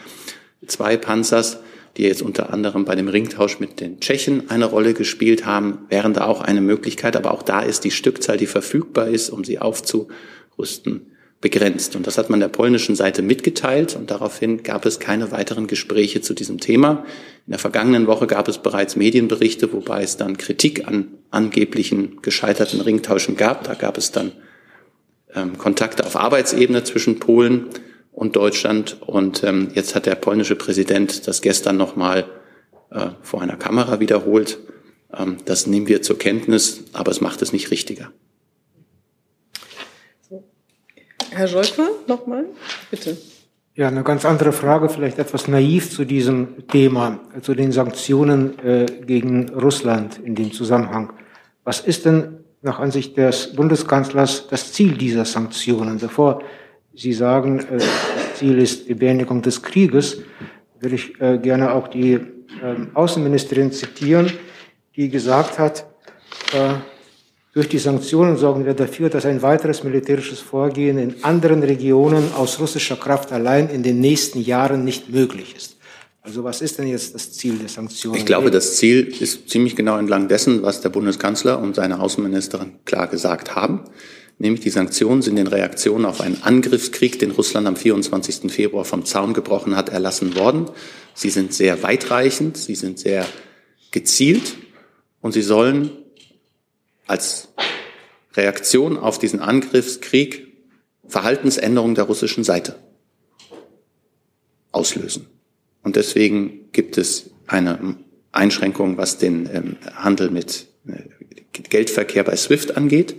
2 0.66 0.96
Panzers, 0.96 1.58
die 1.98 2.04
jetzt 2.04 2.22
unter 2.22 2.50
anderem 2.50 2.86
bei 2.86 2.94
dem 2.94 3.08
Ringtausch 3.08 3.60
mit 3.60 3.78
den 3.78 4.00
Tschechen 4.00 4.48
eine 4.48 4.64
Rolle 4.64 4.94
gespielt 4.94 5.44
haben, 5.44 5.80
wären 5.90 6.14
da 6.14 6.24
auch 6.24 6.40
eine 6.40 6.62
Möglichkeit. 6.62 7.14
Aber 7.14 7.30
auch 7.30 7.42
da 7.42 7.60
ist 7.60 7.84
die 7.84 7.90
Stückzahl, 7.90 8.38
die 8.38 8.46
verfügbar 8.46 9.08
ist, 9.08 9.28
um 9.28 9.44
sie 9.44 9.58
aufzurüsten, 9.58 11.13
begrenzt. 11.44 11.94
Und 11.94 12.06
das 12.06 12.16
hat 12.16 12.30
man 12.30 12.40
der 12.40 12.48
polnischen 12.48 12.96
Seite 12.96 13.20
mitgeteilt 13.20 13.96
und 13.96 14.10
daraufhin 14.10 14.62
gab 14.62 14.86
es 14.86 14.98
keine 14.98 15.30
weiteren 15.30 15.66
Gespräche 15.66 16.22
zu 16.22 16.32
diesem 16.32 16.58
Thema. 16.58 17.04
In 17.46 17.50
der 17.50 17.58
vergangenen 17.58 18.06
Woche 18.06 18.26
gab 18.26 18.48
es 18.48 18.56
bereits 18.56 18.96
Medienberichte, 18.96 19.70
wobei 19.74 20.02
es 20.02 20.16
dann 20.16 20.38
Kritik 20.38 20.88
an 20.88 21.08
angeblichen 21.30 22.22
gescheiterten 22.22 22.80
Ringtauschen 22.80 23.36
gab. 23.36 23.62
Da 23.64 23.74
gab 23.74 23.98
es 23.98 24.10
dann 24.10 24.32
ähm, 25.34 25.58
Kontakte 25.58 26.06
auf 26.06 26.16
Arbeitsebene 26.16 26.82
zwischen 26.82 27.20
Polen 27.20 27.66
und 28.10 28.36
Deutschland. 28.36 28.96
Und 29.02 29.44
ähm, 29.44 29.68
jetzt 29.74 29.94
hat 29.94 30.06
der 30.06 30.14
polnische 30.14 30.56
Präsident 30.56 31.28
das 31.28 31.42
gestern 31.42 31.76
nochmal 31.76 32.24
äh, 32.90 33.08
vor 33.20 33.42
einer 33.42 33.56
Kamera 33.56 34.00
wiederholt. 34.00 34.60
Ähm, 35.14 35.36
das 35.44 35.66
nehmen 35.66 35.88
wir 35.88 36.00
zur 36.00 36.16
Kenntnis, 36.16 36.84
aber 36.94 37.10
es 37.10 37.20
macht 37.20 37.42
es 37.42 37.52
nicht 37.52 37.70
richtiger. 37.70 38.12
Herr 41.34 41.48
Scholker, 41.48 41.88
nochmal, 42.06 42.44
bitte. 42.90 43.16
Ja, 43.74 43.88
eine 43.88 44.04
ganz 44.04 44.24
andere 44.24 44.52
Frage, 44.52 44.88
vielleicht 44.88 45.18
etwas 45.18 45.48
naiv 45.48 45.90
zu 45.90 46.04
diesem 46.04 46.68
Thema, 46.68 47.18
zu 47.42 47.54
den 47.54 47.72
Sanktionen 47.72 48.56
äh, 48.60 48.86
gegen 49.04 49.48
Russland 49.48 50.18
in 50.18 50.36
dem 50.36 50.52
Zusammenhang. 50.52 51.12
Was 51.64 51.80
ist 51.80 52.04
denn 52.04 52.38
nach 52.62 52.78
Ansicht 52.78 53.16
des 53.16 53.52
Bundeskanzlers 53.52 54.46
das 54.48 54.72
Ziel 54.72 54.96
dieser 54.96 55.24
Sanktionen? 55.24 55.98
Bevor 55.98 56.42
Sie 56.94 57.12
sagen, 57.12 57.58
äh, 57.58 57.78
das 57.78 58.34
Ziel 58.36 58.60
ist 58.60 58.88
die 58.88 58.94
Beendigung 58.94 59.42
des 59.42 59.60
Krieges, 59.60 60.22
würde 60.78 60.94
ich 60.94 61.20
äh, 61.20 61.38
gerne 61.38 61.72
auch 61.72 61.88
die 61.88 62.12
äh, 62.12 62.20
Außenministerin 62.94 63.72
zitieren, 63.72 64.30
die 64.94 65.08
gesagt 65.08 65.58
hat, 65.58 65.86
äh, 66.52 66.74
durch 67.54 67.68
die 67.68 67.78
Sanktionen 67.78 68.36
sorgen 68.36 68.66
wir 68.66 68.74
dafür, 68.74 69.08
dass 69.08 69.24
ein 69.24 69.40
weiteres 69.40 69.84
militärisches 69.84 70.40
Vorgehen 70.40 70.98
in 70.98 71.22
anderen 71.22 71.62
Regionen 71.62 72.32
aus 72.34 72.58
russischer 72.58 72.96
Kraft 72.96 73.30
allein 73.30 73.68
in 73.68 73.84
den 73.84 74.00
nächsten 74.00 74.40
Jahren 74.40 74.84
nicht 74.84 75.08
möglich 75.10 75.54
ist. 75.56 75.76
Also 76.20 76.42
was 76.42 76.62
ist 76.62 76.78
denn 76.78 76.88
jetzt 76.88 77.14
das 77.14 77.32
Ziel 77.32 77.58
der 77.58 77.68
Sanktionen? 77.68 78.18
Ich 78.18 78.26
glaube, 78.26 78.50
das 78.50 78.76
Ziel 78.76 79.06
ist 79.20 79.48
ziemlich 79.48 79.76
genau 79.76 79.98
entlang 79.98 80.26
dessen, 80.26 80.62
was 80.62 80.80
der 80.80 80.88
Bundeskanzler 80.88 81.60
und 81.60 81.76
seine 81.76 82.00
Außenministerin 82.00 82.72
klar 82.86 83.06
gesagt 83.06 83.54
haben. 83.54 83.84
Nämlich 84.38 84.62
die 84.62 84.70
Sanktionen 84.70 85.22
sind 85.22 85.36
in 85.36 85.46
Reaktion 85.46 86.04
auf 86.04 86.20
einen 86.20 86.42
Angriffskrieg, 86.42 87.20
den 87.20 87.30
Russland 87.30 87.68
am 87.68 87.76
24. 87.76 88.50
Februar 88.50 88.84
vom 88.84 89.04
Zaun 89.04 89.32
gebrochen 89.32 89.76
hat, 89.76 89.90
erlassen 89.90 90.34
worden. 90.34 90.70
Sie 91.14 91.30
sind 91.30 91.54
sehr 91.54 91.84
weitreichend, 91.84 92.56
sie 92.56 92.74
sind 92.74 92.98
sehr 92.98 93.26
gezielt 93.92 94.56
und 95.20 95.32
sie 95.32 95.42
sollen 95.42 95.90
als 97.06 97.48
Reaktion 98.34 98.96
auf 98.96 99.18
diesen 99.18 99.40
Angriffskrieg 99.40 100.48
Verhaltensänderungen 101.06 101.94
der 101.94 102.04
russischen 102.04 102.44
Seite 102.44 102.76
auslösen. 104.72 105.26
Und 105.82 105.96
deswegen 105.96 106.72
gibt 106.72 106.98
es 106.98 107.30
eine 107.46 107.96
Einschränkung, 108.32 108.96
was 108.96 109.18
den 109.18 109.48
ähm, 109.52 109.76
Handel 109.94 110.30
mit 110.30 110.66
äh, 110.88 111.02
Geldverkehr 111.52 112.24
bei 112.24 112.36
SWIFT 112.36 112.76
angeht. 112.76 113.16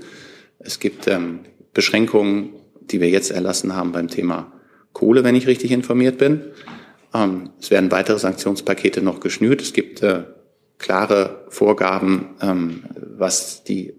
Es 0.60 0.80
gibt 0.80 1.08
ähm, 1.08 1.42
Beschränkungen, 1.74 2.50
die 2.82 3.00
wir 3.00 3.10
jetzt 3.10 3.32
erlassen 3.32 3.76
haben 3.76 3.92
beim 3.92 4.08
Thema 4.08 4.52
Kohle, 4.94 5.24
wenn 5.24 5.36
ich 5.36 5.48
richtig 5.48 5.72
informiert 5.72 6.18
bin. 6.18 6.42
Ähm, 7.14 7.52
es 7.60 7.72
werden 7.72 7.92
weitere 7.92 8.20
Sanktionspakete 8.20 9.02
noch 9.02 9.20
geschnürt. 9.20 9.62
Es 9.62 9.74
gibt 9.74 10.02
äh, 10.02 10.24
klare 10.78 11.46
Vorgaben, 11.50 12.36
ähm, 12.42 12.84
was 13.18 13.64
die 13.64 13.94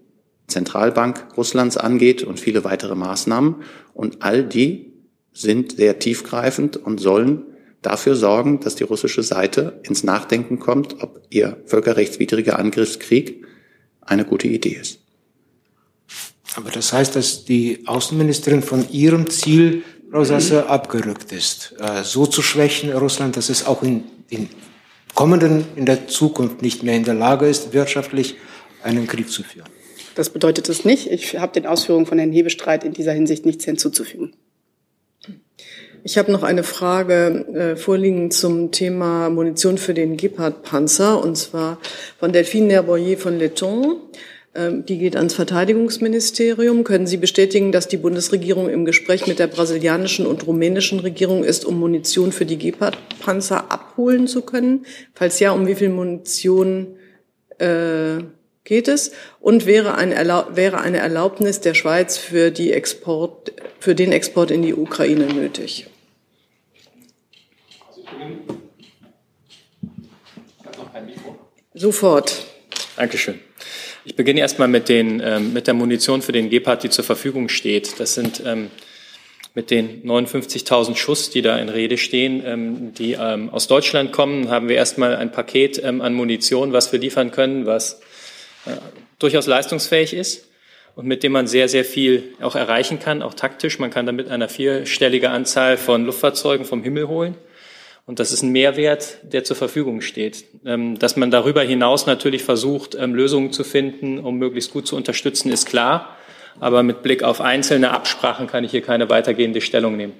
Zentralbank 0.47 1.27
Russlands 1.35 1.77
angeht 1.77 2.23
und 2.23 2.39
viele 2.39 2.63
weitere 2.63 2.95
Maßnahmen. 2.95 3.55
Und 3.93 4.21
all 4.21 4.43
die 4.43 4.93
sind 5.33 5.73
sehr 5.73 5.99
tiefgreifend 5.99 6.77
und 6.77 6.99
sollen 6.99 7.43
dafür 7.81 8.15
sorgen, 8.15 8.59
dass 8.59 8.75
die 8.75 8.83
russische 8.83 9.23
Seite 9.23 9.79
ins 9.83 10.03
Nachdenken 10.03 10.59
kommt, 10.59 11.01
ob 11.01 11.21
ihr 11.29 11.57
völkerrechtswidriger 11.65 12.57
Angriffskrieg 12.57 13.45
eine 14.01 14.25
gute 14.25 14.47
Idee 14.47 14.77
ist. 14.81 14.99
Aber 16.55 16.71
das 16.71 16.91
heißt, 16.91 17.15
dass 17.15 17.45
die 17.45 17.83
Außenministerin 17.85 18.63
von 18.63 18.89
ihrem 18.89 19.29
Ziel, 19.29 19.83
Frau 20.09 20.23
Sasse, 20.23 20.63
mhm. 20.63 20.69
abgerückt 20.69 21.31
ist, 21.31 21.75
äh, 21.79 22.03
so 22.03 22.25
zu 22.25 22.41
schwächen 22.41 22.91
Russland, 22.91 23.37
dass 23.37 23.49
es 23.49 23.65
auch 23.65 23.83
in 23.83 24.05
den 24.31 24.49
kommenden, 25.15 25.65
in 25.75 25.85
der 25.85 26.07
Zukunft 26.07 26.61
nicht 26.61 26.83
mehr 26.83 26.95
in 26.95 27.03
der 27.03 27.13
Lage 27.13 27.47
ist, 27.47 27.73
wirtschaftlich 27.73 28.35
einen 28.83 29.07
Krieg 29.07 29.29
zu 29.29 29.43
führen. 29.43 29.67
Das 30.15 30.29
bedeutet 30.29 30.67
es 30.69 30.85
nicht. 30.85 31.11
Ich 31.11 31.37
habe 31.37 31.53
den 31.53 31.67
Ausführungen 31.67 32.05
von 32.05 32.17
Herrn 32.17 32.31
Hebestreit 32.31 32.83
in 32.83 32.93
dieser 32.93 33.13
Hinsicht 33.13 33.45
nichts 33.45 33.65
hinzuzufügen. 33.65 34.33
Ich 36.03 36.17
habe 36.17 36.31
noch 36.31 36.43
eine 36.43 36.63
Frage 36.63 37.45
äh, 37.53 37.75
vorliegen 37.75 38.31
zum 38.31 38.71
Thema 38.71 39.29
Munition 39.29 39.77
für 39.77 39.93
den 39.93 40.15
Gepard-Panzer, 40.15 41.21
und 41.21 41.35
zwar 41.37 41.79
von 42.17 42.31
Delphine 42.31 42.67
Nerboyer 42.67 43.17
von 43.17 43.37
Letton. 43.37 43.97
Ähm, 44.57 44.85
die 44.87 44.97
geht 44.97 45.15
ans 45.15 45.35
Verteidigungsministerium. 45.35 46.83
Können 46.83 47.05
Sie 47.05 47.17
bestätigen, 47.17 47.71
dass 47.71 47.87
die 47.87 47.97
Bundesregierung 47.97 48.69
im 48.69 48.85
Gespräch 48.85 49.27
mit 49.27 49.37
der 49.37 49.45
brasilianischen 49.45 50.25
und 50.25 50.47
rumänischen 50.47 50.99
Regierung 50.99 51.43
ist, 51.43 51.63
um 51.63 51.79
Munition 51.79 52.31
für 52.31 52.47
die 52.47 52.57
Gepard-Panzer 52.57 53.71
abholen 53.71 54.27
zu 54.27 54.41
können? 54.41 54.87
Falls 55.13 55.39
ja, 55.39 55.51
um 55.51 55.67
wie 55.67 55.75
viel 55.75 55.89
Munition 55.89 56.97
äh, 57.59 58.23
geht 58.63 58.87
es? 58.87 59.11
Und 59.39 59.67
wäre 59.67 59.93
eine, 59.93 60.15
Erlaub 60.15 60.55
wäre 60.55 60.81
eine 60.81 60.97
Erlaubnis 60.97 61.61
der 61.61 61.75
Schweiz 61.75 62.17
für, 62.17 62.49
die 62.49 62.73
Export, 62.73 63.53
für 63.79 63.93
den 63.93 64.11
Export 64.11 64.49
in 64.49 64.63
die 64.63 64.73
Ukraine 64.73 65.27
nötig? 65.27 65.85
Sofort. 71.75 72.47
Dankeschön. 72.95 73.39
Ich 74.07 74.15
beginne 74.15 74.39
erstmal 74.39 74.69
mit, 74.69 74.87
den, 74.87 75.21
ähm, 75.21 75.51
mit 75.51 75.67
der 75.67 75.73
Munition 75.73 76.21
für 76.21 76.31
den 76.31 76.49
Gepard, 76.49 76.81
die 76.81 76.89
zur 76.89 77.03
Verfügung 77.03 77.49
steht. 77.49 77.99
Das 77.99 78.13
sind 78.13 78.41
ähm, 78.45 78.71
mit 79.53 79.69
den 79.69 80.01
59.000 80.03 80.95
Schuss, 80.95 81.29
die 81.29 81.41
da 81.41 81.57
in 81.57 81.67
Rede 81.67 81.97
stehen, 81.97 82.41
ähm, 82.45 82.93
die 82.93 83.17
ähm, 83.19 83.49
aus 83.49 83.67
Deutschland 83.67 84.13
kommen, 84.13 84.49
haben 84.49 84.69
wir 84.69 84.77
erstmal 84.77 85.17
ein 85.17 85.33
Paket 85.33 85.83
ähm, 85.83 85.99
an 85.99 86.13
Munition, 86.13 86.71
was 86.71 86.93
wir 86.93 86.99
liefern 86.99 87.31
können, 87.31 87.65
was 87.65 87.99
äh, 88.65 88.77
durchaus 89.19 89.45
leistungsfähig 89.45 90.13
ist 90.13 90.47
und 90.95 91.05
mit 91.05 91.21
dem 91.21 91.33
man 91.33 91.45
sehr, 91.45 91.67
sehr 91.67 91.83
viel 91.83 92.33
auch 92.39 92.55
erreichen 92.55 92.99
kann, 92.99 93.21
auch 93.21 93.33
taktisch. 93.33 93.77
Man 93.77 93.89
kann 93.89 94.05
damit 94.05 94.29
eine 94.29 94.47
vierstellige 94.47 95.31
Anzahl 95.31 95.75
von 95.75 96.05
Luftfahrzeugen 96.05 96.65
vom 96.65 96.81
Himmel 96.81 97.09
holen. 97.09 97.35
Und 98.07 98.19
das 98.19 98.31
ist 98.31 98.41
ein 98.41 98.53
Mehrwert, 98.53 99.17
der 99.21 99.43
zur 99.43 99.57
Verfügung 99.57 99.99
steht. 99.99 100.45
Ähm, 100.65 100.97
dass 100.97 101.17
man 101.17 101.29
darüber 101.29 101.61
hinaus 101.61 102.05
natürlich 102.05 102.41
versucht, 102.41 102.95
ähm, 102.95 103.13
Lösungen 103.13 103.51
zu 103.51 103.65
finden, 103.65 104.17
um 104.17 104.37
möglichst 104.37 104.71
gut 104.71 104.87
zu 104.87 104.95
unterstützen, 104.95 105.51
ist 105.51 105.67
klar. 105.67 106.15
Aber 106.59 106.83
mit 106.83 107.03
Blick 107.03 107.21
auf 107.21 107.41
einzelne 107.41 107.91
Absprachen 107.91 108.47
kann 108.47 108.63
ich 108.63 108.71
hier 108.71 108.81
keine 108.81 109.09
weitergehende 109.09 109.59
Stellung 109.59 109.97
nehmen. 109.97 110.13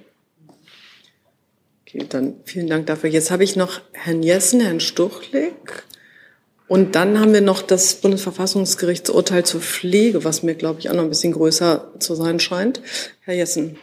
Okay, 1.86 2.04
dann 2.06 2.34
vielen 2.44 2.68
Dank 2.68 2.86
dafür. 2.86 3.08
Jetzt 3.08 3.30
habe 3.30 3.42
ich 3.42 3.56
noch 3.56 3.80
Herrn 3.92 4.22
Jessen, 4.22 4.60
Herrn 4.60 4.80
Stuchlik. 4.80 5.84
Und 6.66 6.94
dann 6.94 7.18
haben 7.18 7.32
wir 7.32 7.40
noch 7.40 7.62
das 7.62 7.94
Bundesverfassungsgerichtsurteil 7.94 9.46
zur 9.46 9.62
Pflege, 9.62 10.22
was 10.24 10.42
mir, 10.42 10.54
glaube 10.54 10.80
ich, 10.80 10.90
auch 10.90 10.94
noch 10.94 11.04
ein 11.04 11.08
bisschen 11.08 11.32
größer 11.32 11.94
zu 11.98 12.14
sein 12.14 12.38
scheint. 12.38 12.82
Herr 13.22 13.34
Jessen. 13.34 13.78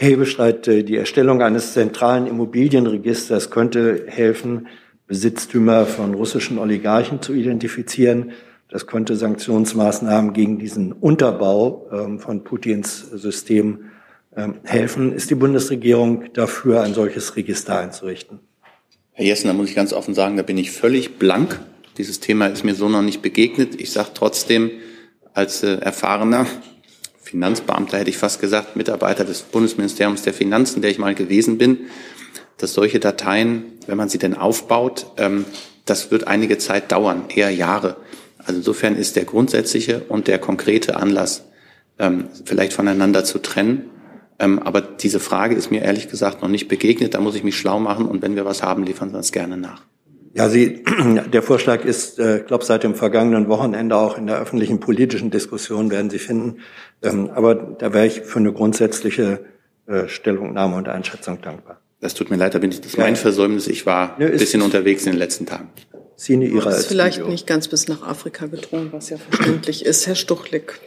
Hebestreit, 0.00 0.66
äh, 0.66 0.82
die 0.82 0.96
Erstellung 0.96 1.42
eines 1.42 1.74
zentralen 1.74 2.26
Immobilienregisters 2.26 3.50
könnte 3.50 4.04
helfen, 4.06 4.66
Besitztümer 5.06 5.84
von 5.84 6.14
russischen 6.14 6.58
Oligarchen 6.58 7.20
zu 7.20 7.34
identifizieren. 7.34 8.32
Das 8.70 8.86
könnte 8.86 9.16
Sanktionsmaßnahmen 9.16 10.32
gegen 10.32 10.58
diesen 10.58 10.92
Unterbau 10.92 11.86
ähm, 11.92 12.18
von 12.18 12.44
Putins 12.44 13.10
System 13.10 13.90
ähm, 14.34 14.60
helfen. 14.64 15.12
Ist 15.12 15.28
die 15.28 15.34
Bundesregierung 15.34 16.32
dafür, 16.32 16.82
ein 16.82 16.94
solches 16.94 17.36
Register 17.36 17.78
einzurichten? 17.78 18.38
Herr 19.12 19.26
Jessen, 19.26 19.48
da 19.48 19.52
muss 19.52 19.68
ich 19.68 19.74
ganz 19.74 19.92
offen 19.92 20.14
sagen, 20.14 20.38
da 20.38 20.42
bin 20.42 20.56
ich 20.56 20.70
völlig 20.70 21.18
blank. 21.18 21.60
Dieses 21.98 22.20
Thema 22.20 22.46
ist 22.46 22.64
mir 22.64 22.74
so 22.74 22.88
noch 22.88 23.02
nicht 23.02 23.20
begegnet. 23.20 23.78
Ich 23.78 23.92
sage 23.92 24.10
trotzdem, 24.14 24.70
als 25.34 25.62
äh, 25.62 25.74
erfahrener 25.74 26.46
Finanzbeamter 27.30 27.98
hätte 27.98 28.10
ich 28.10 28.18
fast 28.18 28.40
gesagt, 28.40 28.74
Mitarbeiter 28.74 29.24
des 29.24 29.42
Bundesministeriums 29.42 30.22
der 30.22 30.34
Finanzen, 30.34 30.82
der 30.82 30.90
ich 30.90 30.98
mal 30.98 31.14
gewesen 31.14 31.58
bin, 31.58 31.78
dass 32.58 32.74
solche 32.74 32.98
Dateien, 32.98 33.62
wenn 33.86 33.96
man 33.96 34.08
sie 34.08 34.18
denn 34.18 34.34
aufbaut, 34.34 35.06
ähm, 35.16 35.44
das 35.84 36.10
wird 36.10 36.26
einige 36.26 36.58
Zeit 36.58 36.90
dauern, 36.90 37.26
eher 37.28 37.50
Jahre. 37.50 37.96
Also 38.38 38.54
insofern 38.58 38.96
ist 38.96 39.14
der 39.14 39.24
grundsätzliche 39.26 40.02
und 40.08 40.26
der 40.26 40.40
konkrete 40.40 40.96
Anlass 40.96 41.44
ähm, 42.00 42.26
vielleicht 42.44 42.72
voneinander 42.72 43.22
zu 43.22 43.38
trennen. 43.38 43.90
Ähm, 44.40 44.58
aber 44.58 44.80
diese 44.80 45.20
Frage 45.20 45.54
ist 45.54 45.70
mir 45.70 45.82
ehrlich 45.82 46.08
gesagt 46.08 46.42
noch 46.42 46.48
nicht 46.48 46.66
begegnet. 46.66 47.14
Da 47.14 47.20
muss 47.20 47.36
ich 47.36 47.44
mich 47.44 47.56
schlau 47.56 47.78
machen 47.78 48.06
und 48.06 48.22
wenn 48.22 48.34
wir 48.34 48.44
was 48.44 48.64
haben, 48.64 48.82
liefern 48.82 49.10
Sie 49.10 49.16
uns 49.16 49.30
gerne 49.30 49.56
nach. 49.56 49.82
Ja, 50.32 50.48
Sie, 50.48 50.84
der 51.32 51.42
Vorschlag 51.42 51.84
ist, 51.84 52.18
äh, 52.18 52.38
ich 52.38 52.46
glaube, 52.46 52.64
seit 52.64 52.84
dem 52.84 52.94
vergangenen 52.94 53.48
Wochenende 53.48 53.96
auch 53.96 54.16
in 54.16 54.26
der 54.26 54.38
öffentlichen 54.38 54.80
politischen 54.80 55.30
Diskussion 55.30 55.90
werden 55.90 56.10
Sie 56.10 56.18
finden. 56.18 56.58
Ähm, 57.02 57.30
aber 57.34 57.54
da 57.54 57.92
wäre 57.92 58.06
ich 58.06 58.20
für 58.20 58.38
eine 58.38 58.52
grundsätzliche 58.52 59.40
äh, 59.86 60.06
Stellungnahme 60.08 60.76
und 60.76 60.88
Einschätzung 60.88 61.40
dankbar. 61.40 61.80
Das 62.00 62.14
tut 62.14 62.30
mir 62.30 62.36
leid, 62.36 62.54
da 62.54 62.58
bin 62.58 62.70
ich, 62.70 62.80
das 62.80 62.92
ist 62.92 62.98
mein 62.98 63.16
Versäumnis. 63.16 63.66
Ich 63.66 63.84
war 63.86 64.16
ein 64.18 64.30
bisschen 64.30 64.62
unterwegs 64.62 65.04
in 65.04 65.12
den 65.12 65.18
letzten 65.18 65.46
Tagen. 65.46 65.68
Szene 66.16 66.46
Ihrer 66.46 66.70
ist 66.70 66.86
vielleicht 66.86 67.26
nicht 67.26 67.46
ganz 67.46 67.68
bis 67.68 67.88
nach 67.88 68.02
Afrika 68.02 68.46
gedrungen, 68.46 68.88
was 68.92 69.10
ja 69.10 69.16
verständlich 69.16 69.84
ist. 69.84 70.06
Herr 70.06 70.14
Stuchlik. 70.14 70.78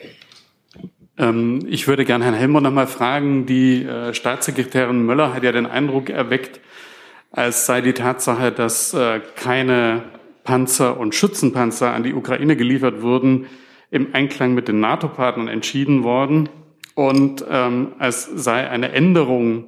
Ähm, 1.18 1.66
ich 1.68 1.88
würde 1.88 2.06
gerne 2.06 2.26
Herrn 2.26 2.36
Helmer 2.36 2.62
noch 2.62 2.72
mal 2.72 2.88
fragen. 2.88 3.46
Die 3.46 3.84
äh, 3.84 4.14
Staatssekretärin 4.14 5.06
Möller 5.06 5.34
hat 5.34 5.44
ja 5.44 5.52
den 5.52 5.66
Eindruck 5.66 6.10
erweckt, 6.10 6.60
als 7.34 7.66
sei 7.66 7.82
die 7.82 7.94
Tatsache, 7.94 8.52
dass 8.52 8.94
äh, 8.94 9.20
keine 9.36 10.04
Panzer 10.44 10.98
und 10.98 11.16
Schützenpanzer 11.16 11.94
an 11.94 12.04
die 12.04 12.14
Ukraine 12.14 12.56
geliefert 12.56 13.02
wurden, 13.02 13.48
im 13.92 14.14
Einklang 14.14 14.54
mit 14.54 14.68
den 14.68 14.80
NATO-Partnern 14.80 15.48
entschieden 15.48 16.04
worden 16.04 16.50
und 16.96 17.44
ähm, 17.50 17.94
es 18.00 18.24
sei 18.24 18.70
eine 18.70 18.92
Änderung 18.92 19.66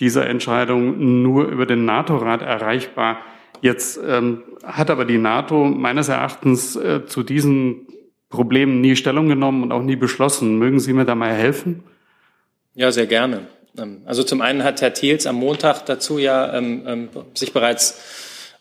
dieser 0.00 0.26
Entscheidung 0.26 1.22
nur 1.22 1.46
über 1.46 1.66
den 1.66 1.84
NATO-Rat 1.84 2.42
erreichbar. 2.42 3.18
Jetzt 3.60 4.00
ähm, 4.06 4.42
hat 4.64 4.90
aber 4.90 5.04
die 5.04 5.18
NATO 5.18 5.64
meines 5.64 6.08
Erachtens 6.08 6.76
äh, 6.76 7.06
zu 7.06 7.22
diesen 7.22 7.86
Problemen 8.28 8.80
nie 8.80 8.96
Stellung 8.96 9.28
genommen 9.28 9.62
und 9.62 9.72
auch 9.72 9.82
nie 9.82 9.96
beschlossen. 9.96 10.58
Mögen 10.58 10.78
Sie 10.78 10.92
mir 10.92 11.04
da 11.04 11.14
mal 11.14 11.32
helfen? 11.32 11.82
Ja, 12.74 12.92
sehr 12.92 13.06
gerne. 13.06 13.46
Ähm, 13.78 14.02
also 14.04 14.22
zum 14.22 14.40
einen 14.40 14.64
hat 14.64 14.80
Herr 14.80 14.92
Thiels 14.92 15.26
am 15.26 15.36
Montag 15.36 15.86
dazu 15.86 16.18
ja 16.18 16.54
ähm, 16.54 16.84
ähm, 16.86 17.08
sich 17.34 17.52
bereits 17.52 18.00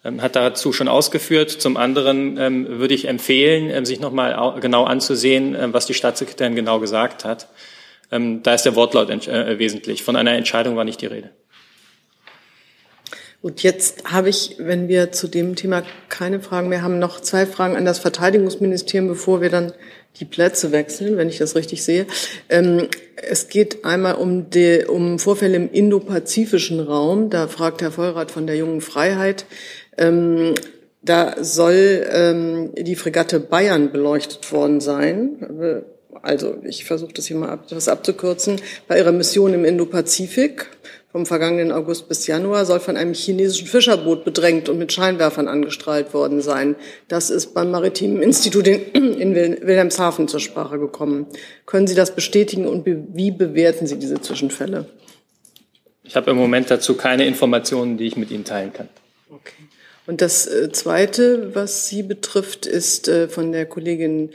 ähm, 0.03 0.21
hat 0.21 0.35
dazu 0.35 0.73
schon 0.73 0.87
ausgeführt. 0.87 1.51
Zum 1.51 1.77
anderen 1.77 2.37
ähm, 2.37 2.79
würde 2.79 2.93
ich 2.93 3.07
empfehlen, 3.07 3.85
sich 3.85 3.99
nochmal 3.99 4.59
genau 4.61 4.85
anzusehen, 4.85 5.73
was 5.73 5.85
die 5.85 5.93
Staatssekretärin 5.93 6.55
genau 6.55 6.79
gesagt 6.79 7.25
hat. 7.25 7.47
da 8.09 8.53
ist 8.53 8.63
der 8.63 8.75
Wortlaut 8.75 9.09
äh, 9.09 9.59
wesentlich. 9.59 10.03
Von 10.03 10.15
einer 10.15 10.33
Entscheidung 10.33 10.75
war 10.75 10.85
nicht 10.85 11.01
die 11.01 11.07
Rede. 11.07 11.31
Gut, 13.41 13.61
jetzt 13.61 14.11
habe 14.11 14.29
ich, 14.29 14.55
wenn 14.57 14.87
wir 14.87 15.11
zu 15.11 15.27
dem 15.27 15.55
Thema 15.55 15.83
keine 16.09 16.39
Fragen 16.39 16.69
mehr 16.69 16.81
haben, 16.81 16.97
noch 16.97 17.19
zwei 17.19 17.45
Fragen 17.45 17.75
an 17.75 17.85
das 17.85 17.99
Verteidigungsministerium, 17.99 19.07
bevor 19.07 19.41
wir 19.41 19.49
dann 19.49 19.73
die 20.19 20.25
Plätze 20.25 20.71
wechseln, 20.71 21.17
wenn 21.17 21.29
ich 21.29 21.37
das 21.37 21.55
richtig 21.55 21.83
sehe. 21.83 22.07
Ähm, 22.49 22.87
es 23.15 23.49
geht 23.49 23.85
einmal 23.85 24.15
um, 24.15 24.49
die, 24.49 24.85
um 24.87 25.19
Vorfälle 25.19 25.55
im 25.55 25.71
indopazifischen 25.71 26.79
Raum. 26.79 27.29
Da 27.29 27.47
fragt 27.47 27.81
Herr 27.81 27.91
Vollrath 27.91 28.31
von 28.31 28.47
der 28.47 28.55
Jungen 28.55 28.81
Freiheit. 28.81 29.45
Ähm, 29.97 30.53
da 31.01 31.35
soll 31.43 32.05
ähm, 32.11 32.71
die 32.75 32.95
Fregatte 32.95 33.39
Bayern 33.39 33.91
beleuchtet 33.91 34.51
worden 34.51 34.81
sein. 34.81 35.85
Also 36.21 36.57
ich 36.63 36.85
versuche 36.85 37.13
das 37.13 37.27
hier 37.27 37.37
mal 37.37 37.53
etwas 37.53 37.87
abzukürzen. 37.87 38.59
Bei 38.87 38.97
ihrer 38.97 39.11
Mission 39.11 39.53
im 39.53 39.65
Indopazifik 39.65 40.67
vom 41.17 41.25
vergangenen 41.25 41.71
August 41.71 42.07
bis 42.09 42.27
Januar 42.27 42.63
soll 42.65 42.79
von 42.79 42.95
einem 42.95 43.15
chinesischen 43.15 43.67
Fischerboot 43.67 44.23
bedrängt 44.23 44.69
und 44.69 44.77
mit 44.77 44.93
Scheinwerfern 44.93 45.47
angestrahlt 45.47 46.13
worden 46.13 46.41
sein. 46.41 46.75
Das 47.07 47.31
ist 47.31 47.55
beim 47.55 47.71
Maritimen 47.71 48.21
Institut 48.21 48.67
in, 48.67 49.33
Wilhelmshaven 49.35 50.27
zur 50.27 50.39
Sprache 50.39 50.77
gekommen. 50.77 51.25
Können 51.65 51.87
Sie 51.87 51.95
das 51.95 52.13
bestätigen 52.13 52.67
und 52.67 52.85
wie 52.85 53.31
bewerten 53.31 53.87
Sie 53.87 53.97
diese 53.97 54.21
Zwischenfälle? 54.21 54.85
Ich 56.03 56.15
habe 56.15 56.29
im 56.29 56.37
Moment 56.37 56.69
dazu 56.69 56.93
keine 56.93 57.25
Informationen, 57.25 57.97
die 57.97 58.05
ich 58.05 58.15
mit 58.15 58.29
Ihnen 58.29 58.45
teilen 58.45 58.71
kann. 58.71 58.87
Okay. 59.31 59.55
Und 60.05 60.21
das 60.21 60.45
äh, 60.45 60.71
Zweite, 60.71 61.55
was 61.55 61.89
Sie 61.89 62.03
betrifft, 62.03 62.67
ist 62.67 63.07
äh, 63.07 63.27
von 63.27 63.51
der 63.51 63.65
Kollegin 63.65 64.29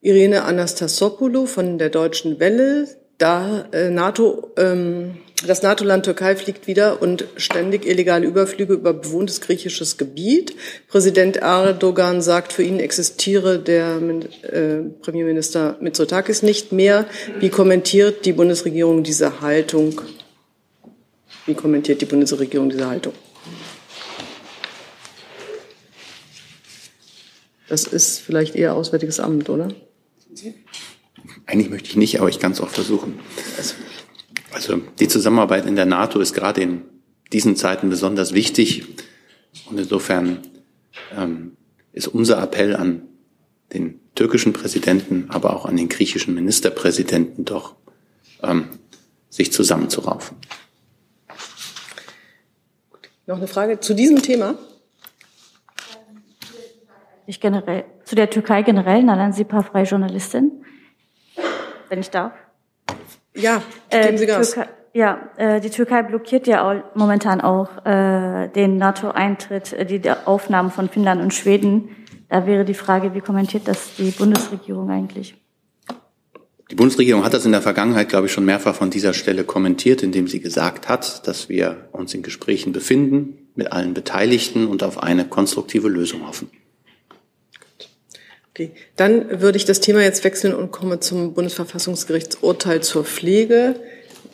Irene 0.00 0.42
Anastasopoulou 0.42 1.46
von 1.46 1.78
der 1.78 1.90
Deutschen 1.90 2.40
Welle. 2.40 2.88
Da 3.16 3.68
äh, 3.70 3.90
NATO 3.90 4.50
ähm, 4.56 5.18
das 5.46 5.62
NATO-Land 5.62 6.04
Türkei 6.04 6.36
fliegt 6.36 6.66
wieder 6.66 7.02
und 7.02 7.26
ständig 7.36 7.86
illegale 7.86 8.26
Überflüge 8.26 8.72
über 8.72 8.92
bewohntes 8.94 9.40
griechisches 9.40 9.98
Gebiet. 9.98 10.54
Präsident 10.88 11.36
Erdogan 11.36 12.22
sagt, 12.22 12.52
für 12.52 12.62
ihn 12.62 12.78
existiere 12.78 13.58
der 13.58 14.00
äh, 14.42 14.76
Premierminister 15.02 15.76
Mitsotakis 15.80 16.42
nicht 16.42 16.72
mehr. 16.72 17.06
Wie 17.40 17.50
kommentiert 17.50 18.24
die 18.24 18.32
Bundesregierung 18.32 19.02
diese 19.02 19.40
Haltung? 19.40 20.00
Wie 21.46 21.54
kommentiert 21.54 22.00
die 22.00 22.06
Bundesregierung 22.06 22.70
diese 22.70 22.86
Haltung? 22.86 23.12
Das 27.68 27.84
ist 27.84 28.20
vielleicht 28.20 28.54
eher 28.54 28.74
Auswärtiges 28.74 29.20
Amt, 29.20 29.48
oder? 29.50 29.68
Eigentlich 31.46 31.70
möchte 31.70 31.88
ich 31.88 31.96
nicht, 31.96 32.20
aber 32.20 32.28
ich 32.28 32.38
kann 32.38 32.52
es 32.52 32.60
auch 32.60 32.68
versuchen. 32.68 33.18
Also, 33.56 33.74
also 34.54 34.76
die 34.98 35.08
Zusammenarbeit 35.08 35.66
in 35.66 35.76
der 35.76 35.86
NATO 35.86 36.20
ist 36.20 36.32
gerade 36.32 36.62
in 36.62 36.82
diesen 37.32 37.56
Zeiten 37.56 37.90
besonders 37.90 38.32
wichtig. 38.32 38.86
Und 39.68 39.78
insofern 39.78 40.38
ähm, 41.16 41.56
ist 41.92 42.08
unser 42.08 42.42
Appell 42.42 42.76
an 42.76 43.02
den 43.72 44.00
türkischen 44.14 44.52
Präsidenten, 44.52 45.26
aber 45.28 45.54
auch 45.54 45.66
an 45.66 45.76
den 45.76 45.88
griechischen 45.88 46.34
Ministerpräsidenten 46.34 47.44
doch, 47.44 47.74
ähm, 48.42 48.68
sich 49.28 49.52
zusammenzuraufen. 49.52 50.36
Noch 53.26 53.38
eine 53.38 53.48
Frage 53.48 53.80
zu 53.80 53.94
diesem 53.94 54.22
Thema? 54.22 54.56
Nicht 57.26 57.40
generell 57.40 57.84
zu 58.04 58.14
der 58.14 58.28
Türkei 58.28 58.62
generell, 58.62 59.02
Nalan 59.02 59.32
Sipa, 59.32 59.62
freie 59.62 59.84
Journalistin, 59.84 60.64
wenn 61.88 62.00
ich 62.00 62.10
darf. 62.10 62.32
Ja, 63.36 63.62
geben 63.90 64.18
Sie 64.18 64.26
Gas. 64.26 64.52
Türkei, 64.52 64.70
ja, 64.92 65.28
äh, 65.36 65.60
die 65.60 65.70
Türkei 65.70 66.02
blockiert 66.02 66.46
ja 66.46 66.70
auch, 66.70 66.82
momentan 66.94 67.40
auch 67.40 67.84
äh, 67.84 68.48
den 68.48 68.76
NATO-Eintritt, 68.76 69.72
äh, 69.72 69.84
die, 69.84 69.98
die 69.98 70.10
Aufnahmen 70.10 70.70
von 70.70 70.88
Finnland 70.88 71.20
und 71.20 71.34
Schweden. 71.34 71.88
Da 72.28 72.46
wäre 72.46 72.64
die 72.64 72.74
Frage, 72.74 73.12
wie 73.12 73.20
kommentiert 73.20 73.66
das 73.66 73.96
die 73.98 74.10
Bundesregierung 74.12 74.90
eigentlich? 74.90 75.34
Die 76.70 76.76
Bundesregierung 76.76 77.24
hat 77.24 77.34
das 77.34 77.44
in 77.44 77.52
der 77.52 77.60
Vergangenheit, 77.60 78.08
glaube 78.08 78.26
ich, 78.26 78.32
schon 78.32 78.44
mehrfach 78.44 78.74
von 78.74 78.90
dieser 78.90 79.12
Stelle 79.14 79.44
kommentiert, 79.44 80.02
indem 80.02 80.28
sie 80.28 80.40
gesagt 80.40 80.88
hat, 80.88 81.26
dass 81.26 81.48
wir 81.48 81.88
uns 81.92 82.14
in 82.14 82.22
Gesprächen 82.22 82.72
befinden 82.72 83.50
mit 83.54 83.72
allen 83.72 83.94
Beteiligten 83.94 84.66
und 84.66 84.82
auf 84.82 85.02
eine 85.02 85.24
konstruktive 85.24 85.88
Lösung 85.88 86.26
hoffen. 86.26 86.50
Okay. 88.54 88.70
Dann 88.94 89.40
würde 89.40 89.56
ich 89.58 89.64
das 89.64 89.80
Thema 89.80 90.02
jetzt 90.02 90.22
wechseln 90.22 90.54
und 90.54 90.70
komme 90.70 91.00
zum 91.00 91.34
Bundesverfassungsgerichtsurteil 91.34 92.84
zur 92.84 93.04
Pflege. 93.04 93.74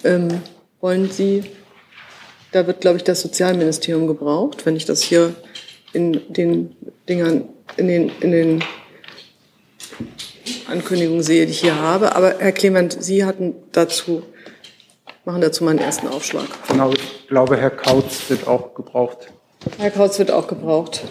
Ähm, 0.05 0.43
wollen 0.83 1.11
Sie, 1.11 1.45
da 2.53 2.67
wird, 2.67 2.83
glaube 2.83 2.99
ich, 2.99 3.05
das 3.05 3.23
Sozialministerium 3.23 4.07
gebraucht, 4.07 4.67
wenn 4.67 4.77
ich 4.77 4.85
das 4.85 5.01
hier 5.01 5.35
in 5.95 6.21
den 6.35 6.77
Dingern, 7.09 7.49
in 7.79 7.89
den, 7.89 8.13
in 8.21 8.31
den 8.31 8.65
Ankündigungen 10.69 11.23
sehe, 11.23 11.47
die 11.47 11.53
ich 11.53 11.61
hier 11.61 11.81
habe. 11.81 12.15
Aber 12.15 12.41
Herr 12.41 12.53
Clement, 12.53 13.03
Sie 13.03 13.25
hatten 13.25 13.55
dazu, 13.73 14.23
machen 15.25 15.41
dazu 15.41 15.65
meinen 15.65 15.79
ersten 15.79 16.09
Aufschlag. 16.09 16.47
Genau, 16.69 16.93
ich 16.93 17.27
glaube, 17.27 17.57
Herr 17.57 17.71
Kautz 17.71 18.29
wird 18.29 18.47
auch 18.47 18.75
gebraucht. 18.75 19.33
Herr 19.79 19.91
Kautz 19.91 20.19
wird 20.19 20.31
auch 20.31 20.47
gebraucht. 20.47 21.05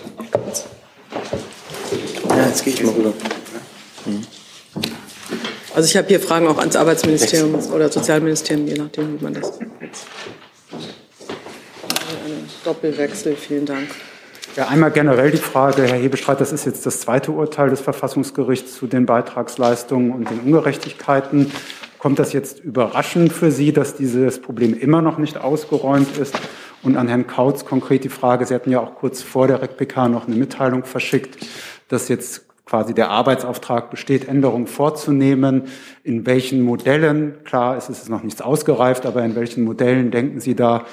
Ja, 2.39 2.47
jetzt 2.47 2.63
gehe 2.63 2.73
ich 2.73 2.81
mal 2.81 2.93
rüber. 2.93 3.11
Also 5.75 5.89
ich 5.89 5.97
habe 5.97 6.07
hier 6.07 6.21
Fragen 6.21 6.47
auch 6.47 6.57
ans 6.57 6.77
Arbeitsministerium 6.77 7.53
oder 7.73 7.89
Sozialministerium, 7.89 8.65
je 8.65 8.75
nachdem, 8.75 9.19
wie 9.19 9.23
man 9.25 9.33
das 9.33 9.59
jetzt. 9.81 10.07
Ein 10.71 12.49
Doppelwechsel, 12.63 13.35
vielen 13.35 13.65
Dank. 13.65 13.89
Ja, 14.55 14.69
einmal 14.69 14.91
generell 14.91 15.31
die 15.31 15.37
Frage, 15.37 15.83
Herr 15.83 15.97
Hebestreit, 15.97 16.39
das 16.39 16.53
ist 16.53 16.65
jetzt 16.65 16.85
das 16.85 17.01
zweite 17.01 17.31
Urteil 17.31 17.71
des 17.71 17.81
Verfassungsgerichts 17.81 18.73
zu 18.73 18.87
den 18.87 19.05
Beitragsleistungen 19.05 20.13
und 20.13 20.29
den 20.29 20.39
Ungerechtigkeiten. 20.39 21.51
Kommt 21.97 22.19
das 22.19 22.31
jetzt 22.31 22.59
überraschend 22.59 23.33
für 23.33 23.51
Sie, 23.51 23.73
dass 23.73 23.95
dieses 23.95 24.41
Problem 24.41 24.79
immer 24.79 25.01
noch 25.01 25.17
nicht 25.17 25.37
ausgeräumt 25.37 26.17
ist? 26.17 26.39
Und 26.81 26.97
an 26.97 27.07
Herrn 27.07 27.27
Kautz 27.27 27.65
konkret 27.65 28.03
die 28.03 28.09
Frage, 28.09 28.45
Sie 28.45 28.53
hatten 28.53 28.71
ja 28.71 28.79
auch 28.79 28.95
kurz 28.95 29.21
vor 29.21 29.47
der 29.47 29.61
RECPK 29.61 30.09
noch 30.09 30.27
eine 30.27 30.35
Mitteilung 30.35 30.85
verschickt, 30.85 31.45
dass 31.87 32.07
jetzt 32.07 32.45
quasi 32.65 32.93
der 32.93 33.09
Arbeitsauftrag 33.09 33.89
besteht, 33.89 34.27
Änderungen 34.27 34.67
vorzunehmen. 34.67 35.63
In 36.03 36.25
welchen 36.25 36.61
Modellen, 36.61 37.43
klar, 37.43 37.75
es 37.75 37.89
ist 37.89 38.07
noch 38.09 38.23
nichts 38.23 38.41
ausgereift, 38.41 39.05
aber 39.05 39.23
in 39.23 39.35
welchen 39.35 39.63
Modellen 39.63 40.11
denken 40.11 40.39
Sie 40.39 40.55
da, 40.55 40.85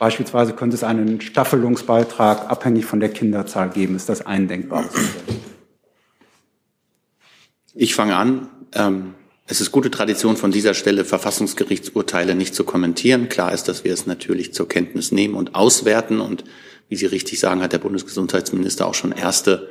Beispielsweise 0.00 0.54
könnte 0.54 0.76
es 0.76 0.82
einen 0.82 1.20
Staffelungsbeitrag 1.20 2.50
abhängig 2.50 2.86
von 2.86 3.00
der 3.00 3.10
Kinderzahl 3.10 3.68
geben. 3.68 3.96
Ist 3.96 4.08
das 4.08 4.24
ein 4.24 4.48
denkbares 4.48 4.94
Modell? 4.94 5.40
Ich 7.74 7.94
fange 7.94 8.16
an. 8.16 8.48
Ähm, 8.74 9.14
es 9.50 9.60
ist 9.60 9.72
gute 9.72 9.90
Tradition 9.90 10.36
von 10.36 10.52
dieser 10.52 10.74
Stelle, 10.74 11.04
Verfassungsgerichtsurteile 11.04 12.36
nicht 12.36 12.54
zu 12.54 12.62
kommentieren. 12.62 13.28
Klar 13.28 13.52
ist, 13.52 13.64
dass 13.64 13.82
wir 13.82 13.92
es 13.92 14.06
natürlich 14.06 14.54
zur 14.54 14.68
Kenntnis 14.68 15.10
nehmen 15.10 15.34
und 15.34 15.56
auswerten. 15.56 16.20
Und 16.20 16.44
wie 16.88 16.94
Sie 16.94 17.06
richtig 17.06 17.40
sagen, 17.40 17.60
hat 17.60 17.72
der 17.72 17.78
Bundesgesundheitsminister 17.78 18.86
auch 18.86 18.94
schon 18.94 19.10
erste 19.10 19.68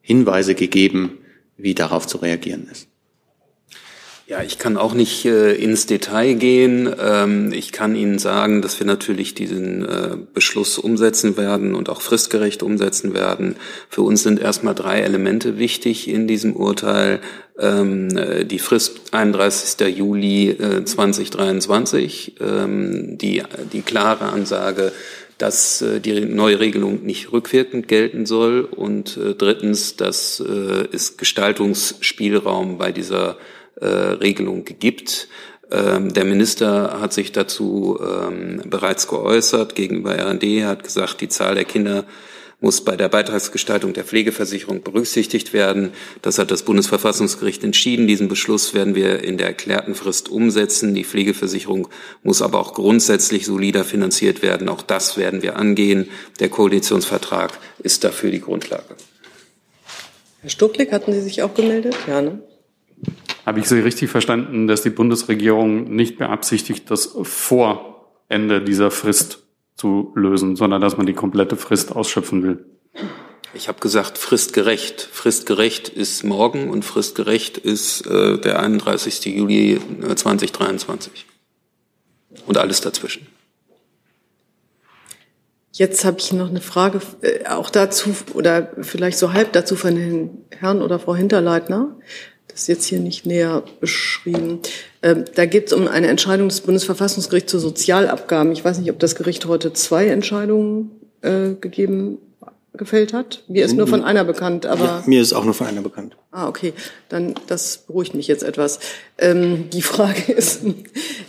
Hinweise 0.00 0.54
gegeben, 0.54 1.18
wie 1.56 1.74
darauf 1.74 2.06
zu 2.06 2.18
reagieren 2.18 2.68
ist. 2.70 2.86
Ja, 4.28 4.42
ich 4.42 4.58
kann 4.58 4.76
auch 4.76 4.92
nicht 4.92 5.24
äh, 5.24 5.54
ins 5.54 5.86
Detail 5.86 6.34
gehen. 6.34 6.94
Ähm, 7.00 7.50
ich 7.50 7.72
kann 7.72 7.96
Ihnen 7.96 8.18
sagen, 8.18 8.60
dass 8.60 8.78
wir 8.78 8.86
natürlich 8.86 9.32
diesen 9.32 9.86
äh, 9.86 10.18
Beschluss 10.34 10.76
umsetzen 10.76 11.38
werden 11.38 11.74
und 11.74 11.88
auch 11.88 12.02
fristgerecht 12.02 12.62
umsetzen 12.62 13.14
werden. 13.14 13.56
Für 13.88 14.02
uns 14.02 14.22
sind 14.22 14.38
erstmal 14.38 14.74
drei 14.74 15.00
Elemente 15.00 15.58
wichtig 15.58 16.08
in 16.08 16.28
diesem 16.28 16.54
Urteil. 16.54 17.20
Ähm, 17.58 18.14
äh, 18.18 18.44
die 18.44 18.58
Frist 18.58 19.00
31. 19.12 19.96
Juli 19.96 20.50
äh, 20.50 20.84
2023, 20.84 22.34
ähm, 22.38 23.16
die, 23.16 23.42
die 23.72 23.80
klare 23.80 24.26
Ansage, 24.26 24.92
dass 25.38 25.80
äh, 25.80 26.00
die 26.00 26.20
neue 26.26 26.60
Regelung 26.60 27.02
nicht 27.02 27.32
rückwirkend 27.32 27.88
gelten 27.88 28.26
soll 28.26 28.60
und 28.64 29.16
äh, 29.16 29.34
drittens, 29.34 29.96
dass 29.96 30.38
äh, 30.46 30.86
es 30.92 31.16
Gestaltungsspielraum 31.16 32.76
bei 32.76 32.92
dieser 32.92 33.38
Regelung 33.86 34.64
gibt. 34.64 35.28
Ähm, 35.70 36.12
der 36.12 36.24
Minister 36.24 37.00
hat 37.00 37.12
sich 37.12 37.32
dazu 37.32 37.98
ähm, 38.00 38.62
bereits 38.66 39.06
geäußert 39.06 39.74
gegenüber 39.74 40.16
RND, 40.18 40.64
hat 40.64 40.82
gesagt, 40.82 41.20
die 41.20 41.28
Zahl 41.28 41.54
der 41.54 41.64
Kinder 41.64 42.04
muss 42.60 42.80
bei 42.80 42.96
der 42.96 43.08
Beitragsgestaltung 43.08 43.92
der 43.92 44.04
Pflegeversicherung 44.04 44.82
berücksichtigt 44.82 45.52
werden. 45.52 45.92
Das 46.22 46.38
hat 46.38 46.50
das 46.50 46.64
Bundesverfassungsgericht 46.64 47.62
entschieden. 47.62 48.08
Diesen 48.08 48.26
Beschluss 48.28 48.74
werden 48.74 48.96
wir 48.96 49.22
in 49.22 49.38
der 49.38 49.46
erklärten 49.46 49.94
Frist 49.94 50.28
umsetzen. 50.28 50.92
Die 50.94 51.04
Pflegeversicherung 51.04 51.88
muss 52.24 52.42
aber 52.42 52.58
auch 52.58 52.74
grundsätzlich 52.74 53.46
solider 53.46 53.84
finanziert 53.84 54.42
werden. 54.42 54.68
Auch 54.68 54.82
das 54.82 55.16
werden 55.16 55.42
wir 55.42 55.56
angehen. 55.56 56.08
Der 56.40 56.48
Koalitionsvertrag 56.48 57.56
ist 57.78 58.02
dafür 58.02 58.32
die 58.32 58.40
Grundlage. 58.40 58.96
Herr 60.40 60.50
Stucklick, 60.50 60.90
hatten 60.90 61.12
Sie 61.12 61.20
sich 61.20 61.42
auch 61.42 61.54
gemeldet? 61.54 61.96
Ja, 62.08 62.22
ne? 62.22 62.42
Habe 63.48 63.60
ich 63.60 63.66
Sie 63.66 63.78
richtig 63.78 64.10
verstanden, 64.10 64.66
dass 64.66 64.82
die 64.82 64.90
Bundesregierung 64.90 65.84
nicht 65.84 66.18
beabsichtigt, 66.18 66.90
das 66.90 67.16
vor 67.22 68.12
Ende 68.28 68.60
dieser 68.60 68.90
Frist 68.90 69.38
zu 69.74 70.12
lösen, 70.14 70.54
sondern 70.54 70.82
dass 70.82 70.98
man 70.98 71.06
die 71.06 71.14
komplette 71.14 71.56
Frist 71.56 71.96
ausschöpfen 71.96 72.42
will? 72.42 72.66
Ich 73.54 73.68
habe 73.68 73.80
gesagt, 73.80 74.18
fristgerecht. 74.18 75.00
Fristgerecht 75.00 75.88
ist 75.88 76.24
morgen 76.24 76.68
und 76.68 76.84
fristgerecht 76.84 77.56
ist 77.56 78.06
äh, 78.06 78.38
der 78.38 78.60
31. 78.60 79.24
Juli 79.24 79.80
2023. 80.14 81.24
Äh, 82.34 82.40
und 82.46 82.58
alles 82.58 82.82
dazwischen. 82.82 83.28
Jetzt 85.72 86.04
habe 86.04 86.18
ich 86.18 86.34
noch 86.34 86.50
eine 86.50 86.60
Frage, 86.60 87.00
äh, 87.22 87.46
auch 87.46 87.70
dazu 87.70 88.14
oder 88.34 88.74
vielleicht 88.82 89.16
so 89.16 89.32
halb 89.32 89.54
dazu 89.54 89.74
von 89.74 90.44
Herrn 90.50 90.82
oder 90.82 90.98
Frau 90.98 91.16
Hinterleitner. 91.16 91.96
Das 92.58 92.64
ist 92.64 92.68
jetzt 92.68 92.86
hier 92.86 92.98
nicht 92.98 93.24
näher 93.24 93.62
beschrieben. 93.78 94.58
Ähm, 95.00 95.26
da 95.36 95.46
geht 95.46 95.68
es 95.68 95.72
um 95.72 95.86
eine 95.86 96.08
Entscheidung 96.08 96.48
des 96.48 96.62
Bundesverfassungsgerichts 96.62 97.52
zu 97.52 97.60
Sozialabgaben. 97.60 98.50
Ich 98.50 98.64
weiß 98.64 98.80
nicht, 98.80 98.90
ob 98.90 98.98
das 98.98 99.14
Gericht 99.14 99.46
heute 99.46 99.72
zwei 99.74 100.08
Entscheidungen 100.08 100.90
äh, 101.22 101.50
gegeben 101.60 102.18
gefällt 102.72 103.12
hat. 103.12 103.44
Mir 103.46 103.64
ist 103.64 103.76
nur 103.76 103.86
von 103.86 104.02
einer 104.02 104.24
bekannt, 104.24 104.66
aber 104.66 104.84
ja, 104.84 105.02
mir 105.06 105.22
ist 105.22 105.32
auch 105.34 105.44
nur 105.44 105.54
von 105.54 105.68
einer 105.68 105.82
bekannt. 105.82 106.16
Ah, 106.32 106.48
okay, 106.48 106.72
dann 107.08 107.34
das 107.46 107.78
beruhigt 107.78 108.14
mich 108.14 108.26
jetzt 108.26 108.42
etwas. 108.42 108.80
Ähm, 109.18 109.70
die 109.70 109.82
Frage 109.82 110.32
ist, 110.36 110.62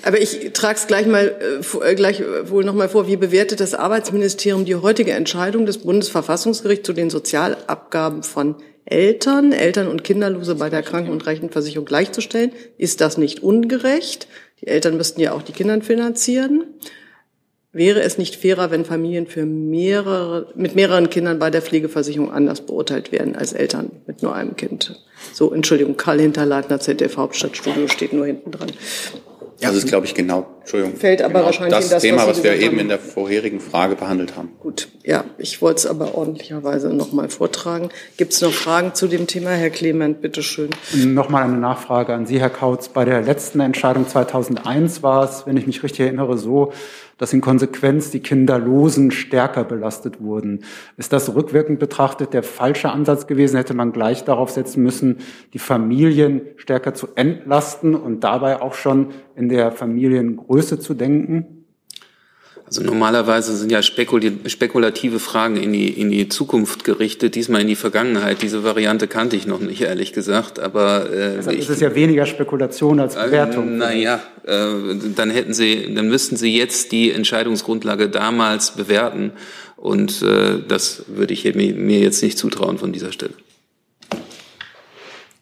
aber 0.02 0.20
ich 0.20 0.52
trage 0.54 0.80
es 0.80 0.88
gleich 0.88 1.06
mal 1.06 1.36
äh, 1.84 1.94
gleich 1.94 2.24
wohl 2.46 2.64
noch 2.64 2.74
mal 2.74 2.90
vor. 2.90 3.08
Wie 3.08 3.18
bewertet 3.18 3.60
das 3.60 3.76
Arbeitsministerium 3.76 4.66
die 4.66 4.76
heutige 4.76 5.12
Entscheidung 5.12 5.68
des 5.68 5.78
Bundesverfassungsgerichts 5.78 6.88
zu 6.88 6.94
den 6.94 7.12
Sozialabgaben 7.12 8.24
von 8.24 8.56
Eltern, 8.86 9.52
Eltern 9.52 9.88
und 9.88 10.04
Kinderlose 10.04 10.56
bei 10.56 10.70
der 10.70 10.84
Kranken- 10.84 11.12
und 11.12 11.26
Rentenversicherung 11.26 11.86
gleichzustellen. 11.86 12.52
Ist 12.78 13.02
das 13.02 13.18
nicht 13.18 13.44
ungerecht? 13.44 14.28
Die 14.62 14.68
Eltern 14.68 14.98
müssten 14.98 15.22
ja 15.22 15.34
auch 15.34 15.42
die 15.42 15.52
Kinder 15.52 15.82
finanzieren. 15.82 16.64
Wäre 17.72 18.02
es 18.02 18.18
nicht 18.18 18.36
fairer, 18.36 18.72
wenn 18.72 18.84
Familien 18.84 19.28
für 19.28 19.46
mehrere, 19.46 20.52
mit 20.56 20.74
mehreren 20.74 21.12
Kindern 21.12 21.38
bei 21.38 21.52
der 21.52 21.62
Pflegeversicherung 21.62 22.32
anders 22.32 22.62
beurteilt 22.62 23.12
werden 23.12 23.36
als 23.36 23.54
Eltern 23.54 23.92
mit 24.08 24.24
nur 24.24 24.34
einem 24.34 24.56
Kind? 24.56 25.00
So, 25.34 25.54
Entschuldigung, 25.54 25.96
Karl 25.96 26.20
Hinterleitner, 26.20 26.80
ZDF 26.80 27.18
Hauptstadtstudio 27.18 27.88
steht 27.88 28.12
nur 28.12 28.26
hinten 28.26 28.50
dran. 28.50 28.72
Ja, 29.62 29.70
das 29.70 29.80
ist, 29.80 29.88
glaube 29.88 30.05
ich, 30.05 30.16
genau, 30.16 30.47
Entschuldigung. 30.62 30.95
Fällt 30.95 31.22
aber 31.22 31.34
genau 31.34 31.45
wahrscheinlich 31.45 31.76
das, 31.76 31.86
in 31.86 31.91
das 31.91 32.01
Thema, 32.01 32.28
was, 32.28 32.38
was 32.38 32.43
wir 32.43 32.55
eben 32.55 32.80
in 32.80 32.88
der 32.88 32.99
vorherigen 32.99 33.60
Frage 33.60 33.95
behandelt 33.95 34.38
haben. 34.38 34.51
Gut, 34.60 34.88
ja, 35.03 35.26
ich 35.38 35.62
wollte 35.62 35.80
es 35.80 35.86
aber 35.86 36.16
ordentlicherweise 36.16 36.89
nochmal 36.89 37.30
vortragen. 37.30 37.89
Gibt 38.18 38.34
es 38.34 38.41
noch 38.41 38.53
Fragen 38.53 38.93
zu 38.93 39.07
dem 39.07 39.28
Thema? 39.28 39.51
Herr 39.51 39.70
Clement, 39.70 40.22
bitteschön. 40.22 40.70
Nochmal 40.93 41.43
eine 41.43 41.57
Nachfrage 41.57 42.14
an 42.14 42.26
Sie, 42.26 42.39
Herr 42.39 42.49
Kautz. 42.49 42.89
Bei 42.89 43.03
der 43.03 43.22
letzten 43.22 43.60
Entscheidung 43.60 44.07
2001 44.07 45.03
war 45.03 45.26
es, 45.26 45.45
wenn 45.45 45.57
ich 45.57 45.68
mich 45.68 45.84
richtig 45.84 46.01
erinnere, 46.01 46.38
so, 46.38 46.72
dass 47.20 47.34
in 47.34 47.42
Konsequenz 47.42 48.10
die 48.10 48.22
Kinderlosen 48.22 49.12
stärker 49.12 49.64
belastet 49.64 50.20
wurden. 50.20 50.64
Ist 50.98 51.14
das 51.14 51.36
rückwirkend 51.36 51.78
betrachtet 51.78 52.34
der 52.34 52.42
falsche 52.42 52.90
Ansatz 52.90 53.28
gewesen? 53.28 53.58
Hätte 53.58 53.76
man 53.76 53.92
gleich 53.92 54.24
darauf 54.24 54.50
setzen 54.50 54.82
müssen, 54.82 55.18
die 55.54 55.60
Familien 55.60 56.42
stärker 56.56 56.96
zu 56.96 57.10
entlasten 57.16 57.94
und 57.94 58.24
dabei 58.24 58.62
auch 58.62 58.74
schon 58.74 59.10
in 59.36 59.50
der 59.50 59.72
Familiengröße 59.72 60.80
zu 60.80 60.96
denken? 60.96 61.59
Also 62.70 62.84
normalerweise 62.84 63.58
sind 63.58 63.72
ja 63.72 63.82
spekulative 63.82 65.18
Fragen 65.18 65.58
in 65.58 65.74
die, 65.74 65.90
in 65.90 66.12
die 66.12 66.30
Zukunft 66.30 66.84
gerichtet, 66.84 67.34
diesmal 67.34 67.62
in 67.62 67.68
die 67.68 67.76
Vergangenheit. 67.76 68.44
Diese 68.44 68.64
Variante 68.64 69.08
kannte 69.08 69.36
ich 69.36 69.48
noch 69.48 69.60
nicht, 69.60 69.82
ehrlich 69.82 70.14
gesagt. 70.14 70.60
Aber 70.60 71.10
äh, 71.12 71.38
Deshalb 71.38 71.56
ich, 71.56 71.62
ist 71.62 71.70
es 71.70 71.80
ja 71.80 71.96
weniger 71.96 72.28
Spekulation 72.28 73.00
als 73.00 73.16
Bewertung. 73.16 73.70
Äh, 73.70 73.78
naja, 73.78 74.22
äh, 74.46 74.68
dann 75.16 75.32
hätten 75.32 75.56
Sie, 75.56 75.96
dann 75.96 76.10
müssten 76.10 76.38
Sie 76.38 76.56
jetzt 76.56 76.92
die 76.92 77.12
Entscheidungsgrundlage 77.12 78.08
damals 78.08 78.76
bewerten. 78.76 79.32
Und 79.76 80.22
äh, 80.22 80.60
das 80.68 81.06
würde 81.08 81.34
ich 81.34 81.46
mir 81.56 82.00
jetzt 82.00 82.22
nicht 82.22 82.38
zutrauen 82.38 82.78
von 82.78 82.92
dieser 82.92 83.12
Stelle. 83.12 83.34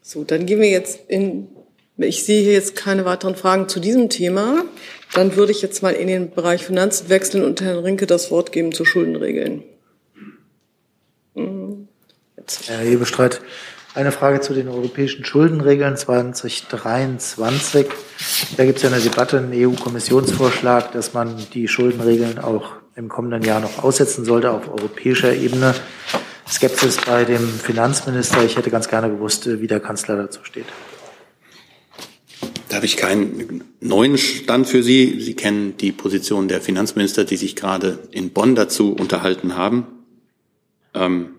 So, 0.02 0.24
dann 0.24 0.46
gehen 0.46 0.62
wir 0.62 0.70
jetzt 0.70 1.10
in. 1.10 1.50
Ich 2.00 2.24
sehe 2.24 2.44
hier 2.44 2.54
jetzt 2.54 2.76
keine 2.76 3.06
weiteren 3.06 3.36
Fragen 3.36 3.68
zu 3.68 3.80
diesem 3.80 4.10
Thema. 4.10 4.66
Dann 5.14 5.36
würde 5.36 5.52
ich 5.52 5.64
jetzt 5.64 5.82
mal 5.82 5.94
in 5.94 6.08
den 6.08 6.30
Bereich 6.30 6.64
Finanzen 6.64 7.10
wechseln 7.10 7.44
und 7.44 7.60
Herrn 7.62 7.80
Rinke 7.80 8.06
das 8.06 8.30
Wort 8.30 8.52
geben 8.52 8.72
zu 8.72 8.86
Schuldenregeln. 8.86 9.64
Mhm. 11.34 11.88
Herr 12.68 12.80
Hebestreit, 12.80 13.42
eine 13.96 14.12
Frage 14.12 14.42
zu 14.42 14.54
den 14.54 14.68
europäischen 14.68 15.26
Schuldenregeln 15.26 15.98
2023. 15.98 17.88
Da 18.58 18.66
gibt 18.66 18.78
es 18.78 18.84
ja 18.84 18.92
eine 18.92 19.02
Debatte, 19.02 19.40
einen 19.40 19.54
EU-Kommissionsvorschlag, 19.54 20.92
dass 20.92 21.14
man 21.14 21.36
die 21.54 21.68
Schuldenregeln 21.68 22.38
auch 22.38 22.74
im 22.96 23.10
kommenden 23.10 23.42
Jahr 23.42 23.60
noch 23.60 23.84
aussetzen 23.84 24.24
sollte 24.24 24.52
auf 24.52 24.70
europäischer 24.70 25.34
Ebene. 25.34 25.74
Skepsis 26.48 26.98
bei 27.06 27.26
dem 27.26 27.48
Finanzminister. 27.48 28.44
Ich 28.46 28.56
hätte 28.56 28.70
ganz 28.70 28.88
gerne 28.88 29.10
gewusst, 29.10 29.50
wie 29.60 29.68
der 29.68 29.80
Kanzler 29.80 30.16
dazu 30.16 30.44
steht. 30.44 30.68
Habe 32.78 32.86
ich 32.86 32.96
keinen 32.96 33.64
neuen 33.80 34.20
Stand 34.20 34.68
für 34.68 34.84
Sie. 34.84 35.20
Sie 35.20 35.34
kennen 35.34 35.76
die 35.78 35.92
Position 35.92 36.48
der 36.48 36.62
Finanzminister, 36.62 37.26
die 37.26 37.36
sich 37.36 37.56
gerade 37.56 37.98
in 38.12 38.30
Bonn 38.30 38.54
dazu 38.54 38.94
unterhalten 38.94 39.58
haben. 39.58 39.88
Ähm, 40.94 41.30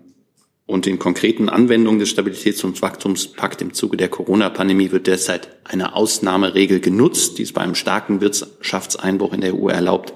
und 0.65 0.85
in 0.85 0.99
konkreten 0.99 1.47
Anwendungen 1.47 2.01
des 2.01 2.13
Stabilitäts- 2.13 2.65
und 2.65 2.81
Wachstumspakt 2.81 3.61
im 3.61 3.73
Zuge 3.73 3.95
der 3.95 4.09
Corona-Pandemie 4.09 4.91
wird 4.91 5.07
derzeit 5.07 5.47
eine 5.63 5.95
Ausnahmeregel 5.95 6.81
genutzt, 6.81 7.37
die 7.37 7.43
es 7.43 7.53
bei 7.53 7.61
einem 7.61 7.75
starken 7.75 8.19
Wirtschaftseinbruch 8.19 9.31
in 9.31 9.39
der 9.39 9.55
EU 9.55 9.69
erlaubt, 9.69 10.13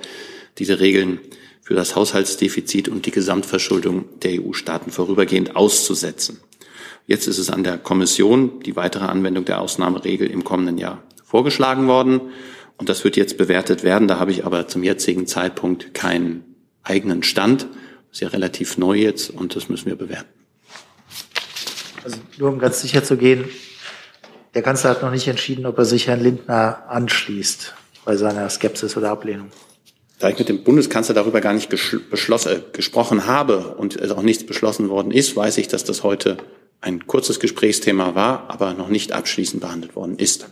diese 0.57 0.81
Regeln 0.81 1.21
für 1.61 1.73
das 1.73 1.95
Haushaltsdefizit 1.95 2.89
und 2.89 3.05
die 3.05 3.11
Gesamtverschuldung 3.11 4.03
der 4.23 4.43
EU-Staaten 4.43 4.91
vorübergehend 4.91 5.55
auszusetzen. 5.55 6.41
Jetzt 7.07 7.27
ist 7.27 7.37
es 7.37 7.49
an 7.49 7.63
der 7.63 7.77
Kommission 7.77 8.59
die 8.59 8.75
weitere 8.75 9.05
Anwendung 9.05 9.45
der 9.45 9.61
Ausnahmeregel 9.61 10.29
im 10.29 10.43
kommenden 10.43 10.77
Jahr 10.77 11.01
vorgeschlagen 11.33 11.87
worden. 11.87 12.21
Und 12.77 12.89
das 12.89 13.03
wird 13.03 13.17
jetzt 13.17 13.39
bewertet 13.39 13.83
werden. 13.83 14.07
Da 14.07 14.19
habe 14.19 14.29
ich 14.29 14.45
aber 14.45 14.67
zum 14.67 14.83
jetzigen 14.83 15.25
Zeitpunkt 15.25 15.95
keinen 15.95 16.43
eigenen 16.83 17.23
Stand. 17.23 17.63
Das 17.63 18.17
ist 18.17 18.19
ja 18.19 18.27
relativ 18.27 18.77
neu 18.77 18.99
jetzt 18.99 19.31
und 19.31 19.55
das 19.55 19.67
müssen 19.67 19.87
wir 19.87 19.95
bewerten. 19.95 20.29
Also 22.03 22.17
nur 22.37 22.49
um 22.49 22.59
ganz 22.59 22.81
sicher 22.81 23.03
zu 23.03 23.17
gehen, 23.17 23.45
der 24.53 24.61
Kanzler 24.61 24.91
hat 24.91 25.01
noch 25.01 25.09
nicht 25.09 25.27
entschieden, 25.27 25.65
ob 25.65 25.75
er 25.79 25.85
sich 25.85 26.05
Herrn 26.05 26.21
Lindner 26.21 26.83
anschließt 26.87 27.73
bei 28.05 28.15
seiner 28.15 28.47
Skepsis 28.51 28.95
oder 28.95 29.09
Ablehnung. 29.09 29.49
Da 30.19 30.29
ich 30.29 30.37
mit 30.37 30.49
dem 30.49 30.63
Bundeskanzler 30.63 31.15
darüber 31.15 31.41
gar 31.41 31.53
nicht 31.53 31.73
äh, 31.73 32.59
gesprochen 32.73 33.25
habe 33.25 33.69
und 33.75 33.95
es 33.95 34.11
auch 34.11 34.21
nichts 34.21 34.45
beschlossen 34.45 34.89
worden 34.89 35.11
ist, 35.11 35.35
weiß 35.35 35.57
ich, 35.57 35.67
dass 35.67 35.83
das 35.83 36.03
heute 36.03 36.37
ein 36.79 37.07
kurzes 37.07 37.39
Gesprächsthema 37.39 38.13
war, 38.13 38.51
aber 38.51 38.75
noch 38.75 38.89
nicht 38.89 39.13
abschließend 39.13 39.61
behandelt 39.61 39.95
worden 39.95 40.19
ist. 40.19 40.45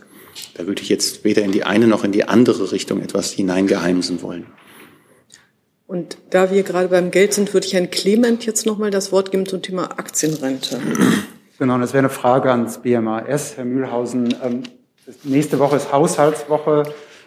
Da 0.54 0.66
würde 0.66 0.82
ich 0.82 0.88
jetzt 0.88 1.24
weder 1.24 1.42
in 1.42 1.52
die 1.52 1.64
eine 1.64 1.86
noch 1.86 2.04
in 2.04 2.12
die 2.12 2.24
andere 2.24 2.72
Richtung 2.72 3.00
etwas 3.00 3.32
hineingeheimsen 3.32 4.22
wollen. 4.22 4.46
Und 5.86 6.16
da 6.30 6.50
wir 6.50 6.62
gerade 6.62 6.88
beim 6.88 7.10
Geld 7.10 7.34
sind, 7.34 7.52
würde 7.52 7.66
ich 7.66 7.74
Herrn 7.74 7.90
Clement 7.90 8.46
jetzt 8.46 8.64
noch 8.64 8.78
mal 8.78 8.90
das 8.90 9.12
Wort 9.12 9.30
geben 9.30 9.46
zum 9.46 9.60
Thema 9.60 9.98
Aktienrente. 9.98 10.80
Genau, 11.58 11.78
das 11.78 11.92
wäre 11.92 12.00
eine 12.00 12.08
Frage 12.08 12.50
ans 12.50 12.78
BMAS. 12.78 13.56
Herr 13.56 13.64
Mühlhausen, 13.64 14.34
ähm, 14.42 14.62
nächste 15.22 15.58
Woche 15.58 15.76
ist 15.76 15.92
Haushaltswoche. 15.92 16.84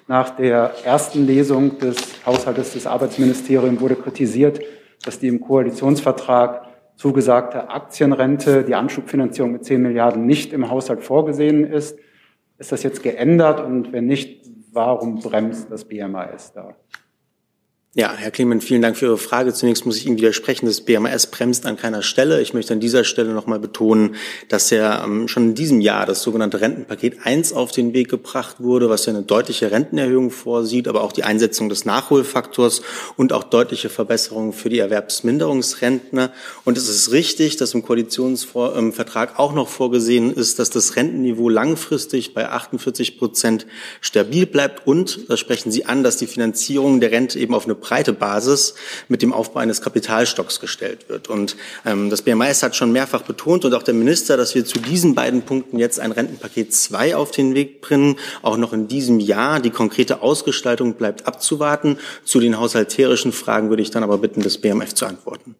Nach 0.08 0.32
der 0.32 0.74
ersten 0.84 1.26
Lesung 1.26 1.80
des 1.80 1.98
Haushaltes 2.26 2.74
des 2.74 2.86
Arbeitsministeriums 2.86 3.80
wurde 3.80 3.96
kritisiert, 3.96 4.60
dass 5.04 5.20
die 5.20 5.28
im 5.28 5.42
Koalitionsvertrag 5.42 6.68
zugesagte 6.96 7.70
Aktienrente, 7.70 8.64
die 8.64 8.76
Anschubfinanzierung 8.76 9.52
mit 9.52 9.66
10 9.66 9.82
Milliarden 9.82 10.26
nicht 10.26 10.54
im 10.54 10.70
Haushalt 10.70 11.02
vorgesehen 11.02 11.66
ist. 11.72 11.98
Ist 12.58 12.72
das 12.72 12.84
jetzt 12.84 13.04
geändert 13.04 13.60
und 13.60 13.92
wenn 13.92 14.06
nicht, 14.06 14.50
warum 14.72 15.20
bremst 15.20 15.72
das 15.72 15.86
BMAS 15.86 16.54
da? 16.54 16.76
Ja, 17.98 18.14
Herr 18.14 18.30
Clement, 18.30 18.62
vielen 18.62 18.82
Dank 18.82 18.98
für 18.98 19.06
Ihre 19.06 19.18
Frage. 19.18 19.54
Zunächst 19.54 19.86
muss 19.86 19.96
ich 19.96 20.06
Ihnen 20.06 20.18
widersprechen, 20.18 20.66
das 20.66 20.82
BMS 20.82 21.28
bremst 21.28 21.66
an 21.66 21.78
keiner 21.78 22.02
Stelle. 22.02 22.42
Ich 22.42 22.54
möchte 22.54 22.74
an 22.74 22.82
dieser 22.82 23.06
Stelle 23.06 23.32
nochmal 23.32 23.58
betonen, 23.58 24.18
dass 24.50 24.70
ja 24.70 25.06
ähm, 25.06 25.30
schon 25.30 25.44
in 25.44 25.56
diesem 25.56 25.80
Jahr 25.80 26.06
das 26.06 26.22
sogenannte 26.22 26.60
Rentenpaket 26.60 27.20
1 27.24 27.54
auf 27.54 27.72
den 27.72 27.94
Weg 27.94 28.10
gebracht 28.10 28.58
wurde, 28.60 28.90
was 28.90 29.06
ja 29.06 29.14
eine 29.14 29.22
deutliche 29.22 29.72
Rentenerhöhung 29.72 30.30
vorsieht, 30.30 30.90
aber 30.90 31.06
auch 31.06 31.14
die 31.14 31.24
Einsetzung 31.24 31.70
des 31.70 31.86
Nachholfaktors 31.86 32.82
und 33.16 33.32
auch 33.32 33.46
deutliche 33.46 33.88
Verbesserungen 33.88 34.52
für 34.52 34.68
die 34.68 34.80
Erwerbsminderungsrentner. 34.80 36.34
Und 36.66 36.78
es 36.78 36.90
ist 36.90 37.14
richtig, 37.14 37.56
dass 37.56 37.74
im 37.74 37.84
Koalitionsvertrag 37.84 39.40
auch 39.40 39.54
noch 39.54 39.70
vorgesehen 39.70 40.34
ist, 40.34 40.60
dass 40.60 40.70
das 40.70 40.98
Rentenniveau 40.98 41.48
langfristig 41.48 42.34
bei 42.34 42.50
48 42.50 43.18
Prozent 43.18 43.66
stabil 44.02 44.46
bleibt 44.46 44.86
und, 44.86 45.30
das 45.30 45.40
sprechen 45.40 45.72
Sie 45.72 45.86
an, 45.86 46.04
dass 46.04 46.18
die 46.18 46.28
Finanzierung 46.28 47.00
der 47.00 47.12
Rente 47.12 47.40
eben 47.40 47.56
auf 47.56 47.64
eine 47.64 47.85
breite 47.86 48.14
Basis 48.14 48.74
mit 49.08 49.22
dem 49.22 49.32
Aufbau 49.32 49.60
eines 49.60 49.82
Kapitalstocks 49.82 50.60
gestellt 50.60 51.08
wird. 51.08 51.30
Und 51.30 51.56
ähm, 51.86 52.10
das 52.10 52.24
BMAS 52.24 52.64
hat 52.64 52.76
schon 52.76 52.92
mehrfach 52.92 53.22
betont 53.22 53.64
und 53.64 53.74
auch 53.76 53.84
der 53.84 53.94
Minister, 53.94 54.38
dass 54.38 54.56
wir 54.56 54.66
zu 54.66 54.80
diesen 54.80 55.14
beiden 55.14 55.44
Punkten 55.44 55.78
jetzt 55.78 56.00
ein 56.00 56.12
Rentenpaket 56.12 56.74
2 56.74 57.16
auf 57.16 57.32
den 57.32 57.54
Weg 57.54 57.82
bringen, 57.82 58.16
auch 58.42 58.58
noch 58.58 58.74
in 58.74 58.88
diesem 58.88 59.20
Jahr. 59.20 59.60
Die 59.60 59.70
konkrete 59.70 60.22
Ausgestaltung 60.22 60.96
bleibt 60.96 61.28
abzuwarten. 61.28 61.98
Zu 62.24 62.40
den 62.40 62.60
haushalterischen 62.60 63.32
Fragen 63.32 63.70
würde 63.70 63.84
ich 63.84 63.92
dann 63.92 64.04
aber 64.04 64.18
bitten, 64.18 64.42
das 64.42 64.58
BMF 64.58 64.96
zu 64.96 65.06
antworten. 65.06 65.56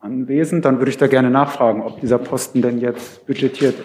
Anwesend, 0.00 0.64
dann 0.64 0.78
würde 0.78 0.90
ich 0.90 0.98
da 0.98 1.06
gerne 1.06 1.30
nachfragen, 1.30 1.82
ob 1.82 2.00
dieser 2.00 2.18
Posten 2.18 2.60
denn 2.60 2.80
jetzt 2.80 3.24
budgetiert 3.24 3.76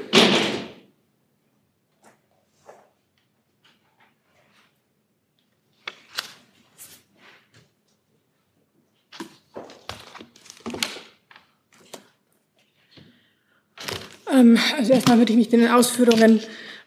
also 14.77 14.93
erstmal 14.93 15.17
würde 15.17 15.31
ich 15.31 15.37
mich 15.37 15.49
den 15.49 15.67
Ausführungen 15.67 16.39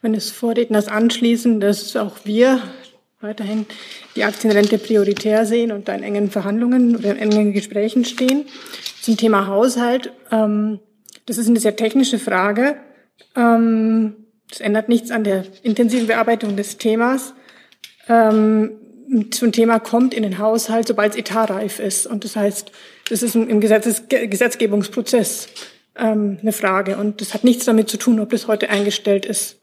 meines 0.02 0.30
Vorredners 0.30 0.88
anschließen, 0.88 1.60
dass 1.60 1.96
auch 1.96 2.18
wir 2.24 2.62
weiterhin 3.20 3.66
die 4.16 4.24
Aktienrente 4.24 4.78
prioritär 4.78 5.44
sehen 5.44 5.72
und 5.72 5.88
da 5.88 5.94
in 5.94 6.02
engen 6.02 6.30
Verhandlungen 6.30 6.96
oder 6.96 7.10
in 7.10 7.18
engen 7.18 7.52
Gesprächen 7.52 8.04
stehen. 8.04 8.46
Zum 9.02 9.16
Thema 9.16 9.46
Haushalt, 9.46 10.12
ähm, 10.30 10.80
das 11.26 11.36
ist 11.36 11.48
eine 11.48 11.60
sehr 11.60 11.76
technische 11.76 12.18
Frage. 12.18 12.76
Ähm, 13.36 14.16
das 14.48 14.60
ändert 14.60 14.88
nichts 14.88 15.10
an 15.10 15.24
der 15.24 15.44
intensiven 15.62 16.06
Bearbeitung 16.06 16.56
des 16.56 16.76
Themas. 16.76 17.34
zum 18.08 19.52
Thema 19.52 19.78
kommt 19.78 20.14
in 20.14 20.24
den 20.24 20.38
Haushalt, 20.38 20.88
sobald 20.88 21.12
es 21.12 21.18
etatreif 21.18 21.78
ist. 21.78 22.08
Und 22.08 22.24
das 22.24 22.34
heißt, 22.34 22.72
das 23.08 23.22
ist 23.22 23.36
im 23.36 23.60
Gesetzes 23.60 24.08
Gesetzgebungsprozess 24.08 25.48
ähm, 25.96 26.38
eine 26.40 26.52
Frage. 26.52 26.96
Und 26.96 27.20
das 27.20 27.34
hat 27.34 27.44
nichts 27.44 27.64
damit 27.64 27.88
zu 27.88 27.96
tun, 27.96 28.20
ob 28.20 28.30
das 28.30 28.48
heute 28.48 28.70
eingestellt 28.70 29.26
ist 29.26 29.60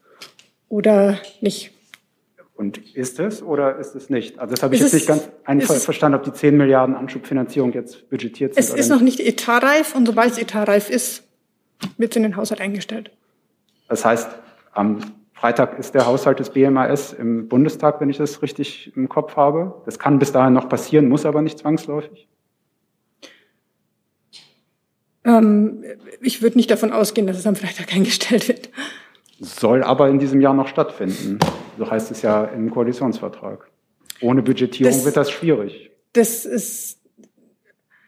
oder 0.68 1.18
nicht. 1.40 1.72
Und 2.54 2.78
ist 2.96 3.20
es 3.20 3.40
oder 3.40 3.76
ist 3.78 3.94
es 3.94 4.10
nicht? 4.10 4.40
Also 4.40 4.54
das 4.54 4.64
habe 4.64 4.74
ich 4.74 4.80
ist 4.80 4.92
jetzt 4.92 4.94
nicht 4.94 5.06
ganz 5.06 5.28
einfach 5.44 5.76
verstanden, 5.76 6.18
ob 6.18 6.24
die 6.24 6.32
10 6.32 6.56
Milliarden 6.56 6.96
Anschubfinanzierung 6.96 7.72
jetzt 7.72 8.10
budgetiert 8.10 8.54
sind. 8.54 8.64
Es 8.64 8.74
ist 8.74 8.88
noch 8.88 9.00
nicht 9.00 9.20
etatreif 9.20 9.94
und 9.94 10.06
sobald 10.06 10.32
es 10.32 10.38
etatreif 10.38 10.90
ist, 10.90 11.22
wird 11.98 12.10
es 12.10 12.16
in 12.16 12.24
den 12.24 12.36
Haushalt 12.36 12.60
eingestellt. 12.60 13.12
Das 13.88 14.04
heißt, 14.04 14.28
am 14.72 14.98
Freitag 15.34 15.78
ist 15.78 15.94
der 15.94 16.06
Haushalt 16.06 16.40
des 16.40 16.50
BMAS 16.50 17.12
im 17.12 17.46
Bundestag, 17.46 18.00
wenn 18.00 18.10
ich 18.10 18.16
das 18.16 18.42
richtig 18.42 18.92
im 18.96 19.08
Kopf 19.08 19.36
habe. 19.36 19.80
Das 19.86 20.00
kann 20.00 20.18
bis 20.18 20.32
dahin 20.32 20.52
noch 20.52 20.68
passieren, 20.68 21.08
muss 21.08 21.24
aber 21.24 21.42
nicht 21.42 21.60
zwangsläufig. 21.60 22.26
Ähm, 25.28 25.84
ich 26.22 26.40
würde 26.40 26.56
nicht 26.56 26.70
davon 26.70 26.90
ausgehen, 26.90 27.26
dass 27.26 27.36
es 27.36 27.46
am 27.46 27.54
Freitag 27.54 27.92
eingestellt 27.94 28.48
wird. 28.48 28.70
Soll 29.38 29.84
aber 29.84 30.08
in 30.08 30.18
diesem 30.18 30.40
Jahr 30.40 30.54
noch 30.54 30.66
stattfinden. 30.66 31.38
So 31.76 31.88
heißt 31.88 32.10
es 32.10 32.22
ja 32.22 32.44
im 32.44 32.70
Koalitionsvertrag. 32.70 33.70
Ohne 34.20 34.42
Budgetierung 34.42 34.92
das, 34.92 35.04
wird 35.04 35.16
das 35.16 35.30
schwierig. 35.30 35.90
Das 36.14 36.44
ist, 36.44 36.98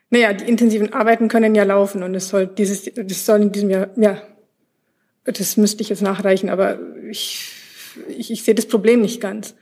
naja, 0.08 0.32
die 0.32 0.48
intensiven 0.48 0.92
Arbeiten 0.92 1.28
können 1.28 1.54
ja 1.54 1.62
laufen 1.62 2.02
und 2.02 2.14
es 2.16 2.30
soll 2.30 2.48
dieses, 2.48 2.90
das 2.92 3.26
soll 3.26 3.42
in 3.42 3.52
diesem 3.52 3.70
Jahr, 3.70 3.90
ja, 3.96 4.20
das 5.24 5.56
müsste 5.56 5.82
ich 5.82 5.90
jetzt 5.90 6.02
nachreichen, 6.02 6.48
aber 6.48 6.80
ich, 7.08 7.52
ich, 8.08 8.32
ich 8.32 8.42
sehe 8.42 8.56
das 8.56 8.66
Problem 8.66 9.02
nicht 9.02 9.20
ganz. 9.20 9.54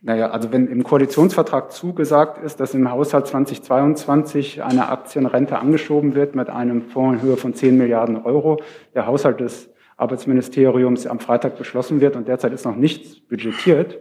Naja, 0.00 0.30
also 0.30 0.52
wenn 0.52 0.68
im 0.68 0.84
Koalitionsvertrag 0.84 1.72
zugesagt 1.72 2.42
ist, 2.44 2.60
dass 2.60 2.72
im 2.72 2.90
Haushalt 2.90 3.26
2022 3.26 4.62
eine 4.62 4.88
Aktienrente 4.90 5.58
angeschoben 5.58 6.14
wird 6.14 6.36
mit 6.36 6.48
einem 6.48 6.82
Fonds 6.82 7.20
in 7.20 7.28
Höhe 7.28 7.36
von 7.36 7.54
10 7.54 7.76
Milliarden 7.76 8.16
Euro, 8.16 8.60
der 8.94 9.06
Haushalt 9.06 9.40
des 9.40 9.68
Arbeitsministeriums 9.96 11.08
am 11.08 11.18
Freitag 11.18 11.58
beschlossen 11.58 12.00
wird 12.00 12.14
und 12.14 12.28
derzeit 12.28 12.52
ist 12.52 12.64
noch 12.64 12.76
nichts 12.76 13.18
budgetiert, 13.18 13.98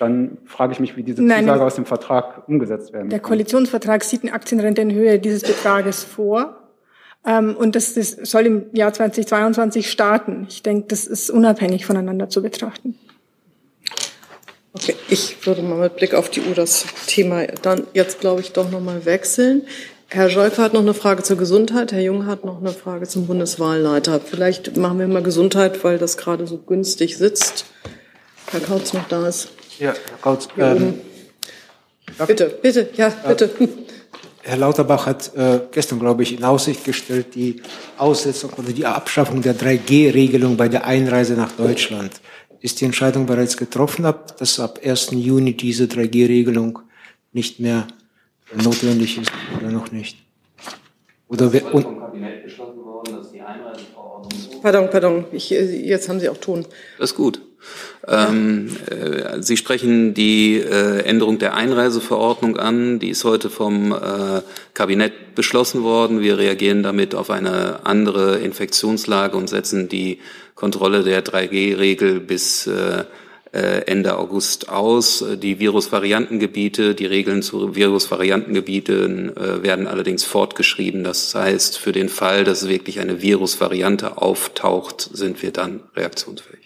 dann 0.00 0.38
frage 0.44 0.72
ich 0.72 0.80
mich, 0.80 0.96
wie 0.96 1.04
diese 1.04 1.22
Zusage 1.22 1.46
Nein, 1.46 1.60
aus 1.60 1.76
dem 1.76 1.86
Vertrag 1.86 2.48
umgesetzt 2.48 2.92
werden 2.92 3.08
Der 3.08 3.20
kann. 3.20 3.28
Koalitionsvertrag 3.28 4.02
sieht 4.02 4.24
eine 4.24 4.32
Aktienrente 4.32 4.82
in 4.82 4.92
Höhe 4.92 5.20
dieses 5.20 5.42
Betrages 5.42 6.02
vor. 6.02 6.56
Ähm, 7.24 7.56
und 7.56 7.76
das, 7.76 7.94
das 7.94 8.10
soll 8.10 8.46
im 8.46 8.66
Jahr 8.72 8.92
2022 8.92 9.90
starten. 9.90 10.46
Ich 10.48 10.62
denke, 10.62 10.88
das 10.88 11.06
ist 11.06 11.30
unabhängig 11.30 11.86
voneinander 11.86 12.28
zu 12.28 12.42
betrachten. 12.42 12.98
Okay, 14.76 14.94
ich 15.08 15.46
würde 15.46 15.62
mal 15.62 15.78
mit 15.78 15.96
Blick 15.96 16.12
auf 16.12 16.28
die 16.28 16.42
Uhr 16.42 16.54
das 16.54 16.84
Thema 17.06 17.46
dann 17.62 17.86
jetzt, 17.94 18.20
glaube 18.20 18.42
ich, 18.42 18.52
doch 18.52 18.70
nochmal 18.70 19.06
wechseln. 19.06 19.62
Herr 20.08 20.28
Scholke 20.28 20.58
hat 20.58 20.74
noch 20.74 20.82
eine 20.82 20.92
Frage 20.92 21.22
zur 21.22 21.38
Gesundheit, 21.38 21.92
Herr 21.92 22.02
Jung 22.02 22.26
hat 22.26 22.44
noch 22.44 22.60
eine 22.60 22.72
Frage 22.72 23.08
zum 23.08 23.26
Bundeswahlleiter. 23.26 24.20
Vielleicht 24.20 24.76
machen 24.76 24.98
wir 24.98 25.08
mal 25.08 25.22
Gesundheit, 25.22 25.82
weil 25.82 25.96
das 25.96 26.18
gerade 26.18 26.46
so 26.46 26.58
günstig 26.58 27.16
sitzt. 27.16 27.64
Herr 28.50 28.60
Kautz 28.60 28.92
noch 28.92 29.08
da 29.08 29.26
ist. 29.26 29.48
Ja, 29.78 29.94
Herr 29.94 30.18
Kautz. 30.20 30.48
Ähm, 30.58 31.00
bitte, 32.26 32.58
bitte, 32.60 32.90
ja, 32.96 33.08
bitte. 33.26 33.50
Herr 34.42 34.58
Lauterbach 34.58 35.06
hat 35.06 35.34
äh, 35.34 35.60
gestern, 35.72 35.98
glaube 36.00 36.22
ich, 36.22 36.36
in 36.36 36.44
Aussicht 36.44 36.84
gestellt, 36.84 37.34
die 37.34 37.62
Aussetzung 37.96 38.50
oder 38.58 38.72
die 38.72 38.84
Abschaffung 38.84 39.40
der 39.40 39.56
3G-Regelung 39.56 40.58
bei 40.58 40.68
der 40.68 40.84
Einreise 40.84 41.32
nach 41.32 41.52
Deutschland. 41.52 42.12
Ist 42.60 42.80
die 42.80 42.84
Entscheidung 42.84 43.26
bereits 43.26 43.56
getroffen, 43.56 44.06
dass 44.38 44.60
ab 44.60 44.80
1. 44.82 45.10
Juni 45.12 45.54
diese 45.56 45.84
3G-Regelung 45.84 46.80
nicht 47.32 47.60
mehr 47.60 47.86
notwendig 48.54 49.18
ist 49.18 49.32
oder 49.58 49.70
noch 49.70 49.92
nicht? 49.92 50.18
Oder 51.28 51.52
wer, 51.52 51.74
und, 51.74 51.86
Pardon, 54.62 54.90
pardon, 54.90 55.24
ich, 55.32 55.50
jetzt 55.50 56.08
haben 56.08 56.18
Sie 56.18 56.28
auch 56.28 56.38
Ton. 56.38 56.66
Das 56.98 57.10
ist 57.10 57.16
gut. 57.16 57.40
Ähm, 58.06 58.76
äh, 58.90 59.42
Sie 59.42 59.56
sprechen 59.56 60.14
die 60.14 60.56
äh, 60.56 61.00
Änderung 61.00 61.38
der 61.38 61.54
Einreiseverordnung 61.54 62.56
an. 62.56 62.98
Die 62.98 63.10
ist 63.10 63.24
heute 63.24 63.50
vom 63.50 63.92
äh, 63.92 64.42
Kabinett 64.74 65.34
beschlossen 65.34 65.82
worden. 65.82 66.20
Wir 66.20 66.38
reagieren 66.38 66.82
damit 66.82 67.14
auf 67.14 67.30
eine 67.30 67.80
andere 67.84 68.38
Infektionslage 68.38 69.36
und 69.36 69.48
setzen 69.48 69.88
die 69.88 70.18
Kontrolle 70.54 71.02
der 71.02 71.24
3G-Regel 71.24 72.20
bis 72.20 72.66
äh, 72.66 73.04
äh, 73.52 73.86
Ende 73.86 74.18
August 74.18 74.68
aus. 74.68 75.24
Die 75.36 75.58
Virusvariantengebiete, 75.58 76.94
die 76.94 77.06
Regeln 77.06 77.42
zu 77.42 77.74
Virusvariantengebieten 77.74 79.36
äh, 79.36 79.62
werden 79.62 79.86
allerdings 79.86 80.24
fortgeschrieben. 80.24 81.04
Das 81.04 81.34
heißt, 81.34 81.78
für 81.78 81.92
den 81.92 82.08
Fall, 82.08 82.44
dass 82.44 82.68
wirklich 82.68 83.00
eine 83.00 83.22
Virusvariante 83.22 84.18
auftaucht, 84.18 85.08
sind 85.12 85.42
wir 85.42 85.52
dann 85.52 85.80
reaktionsfähig. 85.94 86.65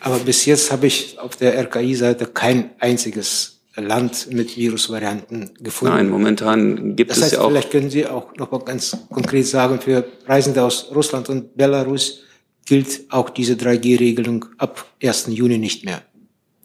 Aber 0.00 0.18
bis 0.18 0.46
jetzt 0.46 0.70
habe 0.72 0.86
ich 0.86 1.18
auf 1.18 1.36
der 1.36 1.58
RKI-Seite 1.58 2.26
kein 2.26 2.70
einziges 2.78 3.60
Land 3.76 4.32
mit 4.32 4.56
Virusvarianten 4.56 5.52
gefunden. 5.60 5.94
Nein, 5.94 6.08
momentan 6.08 6.96
gibt 6.96 7.10
das 7.10 7.18
heißt, 7.18 7.26
es 7.26 7.32
ja 7.38 7.40
auch. 7.40 7.50
Vielleicht 7.50 7.70
können 7.70 7.90
Sie 7.90 8.06
auch 8.06 8.34
noch 8.36 8.50
mal 8.50 8.60
ganz 8.64 8.96
konkret 9.10 9.46
sagen, 9.46 9.80
für 9.80 10.06
Reisende 10.26 10.62
aus 10.62 10.90
Russland 10.94 11.28
und 11.28 11.56
Belarus 11.56 12.22
gilt 12.66 13.02
auch 13.10 13.30
diese 13.30 13.54
3G-Regelung 13.54 14.46
ab 14.58 14.86
1. 15.02 15.28
Juni 15.28 15.58
nicht 15.58 15.84
mehr. 15.84 16.02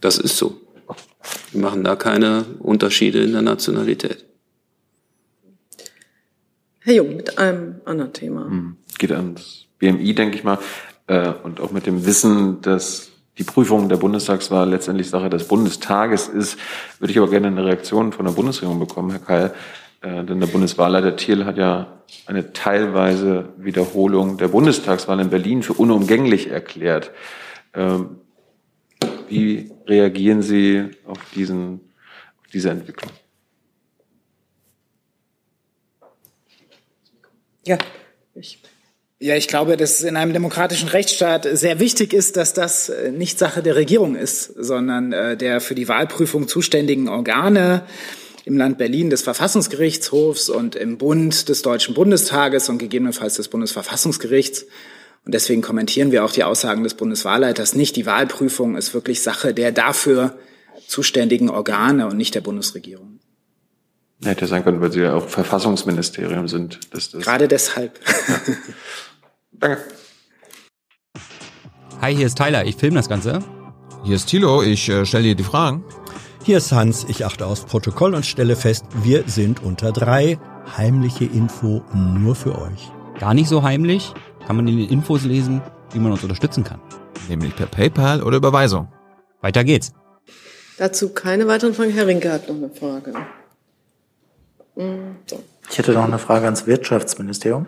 Das 0.01 0.18
ist 0.18 0.38
so. 0.38 0.60
Wir 1.51 1.62
machen 1.62 1.84
da 1.84 1.95
keine 1.95 2.45
Unterschiede 2.60 3.24
in 3.24 3.32
der 3.32 3.41
Nationalität. 3.41 4.26
Herr 6.80 6.93
Jung, 6.93 7.16
mit 7.16 7.38
einem 7.38 7.82
anderen 7.86 8.14
Thema. 8.14 8.45
Hm, 8.45 8.78
geht 8.99 9.12
ans 9.12 9.66
BMI, 9.80 10.14
denke 10.14 10.38
ich 10.38 10.43
mal, 10.43 10.60
äh, 11.08 11.34
und 11.43 11.60
auch 11.60 11.72
mit 11.72 11.86
dem 11.86 12.06
Wissen, 12.06 12.62
dass 12.62 13.12
die 13.38 13.43
Prüfung 13.43 13.89
der 13.89 13.97
Bundestagswahl 13.97 14.70
letztendlich 14.70 15.10
Sache 15.10 15.30
des 15.30 15.47
Bundestages 15.47 16.28
ist, 16.28 16.58
würde 16.99 17.12
ich 17.12 17.18
aber 17.18 17.30
gerne 17.30 17.47
eine 17.47 17.66
Reaktion 17.66 18.14
von 18.14 18.26
der 18.26 18.34
Bundesregierung 18.34 18.80
bekommen, 18.80 19.12
Herr 19.12 19.20
Keil. 19.20 19.53
Äh, 20.01 20.24
denn 20.24 20.39
der 20.39 20.47
Bundeswahlleiter 20.47 21.16
Thiel 21.16 21.45
hat 21.45 21.58
ja 21.58 21.88
eine 22.26 22.53
teilweise 22.53 23.49
Wiederholung 23.58 24.38
der 24.38 24.47
Bundestagswahl 24.47 25.20
in 25.20 25.30
Berlin 25.30 25.64
für 25.64 25.74
unumgänglich 25.74 26.49
erklärt. 26.49 27.12
Ähm, 27.74 28.22
wie 29.28 29.72
reagieren 29.88 30.41
Sie 30.41 30.91
auf, 31.06 31.20
diesen, 31.34 31.82
auf 32.41 32.47
diese 32.53 32.70
Entwicklung? 32.70 33.12
Ja, 37.66 37.78
ich. 38.36 38.62
Ja, 39.26 39.36
ich 39.36 39.47
glaube, 39.47 39.76
dass 39.76 40.01
es 40.01 40.01
in 40.03 40.17
einem 40.17 40.34
demokratischen 40.34 40.88
Rechtsstaat 40.88 41.47
sehr 41.51 41.80
wichtig 41.80 42.13
ist, 42.13 42.38
dass 42.38 42.53
das 42.53 42.89
äh, 42.89 43.09
nicht 43.09 43.39
Sache 43.39 43.63
der 43.63 43.76
Regierung 43.76 44.15
ist, 44.15 44.53
sondern 44.55 45.13
äh, 45.13 45.36
der 45.36 45.61
für 45.61 45.73
die 45.73 45.88
Wahlprüfung 45.88 46.47
zuständigen 46.47 47.09
Organe 47.09 47.82
im 48.43 48.55
Land 48.55 48.78
Berlin 48.78 49.09
des 49.09 49.23
Verfassungsgerichtshofs 49.23 50.49
und 50.49 50.76
im 50.76 50.99
Bund 50.99 51.49
des 51.49 51.63
Deutschen 51.63 51.95
Bundestages 51.95 52.69
und 52.69 52.78
gegebenenfalls 52.78 53.34
des 53.34 53.47
Bundesverfassungsgerichts. 53.47 54.67
Und 55.26 55.34
deswegen 55.34 55.63
kommentieren 55.63 56.11
wir 56.11 56.23
auch 56.23 56.32
die 56.32 56.43
Aussagen 56.43 56.84
des 56.84 56.93
Bundeswahlleiters 56.93 57.73
nicht. 57.73 57.95
Die 57.95 58.05
Wahlprüfung 58.05 58.78
ist 58.78 58.93
wirklich 58.93 59.23
Sache 59.23 59.55
der 59.55 59.71
dafür 59.71 60.38
zuständigen 60.86 61.49
Organe 61.49 62.05
und 62.05 62.17
nicht 62.17 62.36
der 62.36 62.41
Bundesregierung. 62.41 63.19
Hätte 64.23 64.45
sein 64.45 64.63
können, 64.63 64.82
weil 64.82 64.91
Sie 64.91 65.01
ja 65.01 65.13
auch 65.13 65.28
Verfassungsministerium 65.28 66.47
sind. 66.47 66.80
Das, 66.91 67.09
das 67.09 67.23
Gerade 67.23 67.47
deshalb. 67.47 67.99
Ja. 68.28 68.39
Danke. 69.60 69.78
Hi, 72.01 72.16
hier 72.16 72.28
ist 72.28 72.38
Tyler. 72.38 72.66
Ich 72.66 72.76
filme 72.76 72.97
das 72.97 73.10
Ganze. 73.10 73.39
Hier 74.03 74.16
ist 74.16 74.28
Thilo. 74.28 74.62
Ich 74.62 74.89
äh, 74.89 75.06
stelle 75.06 75.24
dir 75.24 75.36
die 75.36 75.43
Fragen. 75.43 75.84
Hier 76.43 76.58
ist 76.58 76.72
Hans. 76.72 77.06
Ich 77.08 77.26
achte 77.26 77.47
aufs 77.47 77.66
Protokoll 77.66 78.14
und 78.14 78.26
stelle 78.26 78.56
fest, 78.56 78.86
wir 79.03 79.24
sind 79.28 79.64
unter 79.64 79.91
drei. 79.91 80.38
Heimliche 80.78 81.26
Info 81.26 81.84
nur 81.93 82.36
für 82.36 82.58
euch. 82.58 82.91
Gar 83.20 83.34
nicht 83.34 83.47
so 83.47 83.64
heimlich 83.64 84.14
kann 84.45 84.56
man 84.56 84.68
in 84.68 84.78
den 84.78 84.89
Infos 84.89 85.24
lesen, 85.24 85.62
wie 85.91 85.99
man 85.99 86.12
uns 86.12 86.24
unterstützen 86.24 86.64
kann. 86.64 86.80
Nämlich 87.30 87.56
per 87.56 87.66
PayPal 87.66 88.22
oder 88.22 88.38
Überweisung. 88.38 88.91
Weiter 89.41 89.64
geht's. 89.64 89.93
Dazu 90.78 91.10
keine 91.10 91.47
weiteren 91.47 91.74
Fragen. 91.74 91.91
Herr 91.91 92.08
Rinke 92.08 92.32
hat 92.32 92.47
noch 92.47 92.56
eine 92.56 92.70
Frage. 92.70 93.14
So. 94.76 95.43
Ich 95.70 95.78
hätte 95.78 95.93
noch 95.93 96.03
eine 96.03 96.20
Frage 96.20 96.45
ans 96.45 96.68
Wirtschaftsministerium. 96.68 97.66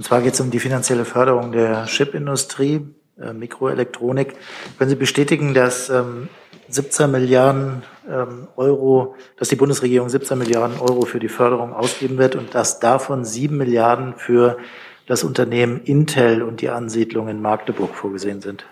Und 0.00 0.04
zwar 0.04 0.22
geht 0.22 0.32
es 0.32 0.40
um 0.40 0.50
die 0.50 0.60
finanzielle 0.60 1.04
Förderung 1.04 1.52
der 1.52 1.84
Chipindustrie, 1.84 2.86
äh, 3.20 3.34
Mikroelektronik. 3.34 4.34
Können 4.78 4.88
Sie 4.88 4.96
bestätigen, 4.96 5.52
dass 5.52 5.90
ähm, 5.90 6.30
17 6.68 7.10
Milliarden 7.10 7.82
ähm, 8.08 8.48
Euro, 8.56 9.14
dass 9.36 9.50
die 9.50 9.56
Bundesregierung 9.56 10.08
17 10.08 10.38
Milliarden 10.38 10.80
Euro 10.80 11.02
für 11.02 11.20
die 11.20 11.28
Förderung 11.28 11.74
ausgeben 11.74 12.16
wird 12.16 12.34
und 12.34 12.54
dass 12.54 12.80
davon 12.80 13.26
7 13.26 13.54
Milliarden 13.54 14.14
für 14.16 14.56
das 15.04 15.22
Unternehmen 15.22 15.82
Intel 15.84 16.42
und 16.42 16.62
die 16.62 16.70
Ansiedlung 16.70 17.28
in 17.28 17.42
Magdeburg 17.42 17.94
vorgesehen 17.94 18.40
sind. 18.40 18.64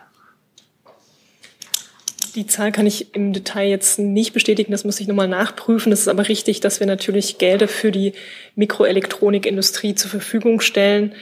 Die 2.34 2.46
Zahl 2.46 2.72
kann 2.72 2.86
ich 2.86 3.14
im 3.14 3.32
Detail 3.32 3.68
jetzt 3.68 3.98
nicht 3.98 4.32
bestätigen, 4.32 4.72
das 4.72 4.84
muss 4.84 5.00
ich 5.00 5.08
nochmal 5.08 5.28
nachprüfen. 5.28 5.92
Es 5.92 6.00
ist 6.00 6.08
aber 6.08 6.28
richtig, 6.28 6.60
dass 6.60 6.80
wir 6.80 6.86
natürlich 6.86 7.38
Gelder 7.38 7.68
für 7.68 7.90
die 7.90 8.12
Mikroelektronikindustrie 8.56 9.94
zur 9.94 10.10
Verfügung 10.10 10.60
stellen 10.60 11.14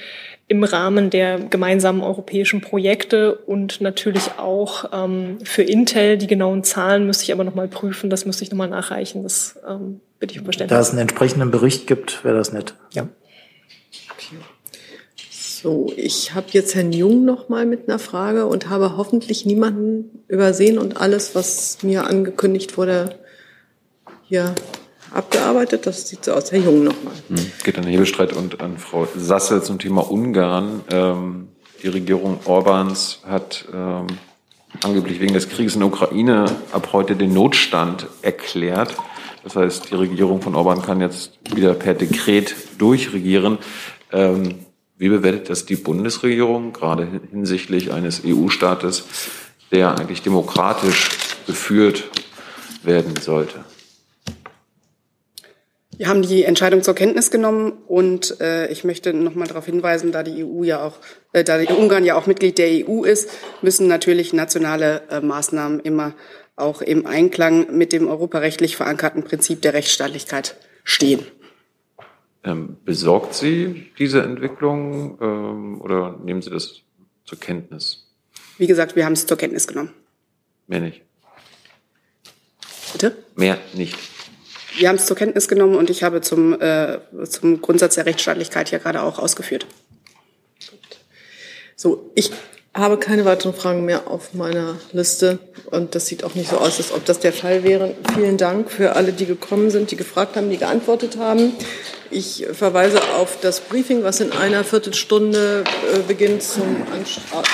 im 0.49 0.63
Rahmen 0.63 1.11
der 1.11 1.41
gemeinsamen 1.41 2.03
europäischen 2.03 2.61
Projekte 2.61 3.35
und 3.35 3.81
natürlich 3.81 4.39
auch 4.39 4.85
ähm, 4.93 5.39
für 5.43 5.63
Intel. 5.63 6.19
Die 6.19 6.29
genauen 6.29 6.63
Zahlen 6.63 7.07
müsste 7.07 7.25
ich 7.25 7.33
aber 7.33 7.43
nochmal 7.43 7.67
prüfen, 7.67 8.11
das 8.11 8.27
müsste 8.27 8.45
ich 8.45 8.51
nochmal 8.51 8.69
nachreichen. 8.69 9.25
Das 9.25 9.59
ähm, 9.69 10.01
bitte 10.21 10.35
ich 10.35 10.41
um 10.41 10.45
Verständnis. 10.45 10.77
Da 10.77 10.81
es 10.81 10.91
einen 10.91 11.01
entsprechenden 11.01 11.51
Bericht 11.51 11.89
gibt, 11.89 12.25
wäre 12.25 12.37
das 12.37 12.53
nett. 12.53 12.75
Ja. 12.93 13.09
So, 15.67 15.93
ich 15.97 16.33
habe 16.33 16.47
jetzt 16.53 16.77
Herrn 16.77 16.93
Jung 16.93 17.25
noch 17.25 17.49
mal 17.49 17.67
mit 17.67 17.89
einer 17.89 17.99
Frage 17.99 18.47
und 18.47 18.71
habe 18.71 18.97
hoffentlich 18.97 19.47
niemanden 19.47 20.23
übersehen 20.29 20.79
und 20.79 20.97
alles, 20.97 21.35
was 21.35 21.79
mir 21.83 22.07
angekündigt 22.07 22.79
wurde, 22.79 23.19
hier 24.23 24.55
abgearbeitet. 25.11 25.85
Das 25.89 26.09
sieht 26.09 26.25
so 26.25 26.35
aus. 26.35 26.53
Herr 26.53 26.61
Jung 26.61 26.85
nochmal. 26.85 27.15
Hm. 27.31 27.51
Geht 27.65 27.79
an 27.79 27.83
den 27.83 27.91
Hebestreit 27.91 28.33
und 28.33 28.61
an 28.61 28.79
Frau 28.79 29.09
Sasse 29.17 29.61
zum 29.61 29.81
Thema 29.81 30.09
Ungarn. 30.09 30.83
Ähm, 30.89 31.49
die 31.83 31.89
Regierung 31.89 32.39
Orbans 32.45 33.23
hat 33.27 33.65
ähm, 33.75 34.07
angeblich 34.85 35.19
wegen 35.19 35.35
des 35.35 35.49
Krieges 35.49 35.75
in 35.75 35.81
der 35.81 35.89
Ukraine 35.89 36.45
ab 36.71 36.91
heute 36.93 37.17
den 37.17 37.35
Notstand 37.35 38.07
erklärt. 38.23 38.95
Das 39.43 39.57
heißt, 39.57 39.91
die 39.91 39.97
Regierung 39.97 40.43
von 40.43 40.55
Orban 40.55 40.81
kann 40.81 41.01
jetzt 41.01 41.33
wieder 41.53 41.75
per 41.75 41.95
Dekret 41.95 42.55
durchregieren. 42.79 43.59
Ähm, 44.13 44.66
Wie 44.99 45.11
bewertet 45.11 45.51
das 45.51 45.67
die 45.67 45.77
Bundesregierung, 45.77 46.73
gerade 46.73 47.21
hinsichtlich 47.31 47.93
eines 47.93 48.23
EU-Staates, 48.25 49.05
der 49.71 49.99
eigentlich 49.99 50.23
demokratisch 50.23 51.11
geführt 51.47 52.05
werden 52.83 53.15
sollte? 53.21 53.65
Wir 55.99 56.09
haben 56.09 56.23
die 56.23 56.45
Entscheidung 56.45 56.83
zur 56.83 56.95
Kenntnis 56.95 57.31
genommen 57.31 57.73
und 57.87 58.39
äh, 58.41 58.71
ich 58.71 58.85
möchte 58.85 59.15
noch 59.15 59.35
mal 59.35 59.47
darauf 59.47 59.65
hinweisen, 59.65 60.13
da 60.13 60.23
die 60.23 60.45
EU 60.45 60.63
ja 60.63 60.83
auch, 60.83 60.99
äh, 61.33 61.43
da 61.43 61.59
Ungarn 61.75 62.05
ja 62.05 62.17
auch 62.17 62.27
Mitglied 62.27 62.59
der 62.59 62.87
EU 62.87 63.05
ist, 63.05 63.31
müssen 63.63 63.89
natürlich 63.89 64.35
nationale 64.35 65.03
äh, 65.11 65.21
Maßnahmen 65.21 65.81
immer 65.81 66.15
auch 66.55 66.83
im 66.83 67.07
Einklang 67.07 67.77
mit 67.77 67.93
dem 67.93 68.09
europarechtlich 68.09 68.77
verankerten 68.77 69.25
Prinzip 69.25 69.63
der 69.63 69.73
Rechtsstaatlichkeit 69.73 70.57
stehen. 70.85 71.21
Ähm, 72.47 72.77
besorgt 72.85 73.35
Sie 73.35 73.91
diese 73.99 74.23
Entwicklung 74.23 75.19
ähm, 75.21 75.81
oder 75.81 76.17
nehmen 76.23 76.43
Sie 76.43 76.51
das 76.51 76.83
zur 77.25 77.41
Kenntnis? 77.41 78.07
Wie 78.57 78.69
gesagt, 78.69 78.95
wir 78.95 79.05
haben 79.05 79.15
es 79.15 79.27
zur 79.27 79.37
Kenntnis 79.37 79.67
genommen. 79.67 79.93
Mehr 80.69 80.81
nicht. 80.81 81.03
Bitte? 82.93 83.17
Mehr 83.35 83.59
nicht. 83.75 83.97
Wir 84.79 84.89
haben 84.89 84.97
es 84.97 85.07
zur 85.07 85.17
Kenntnis 85.17 85.49
genommen 85.49 85.75
und 85.75 85.91
ich 85.91 86.05
habe 86.05 86.21
zum, 86.21 86.61
äh, 86.61 86.99
zum 87.29 87.61
Grundsatz 87.61 87.97
der 87.97 88.07
Rechtsstaatlichkeit 88.07 88.71
ja 88.71 88.79
gerade 88.79 89.03
auch 89.03 89.19
ausgeführt. 89.19 89.67
So, 91.75 92.13
ich 92.15 92.31
habe 92.75 92.97
keine 92.99 93.25
weiteren 93.25 93.55
Fragen 93.55 93.85
mehr 93.85 94.07
auf 94.07 94.35
meiner 94.35 94.77
Liste 94.93 95.41
und 95.67 95.97
das 95.97 96.07
sieht 96.07 96.23
auch 96.23 96.37
nicht 96.37 96.51
so 96.51 96.59
aus, 96.59 96.79
als 96.79 96.93
ob 96.93 97.05
das 97.07 97.19
der 97.19 97.33
Fall 97.33 97.65
wäre. 97.65 97.97
Vielen 98.15 98.37
Dank 98.37 98.71
für 98.71 98.95
alle, 98.95 99.13
die 99.13 99.27
gekommen 99.27 99.71
sind, 99.71 99.91
die 99.91 99.97
gefragt 99.97 100.37
haben, 100.37 100.49
die 100.49 100.59
geantwortet 100.59 101.17
haben. 101.17 101.55
Ich 102.11 102.47
verweise 102.53 103.01
auf 103.17 103.39
das 103.41 103.61
Briefing, 103.61 104.05
was 104.05 104.21
in 104.21 104.33
einer 104.33 104.65
Viertelstunde 104.65 105.65
äh, 105.93 105.99
beginnt 106.07 106.43
zum 106.43 106.87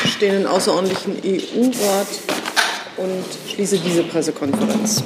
anstehenden 0.05 0.47
außerordentlichen 0.47 1.17
EU-Rat 1.25 2.07
und 2.99 3.25
schließe 3.51 3.79
diese 3.79 4.03
Pressekonferenz. 4.05 5.03